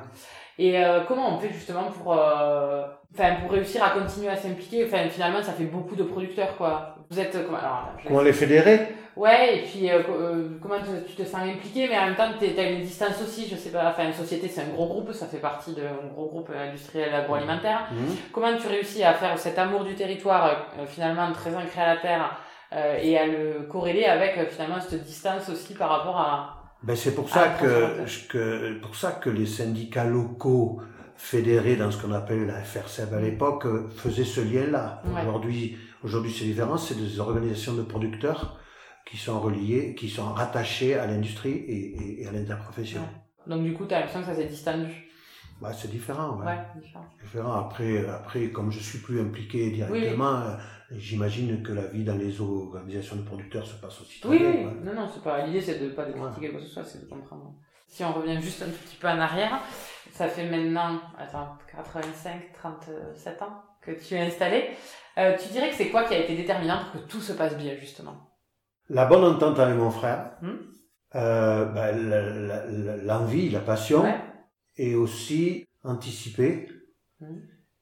Et 0.59 0.79
euh, 0.83 1.01
comment 1.07 1.37
on 1.37 1.39
fait 1.39 1.53
justement 1.53 1.85
pour, 1.85 2.15
euh, 2.19 2.85
pour 3.43 3.51
réussir 3.51 3.83
à 3.85 3.91
continuer 3.91 4.29
à 4.29 4.37
s'impliquer? 4.37 4.87
Enfin, 4.87 5.09
finalement, 5.11 5.43
ça 5.43 5.53
fait 5.53 5.65
beaucoup 5.65 5.95
de 5.97 6.03
producteurs, 6.05 6.57
quoi. 6.57 6.95
Vous 7.11 7.21
êtes. 7.21 7.33
comment- 7.45 7.59
Alors, 7.59 7.91
Comment 8.07 8.23
les 8.23 8.33
fédérer? 8.33 8.89
Ouais, 9.17 9.59
et 9.59 9.63
puis 9.63 9.91
euh, 9.91 10.03
euh, 10.11 10.49
comment 10.61 10.77
tu, 10.79 11.15
te 11.15 11.25
sens 11.25 11.41
impliqué, 11.41 11.89
mais 11.89 11.99
en 11.99 12.07
même 12.07 12.17
temps, 12.17 12.29
tu 12.39 12.61
as 12.61 12.71
une 12.71 12.83
distance 12.83 13.23
aussi, 13.23 13.49
je 13.49 13.57
sais 13.57 13.71
pas. 13.71 13.89
Enfin, 13.89 14.07
une 14.07 14.13
société, 14.13 14.47
c'est 14.47 14.61
un 14.61 14.69
gros 14.69 14.87
groupe, 14.87 15.13
ça 15.13 15.27
fait 15.27 15.39
partie 15.39 15.73
d'un 15.73 16.09
gros 16.15 16.27
groupe 16.27 16.51
industriel 16.55 17.15
agroalimentaire. 17.15 17.89
Mhm. 17.93 18.15
Comment 18.33 18.55
tu 18.57 18.67
réussis 18.67 19.03
à 19.03 19.15
faire 19.15 19.39
cet 19.39 19.59
amour 19.59 19.85
du 19.85 19.95
territoire, 19.95 20.67
euh, 20.79 20.87
finalement 20.87 21.33
très 21.33 21.55
ancré 21.57 21.81
à 21.81 21.95
la 21.95 22.01
terre, 22.01 22.39
euh, 22.73 22.99
et 23.01 23.17
à 23.17 23.27
le 23.27 23.67
corréler 23.71 24.05
avec 24.05 24.37
euh, 24.37 24.45
finalement 24.51 24.81
cette 24.81 25.05
distance 25.05 25.49
aussi 25.49 25.75
par 25.75 25.89
rapport 25.89 26.17
à. 26.17 26.65
ben, 26.83 26.97
C'est 26.97 27.15
pour 27.15 27.29
ça 27.29 27.51
que, 27.61 28.05
que, 28.29 28.81
pour 28.81 28.97
ça 28.97 29.13
que 29.13 29.31
les 29.31 29.47
syndicats 29.47 30.05
locaux 30.05 30.81
fédérés 31.17 31.77
dans 31.77 31.93
ce 31.93 32.03
qu'on 32.03 32.13
appelle 32.13 32.47
la 32.47 32.63
FRCEB 32.63 33.15
à 33.15 33.21
l'époque 33.21 33.67
euh, 33.67 33.89
faisaient 33.97 34.25
ce 34.25 34.41
lien-là. 34.41 35.01
Ouais. 35.07 35.21
Aujourd'hui, 35.23 35.79
aujourd'hui 36.03 36.35
c'est 36.37 36.45
différent, 36.45 36.77
c'est 36.77 36.97
des 36.97 37.21
organisations 37.21 37.75
de 37.75 37.83
producteurs 37.83 38.59
qui 39.07 39.17
sont 39.17 39.41
reliées, 39.41 39.95
qui 39.95 40.09
sont 40.11 40.33
rattachées 40.35 40.95
à 40.99 41.07
l'industrie 41.07 41.53
et, 41.53 41.97
et- 41.97 42.23
et 42.23 42.27
à 42.27 42.33
l'interprofession. 42.33 43.01
Donc, 43.47 43.63
du 43.65 43.73
coup, 43.73 43.87
tu 43.87 43.95
as 43.95 44.01
l'impression 44.01 44.21
que 44.21 44.27
ça 44.27 44.35
s'est 44.35 44.45
distendu. 44.47 45.09
Bah, 45.63 45.73
c'est 45.73 45.91
différent, 45.91 46.37
ouais. 46.39 46.47
Ouais, 46.47 46.59
différent. 46.83 47.07
différent. 47.23 47.53
Après, 47.55 48.07
après, 48.09 48.51
comme 48.51 48.71
je 48.71 48.81
suis 48.81 48.99
plus 48.99 49.19
impliqué 49.21 49.71
directement, 49.71 50.37
euh, 50.43 50.57
j'imagine 50.91 51.63
que 51.63 51.73
la 51.73 51.87
vie 51.87 52.05
dans 52.05 52.17
les 52.19 52.39
organisations 52.41 53.17
de 53.17 53.23
producteurs 53.23 53.67
se 53.67 53.77
passe 53.81 54.01
aussi 54.03 54.21
très 54.21 54.29
Oui, 54.29 54.39
bien. 54.39 54.51
oui, 54.51 54.65
ouais. 54.67 54.73
non, 54.85 54.95
non, 54.95 55.09
c'est 55.13 55.23
pas 55.23 55.47
l'idée, 55.47 55.61
c'est 55.63 55.79
de 55.79 55.89
pas 55.91 56.05
de 56.05 56.13
critiquer 56.13 56.51
quoi 56.51 56.61
que 56.61 56.67
ce 56.67 56.73
soit, 56.75 56.85
c'est 56.85 57.01
de 57.05 57.09
comprendre. 57.09 57.55
Si 57.89 58.05
on 58.05 58.13
revient 58.13 58.39
juste 58.43 58.61
un 58.63 58.67
tout 58.67 58.83
petit 58.85 58.97
peu 58.97 59.07
en 59.09 59.19
arrière, 59.19 59.61
ça 60.13 60.29
fait 60.29 60.51
maintenant, 60.51 61.01
attends, 61.17 61.57
85, 61.75 62.53
37 62.53 63.41
ans 63.43 63.63
que 63.81 63.93
tu 63.93 64.15
as 64.17 64.25
installé. 64.25 64.65
Euh, 65.19 65.37
tu 65.39 65.49
dirais 65.53 65.71
que 65.71 65.77
c'est 65.77 65.89
quoi 65.89 66.05
qui 66.05 66.13
a 66.15 66.19
été 66.19 66.37
déterminant 66.37 66.81
pour 66.93 67.01
que 67.01 67.07
tout 67.09 67.21
se 67.21 67.33
passe 67.33 67.57
bien, 67.57 67.75
justement? 67.77 68.26
La 68.89 69.07
bonne 69.07 69.25
entente 69.25 69.59
avec 69.59 69.77
mon 69.77 69.91
frère, 69.91 70.33
Hmm. 70.43 70.55
euh, 71.17 71.65
bah, 71.67 71.93
la- 71.93 72.23
la- 72.31 72.67
la- 72.67 72.97
l'envie, 72.99 73.49
la 73.51 73.61
passion, 73.61 74.03
Ouais. 74.03 74.21
et 74.77 74.95
aussi 74.95 75.67
anticiper 75.83 76.69
Hmm. 77.21 77.39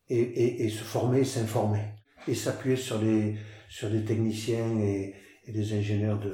et, 0.08 0.20
et, 0.20 0.64
et 0.64 0.68
se 0.70 0.84
former, 0.84 1.24
s'informer, 1.24 1.84
et 2.28 2.34
s'appuyer 2.34 2.76
sur 2.76 2.98
des, 2.98 3.36
sur 3.68 3.90
des 3.90 4.04
techniciens 4.04 4.78
et, 4.80 5.14
et 5.44 5.52
des 5.52 5.76
ingénieurs 5.76 6.18
de, 6.18 6.30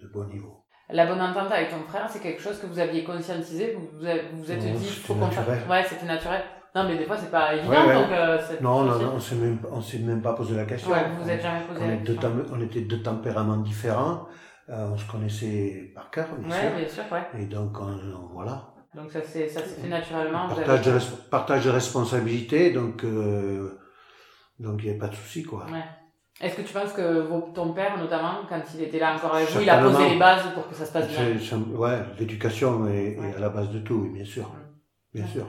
de 0.00 0.08
bon 0.12 0.26
niveau. 0.28 0.64
La 0.90 1.06
bonne 1.06 1.20
entente 1.20 1.50
avec 1.50 1.70
ton 1.70 1.80
frère, 1.88 2.08
c'est 2.10 2.20
quelque 2.20 2.42
chose 2.42 2.58
que 2.60 2.66
vous 2.66 2.78
aviez 2.78 3.04
conscientisé, 3.04 3.72
vous 3.74 3.88
vous, 3.98 4.06
êtes 4.06 4.62
Non, 4.62 4.74
dit, 4.78 4.86
faut 4.86 5.14
qu'on 5.14 5.30
fasse. 5.30 5.66
Ouais, 5.68 5.82
c'était 5.88 6.04
naturel. 6.06 6.42
Non, 6.74 6.84
mais 6.88 6.96
des 6.98 7.04
fois, 7.04 7.16
c'est 7.16 7.30
pas 7.30 7.54
évident, 7.54 7.70
Ouais, 7.70 7.86
ouais. 7.86 7.94
donc. 7.94 8.10
euh, 8.10 8.38
Non, 8.60 8.82
non, 8.82 8.98
c'est- 8.98 9.04
non, 9.04 9.12
on 9.14 9.20
s'est 9.20 9.34
même, 9.36 9.58
on 9.70 9.80
s'est 9.80 9.98
même 9.98 10.22
pas 10.22 10.32
posé 10.32 10.56
la 10.56 10.64
question. 10.64 10.90
Ouais, 10.90 11.04
vous 11.16 11.22
vous 11.22 11.30
êtes 11.30 11.40
jamais 11.40 11.64
posé 11.64 11.80
on, 11.84 11.88
la 11.88 11.96
deux 11.96 12.64
était 12.64 12.80
deux 12.80 13.00
tempéraments 13.02 13.58
différents, 13.58 14.26
euh, 14.70 14.88
on 14.92 14.96
se 14.96 15.08
connaissait 15.10 15.92
par 15.94 16.10
cœur, 16.10 16.26
bien 16.38 16.50
Ouais, 16.50 16.60
sûr. 16.60 16.70
bien 16.76 16.88
sûr, 16.88 17.04
ouais. 17.12 17.40
Et 17.42 17.46
donc, 17.46 17.78
on- 17.80 17.84
on- 17.84 18.32
voilà. 18.32 18.70
Donc 18.94 19.10
ça 19.10 19.22
s'est 19.22 19.46
fait 19.48 19.88
naturellement. 19.88 20.48
Partage 20.48 20.82
de, 20.82 20.90
avez- 20.92 21.04
partage 21.30 21.64
de 21.64 21.70
responsabilité, 21.70 22.72
donc 22.72 23.04
euh, 23.04 23.78
donc 24.60 24.80
il 24.80 24.84
n'y 24.84 24.90
avait 24.90 24.98
pas 24.98 25.08
de 25.08 25.14
souci, 25.16 25.42
quoi. 25.42 25.66
Ouais. 25.66 25.84
Est-ce 26.40 26.56
que 26.56 26.62
tu 26.62 26.72
penses 26.72 26.92
que 26.92 27.24
ton 27.54 27.72
père, 27.72 27.96
notamment, 27.98 28.38
quand 28.48 28.60
il 28.74 28.82
était 28.82 28.98
là 28.98 29.14
encore 29.14 29.34
avec 29.36 29.48
vous, 29.50 29.60
il 29.60 29.70
a 29.70 29.78
posé 29.78 30.08
les 30.10 30.18
bases 30.18 30.42
pour 30.54 30.68
que 30.68 30.74
ça 30.74 30.84
se 30.84 30.92
passe 30.92 31.08
bien? 31.08 31.20
ouais, 31.76 31.98
l'éducation 32.18 32.86
est, 32.88 33.12
est 33.16 33.36
à 33.36 33.40
la 33.40 33.48
base 33.48 33.70
de 33.70 33.78
tout, 33.80 34.00
oui, 34.04 34.10
bien 34.10 34.24
sûr. 34.24 34.50
Bien 35.12 35.26
sûr. 35.26 35.46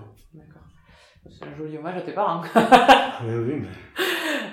C'est 1.30 1.46
un 1.48 1.58
joli 1.58 1.78
hommage 1.78 1.98
à 1.98 2.02
tes 2.02 2.12
parents. 2.12 2.42
Oui, 3.26 3.34
oui, 3.48 3.54
mais 3.62 3.68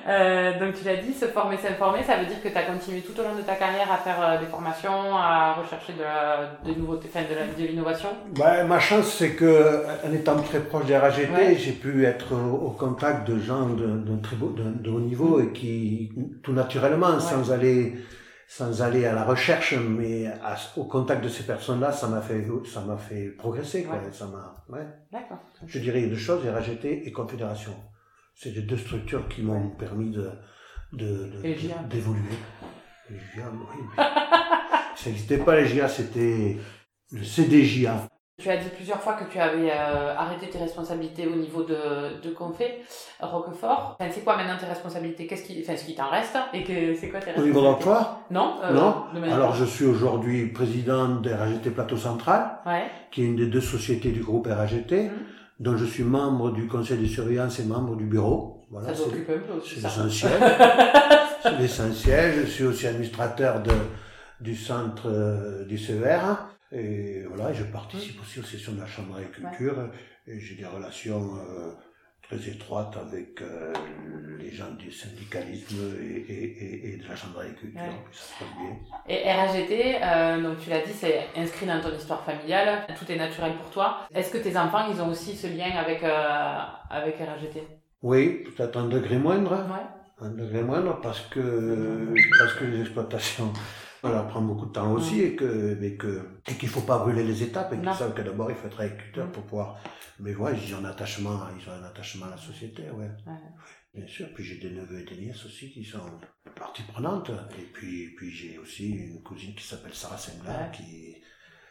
Euh, 0.08 0.58
donc 0.58 0.74
tu 0.74 0.84
l'as 0.84 0.96
dit, 0.96 1.12
se 1.12 1.26
former, 1.26 1.56
s'informer, 1.56 2.02
ça 2.02 2.16
veut 2.16 2.26
dire 2.26 2.42
que 2.42 2.48
tu 2.48 2.56
as 2.56 2.62
continué 2.62 3.00
tout 3.02 3.18
au 3.20 3.22
long 3.22 3.36
de 3.36 3.42
ta 3.42 3.54
carrière 3.54 3.90
à 3.90 3.96
faire 3.98 4.16
euh, 4.20 4.38
des 4.40 4.46
formations, 4.46 5.16
à 5.16 5.54
rechercher 5.54 5.92
de, 5.92 6.02
la, 6.02 6.58
de 6.64 6.76
nouveautés, 6.78 7.08
enfin 7.12 7.24
de 7.24 7.64
l'innovation? 7.66 8.08
Ouais, 8.36 8.64
ma 8.64 8.80
chance, 8.80 9.14
c'est 9.14 9.34
que 9.34 9.84
en 10.04 10.12
étant 10.12 10.36
très 10.42 10.58
proche 10.60 10.86
des 10.86 10.96
RAGT, 10.96 11.28
Ouais. 11.32 11.56
j'ai 11.56 11.72
pu 11.72 12.04
être 12.04 12.32
au, 12.34 12.70
contact 12.70 13.28
de 13.28 13.38
gens 13.38 13.66
de, 13.68 13.86
de 13.86 14.20
très 14.22 14.34
beau, 14.36 14.52
de, 14.56 14.90
haut 14.90 15.00
niveau 15.00 15.40
et 15.40 15.52
qui, 15.52 16.10
tout 16.42 16.52
naturellement, 16.52 17.20
sans 17.20 17.52
aller, 17.52 17.94
sans 18.54 18.82
aller 18.82 19.06
à 19.06 19.14
la 19.14 19.24
recherche, 19.24 19.72
mais 19.74 20.26
à- 20.26 20.56
au 20.76 20.84
contact 20.84 21.24
de 21.24 21.28
ces 21.30 21.44
personnes-là, 21.44 21.90
ça 21.90 22.06
m'a 22.06 22.20
fait, 22.20 22.46
ça 22.70 22.82
m'a 22.82 22.98
fait 22.98 23.28
progresser, 23.30 23.84
quoi. 23.84 23.96
Ouais. 23.96 24.12
Ça 24.12 24.26
m'a, 24.26 24.62
ouais. 24.68 24.86
D'accord. 25.10 25.38
Je 25.66 25.78
dirais 25.78 26.02
deux 26.02 26.16
choses, 26.16 26.44
RAGT 26.46 26.84
et 26.84 27.12
Confédération. 27.12 27.72
C'est 28.34 28.50
les 28.50 28.60
deux 28.60 28.76
structures 28.76 29.26
qui 29.28 29.40
m'ont 29.42 29.70
permis 29.70 30.10
de, 30.10 30.28
de, 30.92 31.30
d'évoluer. 31.88 32.36
Les 33.08 33.16
GIA, 33.18 33.50
oui. 33.50 34.04
ça 34.96 35.08
n'existait 35.10 35.38
pas 35.38 35.56
les 35.56 35.66
GIA, 35.66 35.88
c'était 35.88 36.58
le 37.10 37.22
CDJA. 37.24 38.06
Tu 38.42 38.50
as 38.50 38.56
dit 38.56 38.68
plusieurs 38.74 39.00
fois 39.00 39.12
que 39.12 39.30
tu 39.30 39.38
avais 39.38 39.70
euh, 39.70 40.16
arrêté 40.16 40.48
tes 40.50 40.58
responsabilités 40.58 41.28
au 41.28 41.36
niveau 41.36 41.62
de, 41.62 42.20
de 42.20 42.34
Confé, 42.34 42.82
Roquefort. 43.20 43.96
Enfin, 44.00 44.10
c'est 44.12 44.22
quoi 44.24 44.36
maintenant 44.36 44.56
tes 44.58 44.66
responsabilités? 44.66 45.28
Qu'est-ce 45.28 45.44
qui, 45.44 45.62
enfin, 45.62 45.76
ce 45.76 45.84
qui 45.84 45.94
t'en 45.94 46.08
reste? 46.10 46.36
Et 46.52 46.64
que 46.64 46.94
c'est 46.96 47.08
quoi 47.08 47.20
tes 47.20 47.38
Au 47.40 47.44
niveau 47.44 47.62
d'emploi, 47.62 48.18
Non. 48.30 48.56
euh, 48.64 48.72
Non. 48.72 49.04
de 49.14 49.20
manière- 49.20 49.36
Alors 49.36 49.54
je 49.54 49.64
suis 49.64 49.84
aujourd'hui 49.84 50.46
président 50.46 51.08
des 51.20 51.32
RAGT 51.32 51.70
Plateau 51.70 51.96
Central, 51.96 52.58
Ouais. 52.66 52.86
qui 53.12 53.22
est 53.22 53.26
une 53.26 53.36
des 53.36 53.46
deux 53.46 53.60
sociétés 53.60 54.10
du 54.10 54.22
groupe 54.24 54.48
RAGT, 54.50 54.90
Mhm. 55.04 55.10
dont 55.60 55.76
je 55.76 55.84
suis 55.84 56.02
membre 56.02 56.50
du 56.50 56.66
conseil 56.66 56.98
de 56.98 57.06
surveillance 57.06 57.60
et 57.60 57.64
membre 57.64 57.94
du 57.94 58.06
bureau. 58.06 58.64
Voilà, 58.72 58.92
ça 58.92 59.04
t'occupe 59.04 59.30
un 59.30 59.38
peu 59.38 59.58
aussi. 59.60 59.76
c'est 59.76 59.82
l'essentiel. 59.86 60.32
c'est 61.42 61.58
l'essentiel. 61.58 62.34
Je 62.44 62.50
suis 62.50 62.64
aussi 62.64 62.86
administrateur 62.88 63.62
de, 63.62 63.70
du 64.40 64.56
centre 64.56 65.04
euh, 65.08 65.64
du 65.66 65.78
CER. 65.78 66.18
Et 66.72 67.24
voilà, 67.28 67.50
et 67.50 67.54
je 67.54 67.64
participe 67.64 68.20
aussi 68.20 68.40
aux 68.40 68.44
sessions 68.44 68.72
de 68.72 68.80
la 68.80 68.86
Chambre 68.86 69.16
d'agriculture. 69.16 69.90
Et 70.26 70.38
j'ai 70.38 70.54
des 70.54 70.64
relations 70.64 71.36
euh, 71.36 71.72
très 72.22 72.48
étroites 72.48 72.96
avec 72.96 73.42
euh, 73.42 73.72
les 74.38 74.50
gens 74.50 74.70
du 74.78 74.90
syndicalisme 74.90 75.76
et, 76.00 76.32
et, 76.32 76.44
et, 76.44 76.94
et 76.94 76.96
de 76.96 77.06
la 77.08 77.14
Chambre. 77.14 77.38
Ouais. 77.38 77.52
Puis 77.54 77.72
ça 78.12 78.24
se 78.24 78.38
passe 78.38 78.48
bien. 78.56 78.76
Et 79.08 79.30
RAGT, 79.30 80.00
euh, 80.02 80.42
donc 80.42 80.58
tu 80.60 80.70
l'as 80.70 80.80
dit, 80.80 80.92
c'est 80.92 81.26
inscrit 81.36 81.66
dans 81.66 81.80
ton 81.80 81.94
histoire 81.94 82.24
familiale, 82.24 82.86
tout 82.98 83.10
est 83.10 83.16
naturel 83.16 83.54
pour 83.56 83.70
toi. 83.70 84.06
Est-ce 84.14 84.32
que 84.32 84.38
tes 84.38 84.56
enfants, 84.56 84.86
ils 84.90 85.00
ont 85.02 85.10
aussi 85.10 85.36
ce 85.36 85.48
lien 85.48 85.76
avec, 85.76 86.02
avec 86.02 87.18
RAGT 87.18 87.60
Oui, 88.02 88.44
peut-être 88.56 88.78
un 88.78 88.88
degré 88.88 89.18
moindre. 89.18 89.52
Ouais. 89.52 90.26
Un 90.26 90.30
degré 90.30 90.62
moindre 90.62 91.00
parce 91.02 91.20
que, 91.22 92.14
parce 92.38 92.54
que 92.54 92.64
les 92.64 92.82
exploitations, 92.82 93.52
voilà, 94.02 94.22
prend 94.24 94.42
beaucoup 94.42 94.66
de 94.66 94.72
temps 94.72 94.92
aussi 94.92 95.20
et 95.22 95.36
que, 95.36 95.76
mais 95.80 95.96
que, 95.96 96.22
et 96.48 96.54
qu'il 96.54 96.68
faut 96.68 96.80
pas 96.80 96.98
brûler 96.98 97.24
les 97.24 97.42
étapes 97.42 97.72
et 97.72 97.76
qu'ils 97.80 97.94
savent 97.94 98.14
que 98.14 98.22
d'abord 98.22 98.50
il 98.50 98.56
faut 98.56 98.66
être 98.66 98.80
agriculteur 98.80 99.30
pour 99.30 99.44
pouvoir, 99.44 99.78
mais 100.20 100.34
ouais, 100.34 100.58
ils 100.58 100.74
ont 100.74 100.78
un 100.78 100.84
attachement, 100.86 101.40
ils 101.58 101.68
ont 101.68 101.72
un 101.72 101.84
attachement 101.84 102.26
à 102.26 102.30
la 102.30 102.36
société, 102.36 102.90
ouais. 102.90 103.10
Ouais. 103.26 103.38
Bien 103.94 104.06
sûr, 104.06 104.26
puis 104.34 104.42
j'ai 104.42 104.56
des 104.58 104.70
neveux 104.70 105.00
et 105.00 105.04
des 105.04 105.20
nièces 105.20 105.44
aussi 105.44 105.70
qui 105.70 105.84
sont 105.84 105.98
partie 106.56 106.82
prenante. 106.82 107.30
Et 107.58 107.64
puis, 107.74 108.14
puis 108.16 108.30
j'ai 108.30 108.58
aussi 108.58 108.90
une 108.90 109.22
cousine 109.22 109.54
qui 109.54 109.64
s'appelle 109.64 109.94
Sarah 109.94 110.16
Sengla, 110.16 110.50
Ouais. 110.50 110.70
qui, 110.72 111.16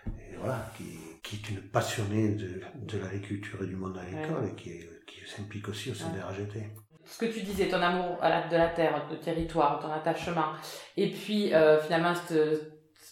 et 0.07 0.35
voilà, 0.37 0.71
qui, 0.77 0.97
qui 1.23 1.35
est 1.37 1.49
une 1.49 1.61
passionnée 1.69 2.35
de, 2.35 2.61
de 2.75 2.97
l'agriculture 2.99 3.63
et 3.63 3.67
du 3.67 3.75
monde 3.75 3.97
agricole 3.97 4.49
et 4.51 4.55
qui, 4.55 4.71
qui 5.07 5.27
s'implique 5.27 5.67
aussi 5.69 5.91
au 5.91 5.95
sein 5.95 6.09
des 6.13 6.19
RAGT. 6.21 6.57
Ce 7.11 7.17
que 7.19 7.25
tu 7.31 7.41
disais, 7.41 7.67
ton 7.67 7.81
amour 7.81 8.17
à 8.21 8.29
la- 8.29 8.47
de 8.47 8.55
la 8.55 8.69
terre, 8.69 9.05
de 9.11 9.15
territoire, 9.17 9.79
ton 9.81 9.91
attachement, 9.91 10.49
et 10.95 11.09
puis 11.11 11.53
euh, 11.53 11.79
finalement 11.81 12.13
cette, 12.15 12.39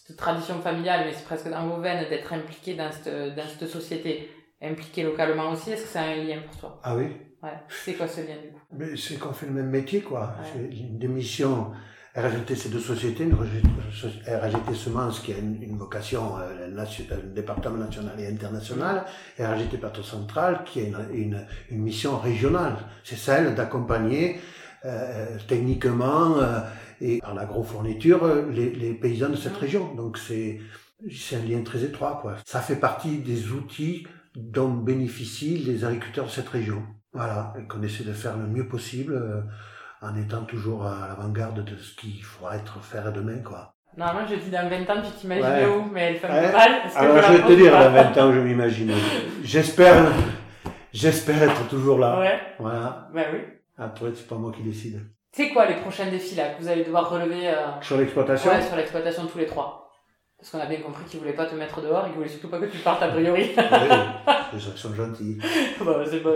cette 0.05 0.17
tradition 0.17 0.55
familiale, 0.61 1.01
mais 1.05 1.13
c'est 1.13 1.25
presque 1.25 1.49
dans 1.49 1.67
vos 1.67 1.81
veines 1.81 2.07
d'être 2.09 2.31
impliqué 2.33 2.75
dans 2.75 2.89
cette, 2.91 3.35
dans 3.35 3.47
cette 3.47 3.67
société, 3.67 4.31
impliqué 4.61 5.03
localement 5.03 5.51
aussi, 5.51 5.71
est-ce 5.71 5.83
que 5.83 5.89
c'est 5.89 5.99
un 5.99 6.15
lien 6.23 6.39
pour 6.47 6.55
toi? 6.57 6.79
Ah 6.83 6.95
oui? 6.95 7.07
Ouais. 7.43 7.53
C'est 7.69 7.93
quoi 7.93 8.07
ce 8.07 8.21
lien 8.21 8.35
du 8.41 8.49
coup? 8.51 8.95
C'est 8.97 9.17
qu'on 9.19 9.33
fait 9.33 9.45
le 9.47 9.53
même 9.53 9.69
métier, 9.69 10.01
quoi. 10.01 10.33
Ouais. 10.41 10.49
C'est 10.71 10.77
une 10.77 10.97
des 10.97 11.07
RAGT, 12.21 12.55
c'est 12.55 12.69
deux 12.69 12.79
sociétés. 12.79 13.23
Une 13.23 13.33
RAGT 13.33 13.63
RAGT 14.27 14.73
Semences, 14.75 15.19
qui 15.19 15.33
a 15.33 15.37
une, 15.37 15.61
une 15.61 15.77
vocation 15.77 16.37
euh, 16.37 16.69
euh, 16.77 17.33
département 17.33 17.77
national 17.77 18.19
et 18.19 18.27
international, 18.27 19.05
et 19.37 19.45
RAGT 19.45 19.77
Plateau 19.79 20.03
Central, 20.03 20.63
qui 20.65 20.81
a 20.81 20.83
une, 20.83 20.97
une, 21.13 21.45
une 21.71 21.81
mission 21.81 22.17
régionale. 22.17 22.77
C'est 23.03 23.17
celle 23.17 23.55
d'accompagner 23.55 24.39
euh, 24.85 25.37
techniquement 25.47 26.37
euh, 26.39 26.59
et 27.01 27.19
par 27.19 27.33
l'agrofourniture 27.33 28.23
euh, 28.23 28.49
les, 28.51 28.69
les 28.71 28.93
paysans 28.93 29.29
de 29.29 29.35
cette 29.35 29.57
région. 29.57 29.93
Donc 29.95 30.17
c'est 30.17 30.59
un 31.33 31.45
lien 31.47 31.61
très 31.63 31.83
étroit, 31.83 32.19
quoi. 32.21 32.35
Ça 32.45 32.59
fait 32.59 32.75
partie 32.75 33.19
des 33.19 33.51
outils 33.51 34.05
dont 34.35 34.69
bénéficient 34.69 35.59
les 35.59 35.85
agriculteurs 35.85 36.25
de 36.25 36.31
cette 36.31 36.49
région. 36.49 36.83
Voilà, 37.13 37.53
qu'on 37.67 37.81
essaie 37.81 38.03
de 38.03 38.13
faire 38.13 38.37
le 38.37 38.45
mieux 38.45 38.67
possible 38.67 39.13
euh, 39.13 39.41
en 40.01 40.15
étant 40.15 40.41
toujours 40.43 40.85
à 40.85 41.07
l'avant-garde 41.09 41.63
de 41.63 41.75
ce 41.75 41.95
qu'il 41.95 42.23
faudra 42.23 42.55
être 42.55 42.81
faire 42.83 43.11
demain, 43.11 43.39
quoi. 43.43 43.73
Normalement, 43.97 44.27
je 44.29 44.35
dis 44.35 44.49
dans 44.49 44.69
20 44.69 44.89
ans, 44.89 45.01
tu 45.03 45.11
t'imagines 45.19 45.43
Ouais. 45.45 45.65
où, 45.65 45.89
mais 45.91 46.01
elle 46.11 46.15
fait 46.17 46.27
un 46.27 46.47
peu 46.47 46.51
mal. 46.53 46.71
Alors 46.95 47.21
je 47.23 47.31
vais 47.33 47.43
te 47.47 47.53
dire, 47.53 47.71
dans 47.71 47.91
20 47.91 48.17
ans, 48.17 48.33
je 48.33 48.39
m'imagine. 48.39 48.93
J'espère, 49.43 50.05
j'espère 50.93 51.41
être 51.43 51.67
toujours 51.67 51.97
là. 51.99 52.19
Ouais, 52.19 52.39
Voilà. 52.59 53.09
bah 53.13 53.21
oui. 53.33 53.39
Après, 53.77 54.09
c'est 54.13 54.27
pas 54.27 54.35
moi 54.35 54.51
qui 54.55 54.61
décide. 54.63 55.01
C'est 55.31 55.49
quoi 55.49 55.65
les 55.65 55.75
prochains 55.75 56.07
défis 56.09 56.35
là 56.35 56.49
que 56.49 56.61
vous 56.61 56.67
allez 56.69 56.83
devoir 56.83 57.09
relever 57.09 57.47
euh, 57.49 57.81
Sur 57.81 57.97
l'exploitation, 57.97 58.51
ouais, 58.51 58.61
sur 58.61 58.75
l'exploitation 58.75 59.25
tous 59.27 59.37
les 59.37 59.45
trois? 59.45 59.91
Parce 60.37 60.51
qu'on 60.51 60.59
a 60.59 60.65
bien 60.65 60.79
compris 60.79 61.03
qu'ils 61.05 61.19
voulaient 61.19 61.33
pas 61.33 61.45
te 61.45 61.55
mettre 61.55 61.81
dehors 61.81 62.05
et 62.05 62.09
qu'ils 62.09 62.15
voulaient 62.17 62.29
surtout 62.29 62.47
pas 62.47 62.59
que 62.59 62.65
tu 62.65 62.77
partes 62.77 63.03
a 63.03 63.09
priori. 63.09 63.51
oui, 63.57 63.57
les 64.53 64.59
gens 64.59 64.75
sont 64.75 64.93
gentils. 64.93 65.37
bah, 65.83 65.97
c'est 66.09 66.19
pas 66.23 66.29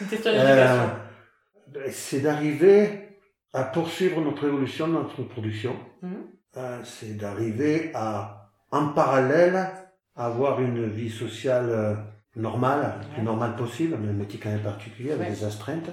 une 0.00 0.06
question 0.08 0.30
Euh, 0.32 0.46
d'éducation. 0.46 0.90
C'est 1.90 2.20
d'arriver 2.20 3.18
à 3.52 3.64
poursuivre 3.64 4.20
notre 4.20 4.44
évolution, 4.46 4.86
notre 4.88 5.22
production. 5.22 5.76
Mhm. 6.02 6.24
Euh, 6.56 6.80
c'est 6.84 7.16
d'arriver 7.16 7.90
à, 7.94 8.50
en 8.70 8.88
parallèle, 8.88 9.68
avoir 10.16 10.60
une 10.60 10.86
vie 10.86 11.10
sociale 11.10 11.68
euh, 11.70 11.94
normale, 12.36 12.98
le 13.00 13.06
plus 13.08 13.18
Ouais. 13.18 13.22
normale 13.24 13.56
possible, 13.56 13.96
mais 14.00 14.08
un 14.08 14.12
métier 14.12 14.38
quand 14.38 14.50
même 14.50 14.60
particulier 14.62 15.12
avec 15.12 15.28
Ouais. 15.28 15.34
des 15.34 15.44
astreintes. 15.44 15.90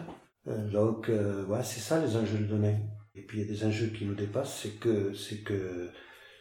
Euh, 0.48 0.70
donc, 0.70 1.10
euh, 1.10 1.46
ouais, 1.46 1.64
c'est 1.64 1.80
ça 1.82 2.00
les 2.04 2.16
enjeux 2.18 2.40
de 2.40 2.46
demain. 2.46 2.76
Et 3.16 3.22
puis 3.26 3.40
il 3.40 3.46
y 3.46 3.50
a 3.50 3.52
des 3.54 3.66
enjeux 3.66 3.88
qui 3.88 4.06
nous 4.06 4.16
dépassent, 4.16 4.60
c'est 4.62 4.80
que, 4.80 5.14
c'est 5.14 5.44
que, 5.44 5.90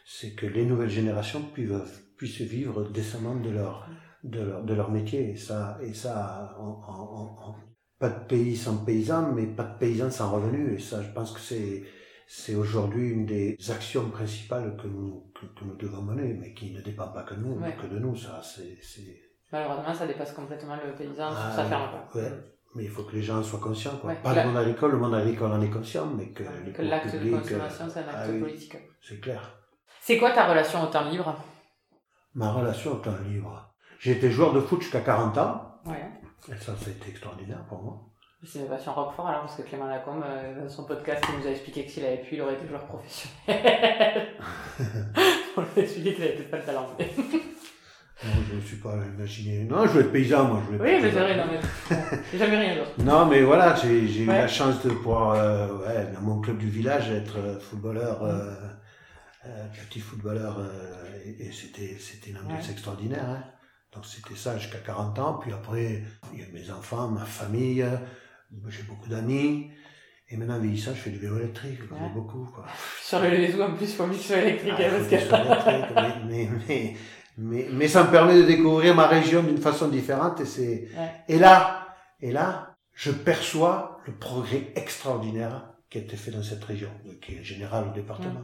c'est 0.04 0.34
que 0.34 0.46
les 0.46 0.64
nouvelles 0.64 0.88
générations 0.90 1.42
puissent, 1.42 1.70
puissent 2.16 2.40
vivre 2.40 2.88
décemment 2.90 3.34
de 3.36 3.50
leur, 3.50 3.88
de 4.24 4.40
leur, 4.40 4.62
de 4.64 4.74
leur 4.74 4.90
métier. 4.90 5.30
Et 5.30 5.36
ça, 5.36 5.78
et 5.82 5.94
ça, 5.94 6.56
en- 6.58 6.82
en- 6.86 7.50
en- 7.50 7.56
pas 7.98 8.08
de 8.08 8.24
pays 8.26 8.56
sans 8.56 8.76
paysans, 8.84 9.32
mais 9.32 9.46
pas 9.46 9.64
de 9.64 9.78
paysans 9.78 10.10
sans 10.10 10.30
revenus. 10.30 10.74
Et 10.80 10.82
ça, 10.82 11.02
je 11.02 11.08
pense 11.10 11.32
que 11.32 11.40
c'est, 11.40 11.82
c'est 12.26 12.54
aujourd'hui 12.54 13.10
une 13.10 13.26
des 13.26 13.56
actions 13.70 14.08
principales 14.10 14.76
que 14.76 14.86
nous, 14.86 15.32
que, 15.34 15.46
que 15.58 15.64
nous 15.64 15.76
devons 15.76 16.02
mener, 16.02 16.34
mais 16.34 16.54
qui 16.54 16.72
ne 16.72 16.80
dépend 16.80 17.08
pas 17.08 17.22
que 17.24 17.34
de 17.34 17.40
nous, 17.40 17.58
Ouais. 17.60 17.74
que 17.80 17.86
de 17.86 17.98
nous. 17.98 18.16
Ça, 18.16 18.40
c'est, 18.42 18.78
Malheureusement, 19.50 19.94
ça 19.94 20.06
dépasse 20.06 20.32
complètement 20.32 20.76
le 20.76 20.92
paysan 20.94 21.30
Ah, 21.30 21.50
sur 21.52 21.62
sa 21.62 21.68
ferme. 21.68 21.90
ouais. 22.14 22.32
Mais 22.74 22.84
il 22.84 22.90
faut 22.90 23.02
que 23.04 23.16
les 23.16 23.22
gens 23.22 23.42
soient 23.42 23.58
conscients. 23.58 23.96
Quoi. 23.96 24.10
Ouais, 24.10 24.16
Pas 24.22 24.34
le 24.34 24.46
monde 24.48 24.58
agricole, 24.58 24.90
le 24.92 24.98
monde 24.98 25.14
agricole 25.14 25.50
en 25.52 25.62
est 25.62 25.70
conscient, 25.70 26.04
mais 26.06 26.28
que, 26.32 26.42
les 26.66 26.72
Que 26.72 26.82
l'acte 26.82 27.14
de 27.16 27.30
consommation, 27.30 27.86
c'est 27.88 28.00
un 28.00 28.08
acte 28.08 28.14
ah 28.14 28.26
oui. 28.30 28.40
politique. 28.40 28.76
C'est 29.02 29.20
clair. 29.20 29.40
C'est 30.02 30.18
quoi 30.18 30.32
ta 30.32 30.46
relation 30.48 30.82
au 30.82 30.86
temps 30.86 31.08
libre? 31.08 31.34
Ma 32.34 32.52
relation 32.52 32.92
au 32.92 32.96
temps 32.96 33.16
libre. 33.26 33.72
J'ai 33.98 34.12
été 34.12 34.30
joueur 34.30 34.52
de 34.52 34.60
foot 34.60 34.82
jusqu'à 34.82 35.00
40 35.00 35.38
ans, 35.38 35.64
Ouais. 35.86 36.04
Ça, 36.46 36.56
ça 36.76 36.86
a 36.86 36.90
été 36.90 37.10
extraordinaire 37.10 37.64
pour 37.68 37.82
moi. 37.82 38.00
C'est 38.46 38.60
une 38.60 38.68
passion 38.68 38.94
Roquefort 38.94 39.26
alors 39.26 39.40
parce 39.42 39.56
que 39.56 39.62
Clément 39.62 39.86
Lacombe, 39.88 40.22
euh, 40.24 40.62
dans 40.62 40.68
son 40.68 40.84
podcast, 40.84 41.24
il 41.28 41.40
nous 41.40 41.46
a 41.48 41.50
expliqué 41.50 41.84
que 41.84 41.90
s'il 41.90 42.04
avait 42.04 42.18
pu, 42.22 42.36
il 42.36 42.40
aurait 42.42 42.54
été 42.54 42.68
joueur 42.68 42.84
professionnel. 42.86 44.28
On 45.56 45.60
lui 45.62 45.68
a 45.76 45.80
expliqué 45.80 46.14
qu'il 46.14 46.22
avait 46.24 46.32
peut-être 46.34 46.50
pas 46.50 46.56
le 46.58 46.62
talent. 46.64 46.86
Non, 48.24 48.30
je 48.48 48.52
ne 48.54 48.60
me 48.60 48.64
suis 48.64 48.76
pas 48.76 48.94
imaginé. 49.16 49.64
Non, 49.64 49.82
je 49.86 49.90
voulais 49.90 50.04
être 50.04 50.12
paysan, 50.12 50.44
moi. 50.44 50.62
Je 50.70 50.76
voulais 50.76 50.96
Oui, 50.96 51.02
mais 51.02 51.10
c'est 51.10 51.18
vrai, 51.20 51.36
non 51.36 51.44
mais 51.50 51.60
j'ai 52.32 52.38
jamais 52.38 52.56
rien 52.58 52.76
d'autre. 52.76 52.90
Non, 52.98 53.26
mais 53.26 53.42
voilà, 53.42 53.74
j'ai 53.74 54.06
j'ai 54.08 54.22
eu 54.22 54.26
la 54.26 54.46
chance 54.48 54.82
de 54.84 54.90
pouvoir, 54.90 55.32
euh, 55.32 55.78
ouais, 55.78 56.12
dans 56.14 56.20
mon 56.20 56.40
club 56.40 56.58
du 56.58 56.68
village, 56.68 57.10
être 57.10 57.38
euh, 57.38 57.58
footballeur, 57.60 58.22
euh, 58.24 58.54
euh, 59.46 59.66
petit 59.88 60.00
footballeur, 60.00 60.58
et, 61.24 61.46
et 61.46 61.52
c'était 61.52 61.96
c'était 61.98 62.30
une 62.30 62.38
ambiance 62.38 62.66
Ouais. 62.66 62.72
extraordinaire. 62.72 63.24
Hein. 63.28 63.44
Donc 63.94 64.04
c'était 64.06 64.36
ça 64.36 64.58
jusqu'à 64.58 64.78
40 64.78 65.18
ans. 65.18 65.34
Puis 65.34 65.52
après, 65.52 66.02
il 66.32 66.40
y 66.40 66.42
a 66.42 66.46
mes 66.52 66.70
enfants, 66.70 67.08
ma 67.08 67.24
famille, 67.24 67.84
j'ai 68.68 68.82
beaucoup 68.82 69.08
d'amis. 69.08 69.70
Et 70.30 70.36
maintenant, 70.36 70.58
vieillissant, 70.58 70.90
je 70.94 71.00
fais 71.00 71.10
du 71.10 71.18
vélo 71.18 71.38
électrique, 71.38 71.78
je 71.80 71.86
connais 71.86 72.02
Ouais. 72.02 72.10
beaucoup. 72.12 72.44
Quoi. 72.54 72.66
Sur 73.02 73.20
le 73.20 73.30
Lézou, 73.30 73.62
en 73.62 73.74
plus, 73.74 73.86
il 73.86 73.94
faut 73.96 74.12
ce 74.12 74.18
soit 74.18 74.36
électrique. 74.36 74.74
Ah, 74.76 74.82
hein, 74.82 74.90
parce 74.90 75.08
que 75.08 76.26
mais, 76.26 76.48
mais, 76.48 76.48
mais, 76.68 76.96
mais, 77.38 77.68
mais 77.72 77.88
ça 77.88 78.04
me 78.04 78.10
permet 78.10 78.34
de 78.36 78.42
découvrir 78.42 78.94
ma 78.94 79.06
région 79.06 79.42
d'une 79.42 79.56
façon 79.58 79.88
différente. 79.88 80.40
Et, 80.40 80.44
c'est... 80.44 80.88
Ouais. 80.96 81.12
et 81.28 81.38
là, 81.38 81.86
et 82.20 82.30
là, 82.30 82.76
je 82.92 83.10
perçois 83.10 84.00
le 84.06 84.12
progrès 84.12 84.72
extraordinaire 84.74 85.70
qui 85.88 85.96
a 85.98 86.00
été 86.02 86.16
fait 86.16 86.30
dans 86.30 86.42
cette 86.42 86.62
région, 86.64 86.90
qui 87.22 87.36
est 87.36 87.42
général 87.42 87.88
au 87.88 87.92
département. 87.92 88.42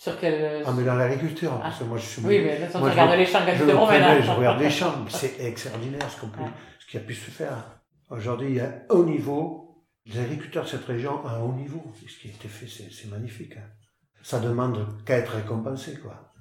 Sur 0.00 0.18
quel. 0.18 0.62
Ah, 0.64 0.72
mais 0.74 0.82
dans 0.82 0.94
l'agriculture, 0.94 1.52
Ah. 1.56 1.64
parce 1.64 1.80
que 1.80 1.84
moi 1.84 1.98
je 1.98 2.06
suis. 2.06 2.22
Oui, 2.24 2.40
mais 2.42 2.56
façon, 2.56 2.78
tu 2.78 2.88
regardes 2.90 3.18
les 3.18 3.26
champs 3.26 3.40
je, 3.46 3.64
promène, 3.70 4.02
hein. 4.02 4.22
je 4.22 4.30
regarde 4.30 4.58
les 4.58 4.70
champs, 4.70 4.94
c'est 5.10 5.38
extraordinaire 5.40 6.10
ce, 6.10 6.18
qu'on 6.18 6.28
peut, 6.28 6.40
ce 6.78 6.86
qui 6.86 6.96
a 6.96 7.00
pu 7.00 7.12
se 7.12 7.30
faire. 7.30 7.82
Aujourd'hui, 8.08 8.48
il 8.48 8.54
y 8.54 8.60
a 8.60 8.64
un 8.64 8.94
haut 8.94 9.04
niveau. 9.04 9.84
Les 10.06 10.18
agriculteurs 10.18 10.64
de 10.64 10.70
cette 10.70 10.86
région 10.86 11.22
à 11.26 11.32
un 11.32 11.40
haut 11.40 11.52
niveau. 11.52 11.82
Et 12.02 12.08
Ce 12.08 12.18
qui 12.18 12.28
a 12.28 12.30
été 12.30 12.48
fait, 12.48 12.66
c'est, 12.66 13.10
magnifique. 13.10 13.58
hein. 13.58 13.68
Ça 14.22 14.40
demande 14.40 15.04
qu'à 15.04 15.18
être 15.18 15.32
récompensé, 15.34 15.98
quoi. 15.98 16.32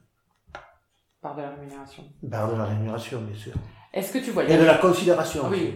Par 1.22 1.36
de 1.36 1.42
la 1.42 1.50
rémunération. 1.50 2.04
Par 2.32 2.50
de 2.54 2.58
la 2.58 2.64
rémunération, 2.64 3.20
bien 3.24 3.38
sûr. 3.38 3.52
Est-ce 3.94 4.14
que 4.14 4.20
tu 4.20 4.30
Et 4.30 4.32
voyages 4.32 4.58
de 4.58 4.66
la 4.66 4.78
considération. 4.78 5.50
Oui. 5.50 5.76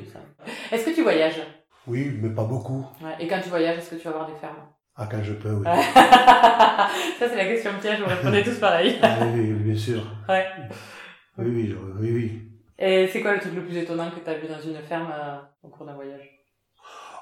Est-ce 0.71 0.85
que 0.85 0.95
tu 0.95 1.03
voyages? 1.03 1.41
Oui, 1.85 2.17
mais 2.21 2.29
pas 2.29 2.45
beaucoup. 2.45 2.87
Ouais. 3.01 3.15
Et 3.19 3.27
quand 3.27 3.41
tu 3.43 3.49
voyages, 3.49 3.79
est-ce 3.79 3.89
que 3.89 3.95
tu 3.95 4.05
vas 4.05 4.13
voir 4.13 4.27
des 4.27 4.37
fermes? 4.39 4.69
Ah, 4.95 5.07
quand 5.09 5.23
je 5.23 5.33
peux, 5.33 5.51
oui. 5.51 5.63
Ça, 5.65 7.29
c'est 7.29 7.35
la 7.35 7.45
question 7.45 7.71
piège, 7.81 7.99
vous 7.99 8.09
répondez 8.09 8.43
tous 8.43 8.59
pareil. 8.59 8.99
Ah, 9.01 9.17
oui, 9.21 9.39
oui, 9.39 9.53
bien 9.53 9.75
sûr. 9.75 10.01
Ouais. 10.29 10.45
Oui, 11.39 11.47
oui, 11.47 11.75
oui, 11.99 12.11
oui. 12.11 12.41
Et 12.77 13.07
c'est 13.07 13.21
quoi 13.21 13.33
le 13.33 13.39
truc 13.39 13.55
le 13.55 13.63
plus 13.63 13.77
étonnant 13.77 14.11
que 14.11 14.19
tu 14.19 14.29
as 14.29 14.35
vu 14.35 14.47
dans 14.47 14.61
une 14.61 14.77
ferme 14.83 15.09
euh, 15.11 15.37
au 15.63 15.69
cours 15.69 15.85
d'un 15.85 15.93
voyage? 15.95 16.29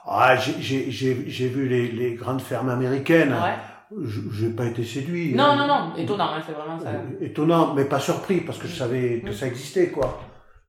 Ah, 0.05 0.35
j'ai, 0.35 0.59
j'ai, 0.59 0.91
j'ai, 0.91 1.29
j'ai 1.29 1.47
vu 1.47 1.67
les, 1.69 1.91
les 1.91 2.15
grandes 2.15 2.41
fermes 2.41 2.69
américaines. 2.69 3.33
Ouais. 3.33 4.03
Je 4.03 4.45
n'ai 4.45 4.53
pas 4.53 4.65
été 4.65 4.83
séduit. 4.83 5.33
Non, 5.33 5.43
hein. 5.43 5.55
non, 5.55 5.67
non, 5.67 5.95
étonnant, 5.95 6.33
hein, 6.33 6.41
c'est 6.45 6.53
vraiment 6.53 6.79
ça. 6.79 6.89
Euh, 6.89 7.25
Étonnant, 7.25 7.73
mais 7.73 7.85
pas 7.85 7.99
surpris, 7.99 8.41
parce 8.41 8.57
que 8.57 8.67
je 8.67 8.75
savais 8.75 9.21
que 9.25 9.31
ça 9.31 9.47
existait, 9.47 9.89
quoi. 9.89 10.21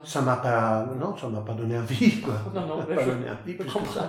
Ça 0.05 0.21
m'a 0.21 0.37
pas, 0.37 0.87
non, 1.01 1.17
ça 1.17 1.29
m'a 1.29 1.41
pas 1.41 1.53
donné 1.55 1.79
envie, 1.79 2.21
quoi. 2.21 2.35
Non, 2.55 2.61
non, 2.63 2.81
Ça 2.81 2.87
m'a 2.89 2.95
pas 2.97 3.03
je 3.03 3.11
donné 3.11 3.27
envie 3.31 3.55
plus 3.55 3.73
que 3.73 3.89
ça. 3.89 4.09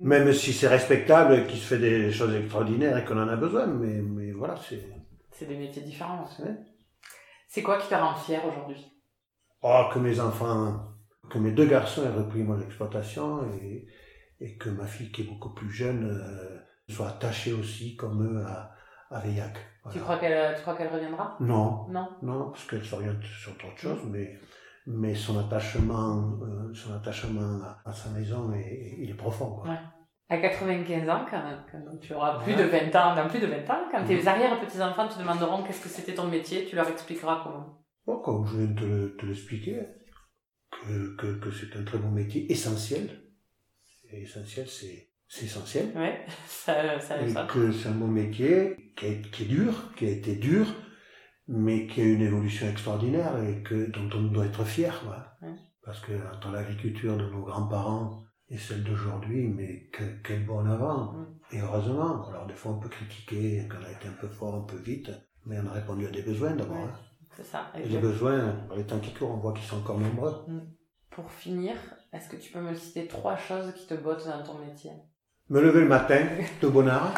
Même 0.00 0.32
si 0.32 0.52
c'est 0.52 0.68
respectable, 0.68 1.46
qu'il 1.46 1.58
se 1.58 1.66
fait 1.66 1.78
des 1.78 2.12
choses 2.12 2.34
extraordinaires 2.34 2.96
et 2.98 3.04
qu'on 3.04 3.20
en 3.22 3.28
a 3.28 3.36
besoin, 3.36 3.66
mais, 3.66 4.00
mais 4.00 4.32
voilà, 4.32 4.56
c'est. 4.56 4.88
C'est 5.30 5.46
des 5.46 5.56
métiers 5.56 5.82
différents. 5.82 6.28
C'est 7.48 7.62
quoi 7.62 7.78
qui 7.78 7.88
te 7.88 7.94
rend 7.94 8.14
fier 8.14 8.40
aujourd'hui? 8.46 8.92
Oh, 9.62 9.84
que 9.92 9.98
mes 9.98 10.20
enfants, 10.20 10.92
que 11.30 11.38
mes 11.38 11.52
deux 11.52 11.66
garçons 11.66 12.04
aient 12.04 12.16
repris 12.16 12.42
mon 12.42 12.60
exploitation 12.60 13.44
et, 13.60 13.86
et 14.40 14.56
que 14.56 14.68
ma 14.68 14.86
fille 14.86 15.10
qui 15.10 15.22
est 15.22 15.24
beaucoup 15.24 15.54
plus 15.54 15.70
jeune 15.70 16.04
euh, 16.10 16.58
soit 16.88 17.08
attachée 17.08 17.52
aussi 17.52 17.96
comme 17.96 18.22
eux 18.24 18.44
à, 18.44 18.72
à 19.10 19.20
Veillac. 19.20 19.56
Voilà. 19.82 19.98
Tu 19.98 20.02
crois 20.02 20.18
qu'elle 20.18 20.54
tu 20.54 20.62
crois 20.62 20.76
qu'elle 20.76 20.92
reviendra? 20.92 21.36
Non, 21.40 21.86
Non? 21.88 22.08
Non, 22.22 22.50
parce 22.50 22.64
qu'elle 22.66 22.84
s'oriente 22.84 23.22
sur 23.22 23.52
autre 23.52 23.76
chose, 23.78 24.00
mais, 24.10 24.38
mais 24.86 25.14
son 25.14 25.38
attachement, 25.38 26.38
euh, 26.42 26.72
son 26.74 26.92
attachement 26.94 27.60
à, 27.64 27.82
à 27.84 27.92
sa 27.92 28.10
maison, 28.10 28.52
est, 28.52 28.96
il 28.98 29.10
est 29.10 29.14
profond. 29.14 29.50
Quoi. 29.56 29.70
Ouais. 29.70 29.78
À 30.30 30.38
95 30.38 31.08
ans, 31.08 31.26
quand, 31.30 31.42
quand 31.70 31.98
tu 32.00 32.14
auras 32.14 32.42
plus 32.42 32.54
Ouais. 32.54 32.62
de 32.64 32.68
20 32.68 32.96
ans, 32.96 33.14
dans 33.14 33.28
plus 33.28 33.40
de 33.40 33.46
20 33.46 33.70
ans, 33.70 33.88
quand 33.92 34.04
tes 34.04 34.26
arrière-petits-enfants 34.26 35.08
te 35.08 35.18
demanderont 35.18 35.62
qu'est-ce 35.62 35.82
que 35.82 35.88
c'était 35.88 36.14
ton 36.14 36.28
métier, 36.28 36.64
tu 36.66 36.76
leur 36.76 36.88
expliqueras 36.88 37.40
comment. 37.44 37.84
Bon, 38.06 38.20
comme 38.20 38.46
je 38.46 38.56
viens 38.58 38.66
de 38.68 38.74
te, 38.80 38.84
le- 38.84 39.16
te 39.16 39.26
l'expliquer, 39.26 39.82
que, 40.70 41.16
que, 41.16 41.38
que 41.38 41.50
c'est 41.50 41.76
un 41.78 41.84
très 41.84 41.98
bon 41.98 42.10
métier 42.10 42.50
essentiel. 42.50 43.22
Et 44.10 44.22
essentiel, 44.22 44.66
c'est, 44.68 45.10
c'est 45.28 45.44
essentiel. 45.46 45.92
Ouais, 45.94 46.24
ça, 46.46 46.98
ça, 47.00 47.20
Et 47.22 47.28
ça. 47.28 47.46
que 47.50 47.70
c'est 47.72 47.88
un 47.88 47.92
bon 47.92 48.08
métier 48.08 48.92
qui, 48.96 49.06
est- 49.06 49.30
qui 49.30 49.44
est 49.44 49.46
dur, 49.48 49.92
qui 49.96 50.06
a 50.06 50.10
été 50.10 50.36
dur, 50.36 50.66
mais 51.48 51.86
qui 51.86 52.00
a 52.00 52.04
une 52.04 52.22
évolution 52.22 52.68
extraordinaire 52.68 53.42
et 53.42 53.62
que, 53.62 53.90
dont 53.90 54.08
on 54.14 54.22
doit 54.22 54.46
être 54.46 54.64
fier. 54.64 55.02
Ouais. 55.42 55.54
Parce 55.84 56.00
que 56.00 56.12
entre 56.34 56.50
l'agriculture 56.50 57.16
de 57.16 57.28
nos 57.28 57.42
grands-parents 57.42 58.22
et 58.48 58.58
celle 58.58 58.84
d'aujourd'hui, 58.84 59.48
mais 59.48 59.88
que, 59.92 60.04
quel 60.22 60.44
bon 60.44 60.66
avant. 60.66 61.12
Mm. 61.12 61.26
Et 61.52 61.60
heureusement, 61.60 62.28
alors 62.28 62.46
des 62.46 62.54
fois 62.54 62.72
on 62.72 62.78
peut 62.78 62.88
critiquer 62.88 63.68
qu'on 63.68 63.84
a 63.84 63.90
été 63.90 64.08
un 64.08 64.20
peu 64.20 64.28
fort, 64.28 64.54
un 64.54 64.66
peu 64.66 64.76
vite, 64.76 65.10
mais 65.46 65.58
on 65.60 65.66
a 65.68 65.72
répondu 65.72 66.06
à 66.06 66.10
des 66.10 66.22
besoins 66.22 66.54
d'abord. 66.54 66.76
Hein. 66.76 66.98
C'est 67.36 67.44
ça. 67.44 67.66
Et 67.76 67.88
les 67.88 67.98
besoins, 67.98 68.52
par 68.68 68.76
les 68.76 68.84
temps 68.84 69.00
qui 69.00 69.12
courent, 69.12 69.32
on 69.32 69.38
voit 69.38 69.52
qu'ils 69.52 69.64
sont 69.64 69.78
encore 69.78 69.98
nombreux. 69.98 70.46
Pour 71.10 71.30
finir, 71.30 71.74
est-ce 72.12 72.28
que 72.28 72.36
tu 72.36 72.52
peux 72.52 72.60
me 72.60 72.74
citer 72.74 73.06
trois 73.06 73.36
choses 73.36 73.72
qui 73.74 73.86
te 73.86 73.94
bottent 73.94 74.26
dans 74.26 74.42
ton 74.42 74.58
métier? 74.58 74.92
Me 75.48 75.60
lever 75.60 75.80
le 75.80 75.88
matin, 75.88 76.26
de 76.62 76.68
bonne 76.68 76.88
heure, 76.88 77.12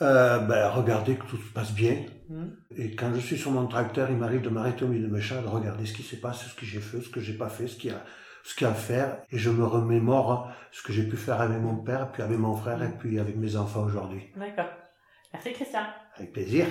euh, 0.00 0.38
ben, 0.38 0.68
regarder 0.70 1.16
que 1.16 1.26
tout 1.26 1.36
se 1.36 1.52
passe 1.52 1.72
bien, 1.72 2.04
Hmm 2.32 2.48
Et 2.76 2.94
quand 2.96 3.12
je 3.14 3.20
suis 3.20 3.36
sur 3.36 3.50
mon 3.50 3.66
tracteur, 3.66 4.10
il 4.10 4.16
m'arrive 4.16 4.40
de 4.40 4.48
m'arrêter 4.48 4.84
au 4.84 4.88
milieu 4.88 5.06
de 5.06 5.12
mes 5.12 5.20
champs, 5.20 5.42
de 5.42 5.46
regarder 5.48 5.84
ce 5.84 5.92
qui 5.92 6.02
s'est 6.02 6.20
passé, 6.20 6.46
ce 6.46 6.54
que 6.54 6.64
j'ai 6.64 6.80
fait, 6.80 7.00
ce 7.02 7.10
que 7.10 7.20
j'ai 7.20 7.36
pas 7.36 7.50
fait, 7.50 7.66
ce 7.66 7.76
qu'il 7.76 7.90
y 7.90 7.94
a, 7.94 8.02
ce 8.42 8.54
qu'il 8.54 8.66
y 8.66 8.70
a 8.70 8.72
à 8.72 8.74
faire, 8.74 9.18
et 9.30 9.36
je 9.36 9.50
me 9.50 9.64
remémore 9.64 10.50
ce 10.70 10.82
que 10.82 10.92
j'ai 10.92 11.06
pu 11.06 11.16
faire 11.16 11.42
avec 11.42 11.58
mon 11.58 11.76
père, 11.76 12.10
puis 12.10 12.22
avec 12.22 12.38
mon 12.38 12.54
frère, 12.54 12.82
et 12.82 12.96
puis 12.96 13.18
avec 13.18 13.36
mes 13.36 13.56
enfants 13.56 13.84
aujourd'hui. 13.84 14.32
D'accord. 14.36 14.70
Merci 15.32 15.52
Christian. 15.52 15.84
Avec 16.16 16.32
plaisir. 16.32 16.66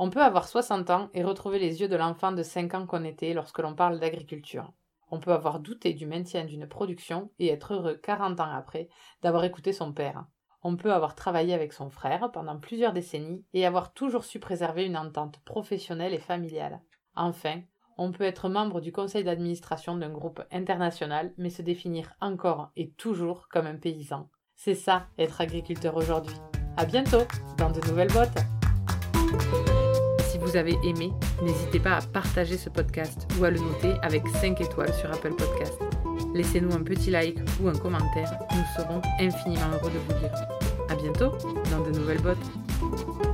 On 0.00 0.10
peut 0.10 0.22
avoir 0.22 0.48
60 0.48 0.90
ans 0.90 1.10
et 1.14 1.22
retrouver 1.22 1.58
les 1.58 1.80
yeux 1.80 1.88
de 1.88 1.96
l'enfant 1.96 2.32
de 2.32 2.42
5 2.42 2.74
ans 2.74 2.86
qu'on 2.86 3.04
était 3.04 3.34
lorsque 3.34 3.58
l'on 3.58 3.74
parle 3.74 4.00
d'agriculture. 4.00 4.72
On 5.10 5.20
peut 5.20 5.32
avoir 5.32 5.60
douté 5.60 5.94
du 5.94 6.06
maintien 6.06 6.44
d'une 6.44 6.68
production 6.68 7.30
et 7.38 7.48
être 7.48 7.74
heureux 7.74 7.96
40 8.02 8.40
ans 8.40 8.52
après 8.52 8.88
d'avoir 9.22 9.44
écouté 9.44 9.72
son 9.72 9.92
père. 9.92 10.24
On 10.68 10.76
peut 10.76 10.92
avoir 10.92 11.14
travaillé 11.14 11.54
avec 11.54 11.72
son 11.72 11.88
frère 11.88 12.30
pendant 12.30 12.58
plusieurs 12.58 12.92
décennies 12.92 13.42
et 13.54 13.64
avoir 13.64 13.94
toujours 13.94 14.22
su 14.22 14.38
préserver 14.38 14.84
une 14.84 14.98
entente 14.98 15.40
professionnelle 15.46 16.12
et 16.12 16.18
familiale. 16.18 16.82
Enfin, 17.16 17.62
on 17.96 18.12
peut 18.12 18.24
être 18.24 18.50
membre 18.50 18.82
du 18.82 18.92
conseil 18.92 19.24
d'administration 19.24 19.96
d'un 19.96 20.10
groupe 20.10 20.42
international 20.52 21.32
mais 21.38 21.48
se 21.48 21.62
définir 21.62 22.12
encore 22.20 22.70
et 22.76 22.90
toujours 22.90 23.48
comme 23.48 23.66
un 23.66 23.76
paysan. 23.76 24.28
C'est 24.56 24.74
ça, 24.74 25.06
être 25.16 25.40
agriculteur 25.40 25.96
aujourd'hui. 25.96 26.36
À 26.76 26.84
bientôt 26.84 27.26
dans 27.56 27.70
de 27.70 27.80
nouvelles 27.88 28.12
bottes. 28.12 28.28
Si 30.24 30.36
vous 30.36 30.54
avez 30.58 30.76
aimé, 30.84 31.12
n'hésitez 31.42 31.80
pas 31.80 31.96
à 31.96 32.02
partager 32.02 32.58
ce 32.58 32.68
podcast 32.68 33.26
ou 33.40 33.44
à 33.44 33.50
le 33.50 33.58
noter 33.58 33.94
avec 34.02 34.28
5 34.28 34.60
étoiles 34.60 34.92
sur 34.92 35.10
Apple 35.10 35.34
Podcast. 35.34 35.80
Laissez-nous 36.34 36.72
un 36.72 36.82
petit 36.82 37.10
like 37.10 37.38
ou 37.62 37.68
un 37.68 37.74
commentaire, 37.74 38.30
nous 38.50 38.64
serons 38.76 39.00
infiniment 39.18 39.70
heureux 39.74 39.90
de 39.90 39.98
vous 39.98 40.20
lire. 40.20 40.32
À 40.88 40.94
bientôt 40.94 41.32
dans 41.70 41.84
de 41.84 41.98
nouvelles 41.98 42.22
bottes. 42.22 43.27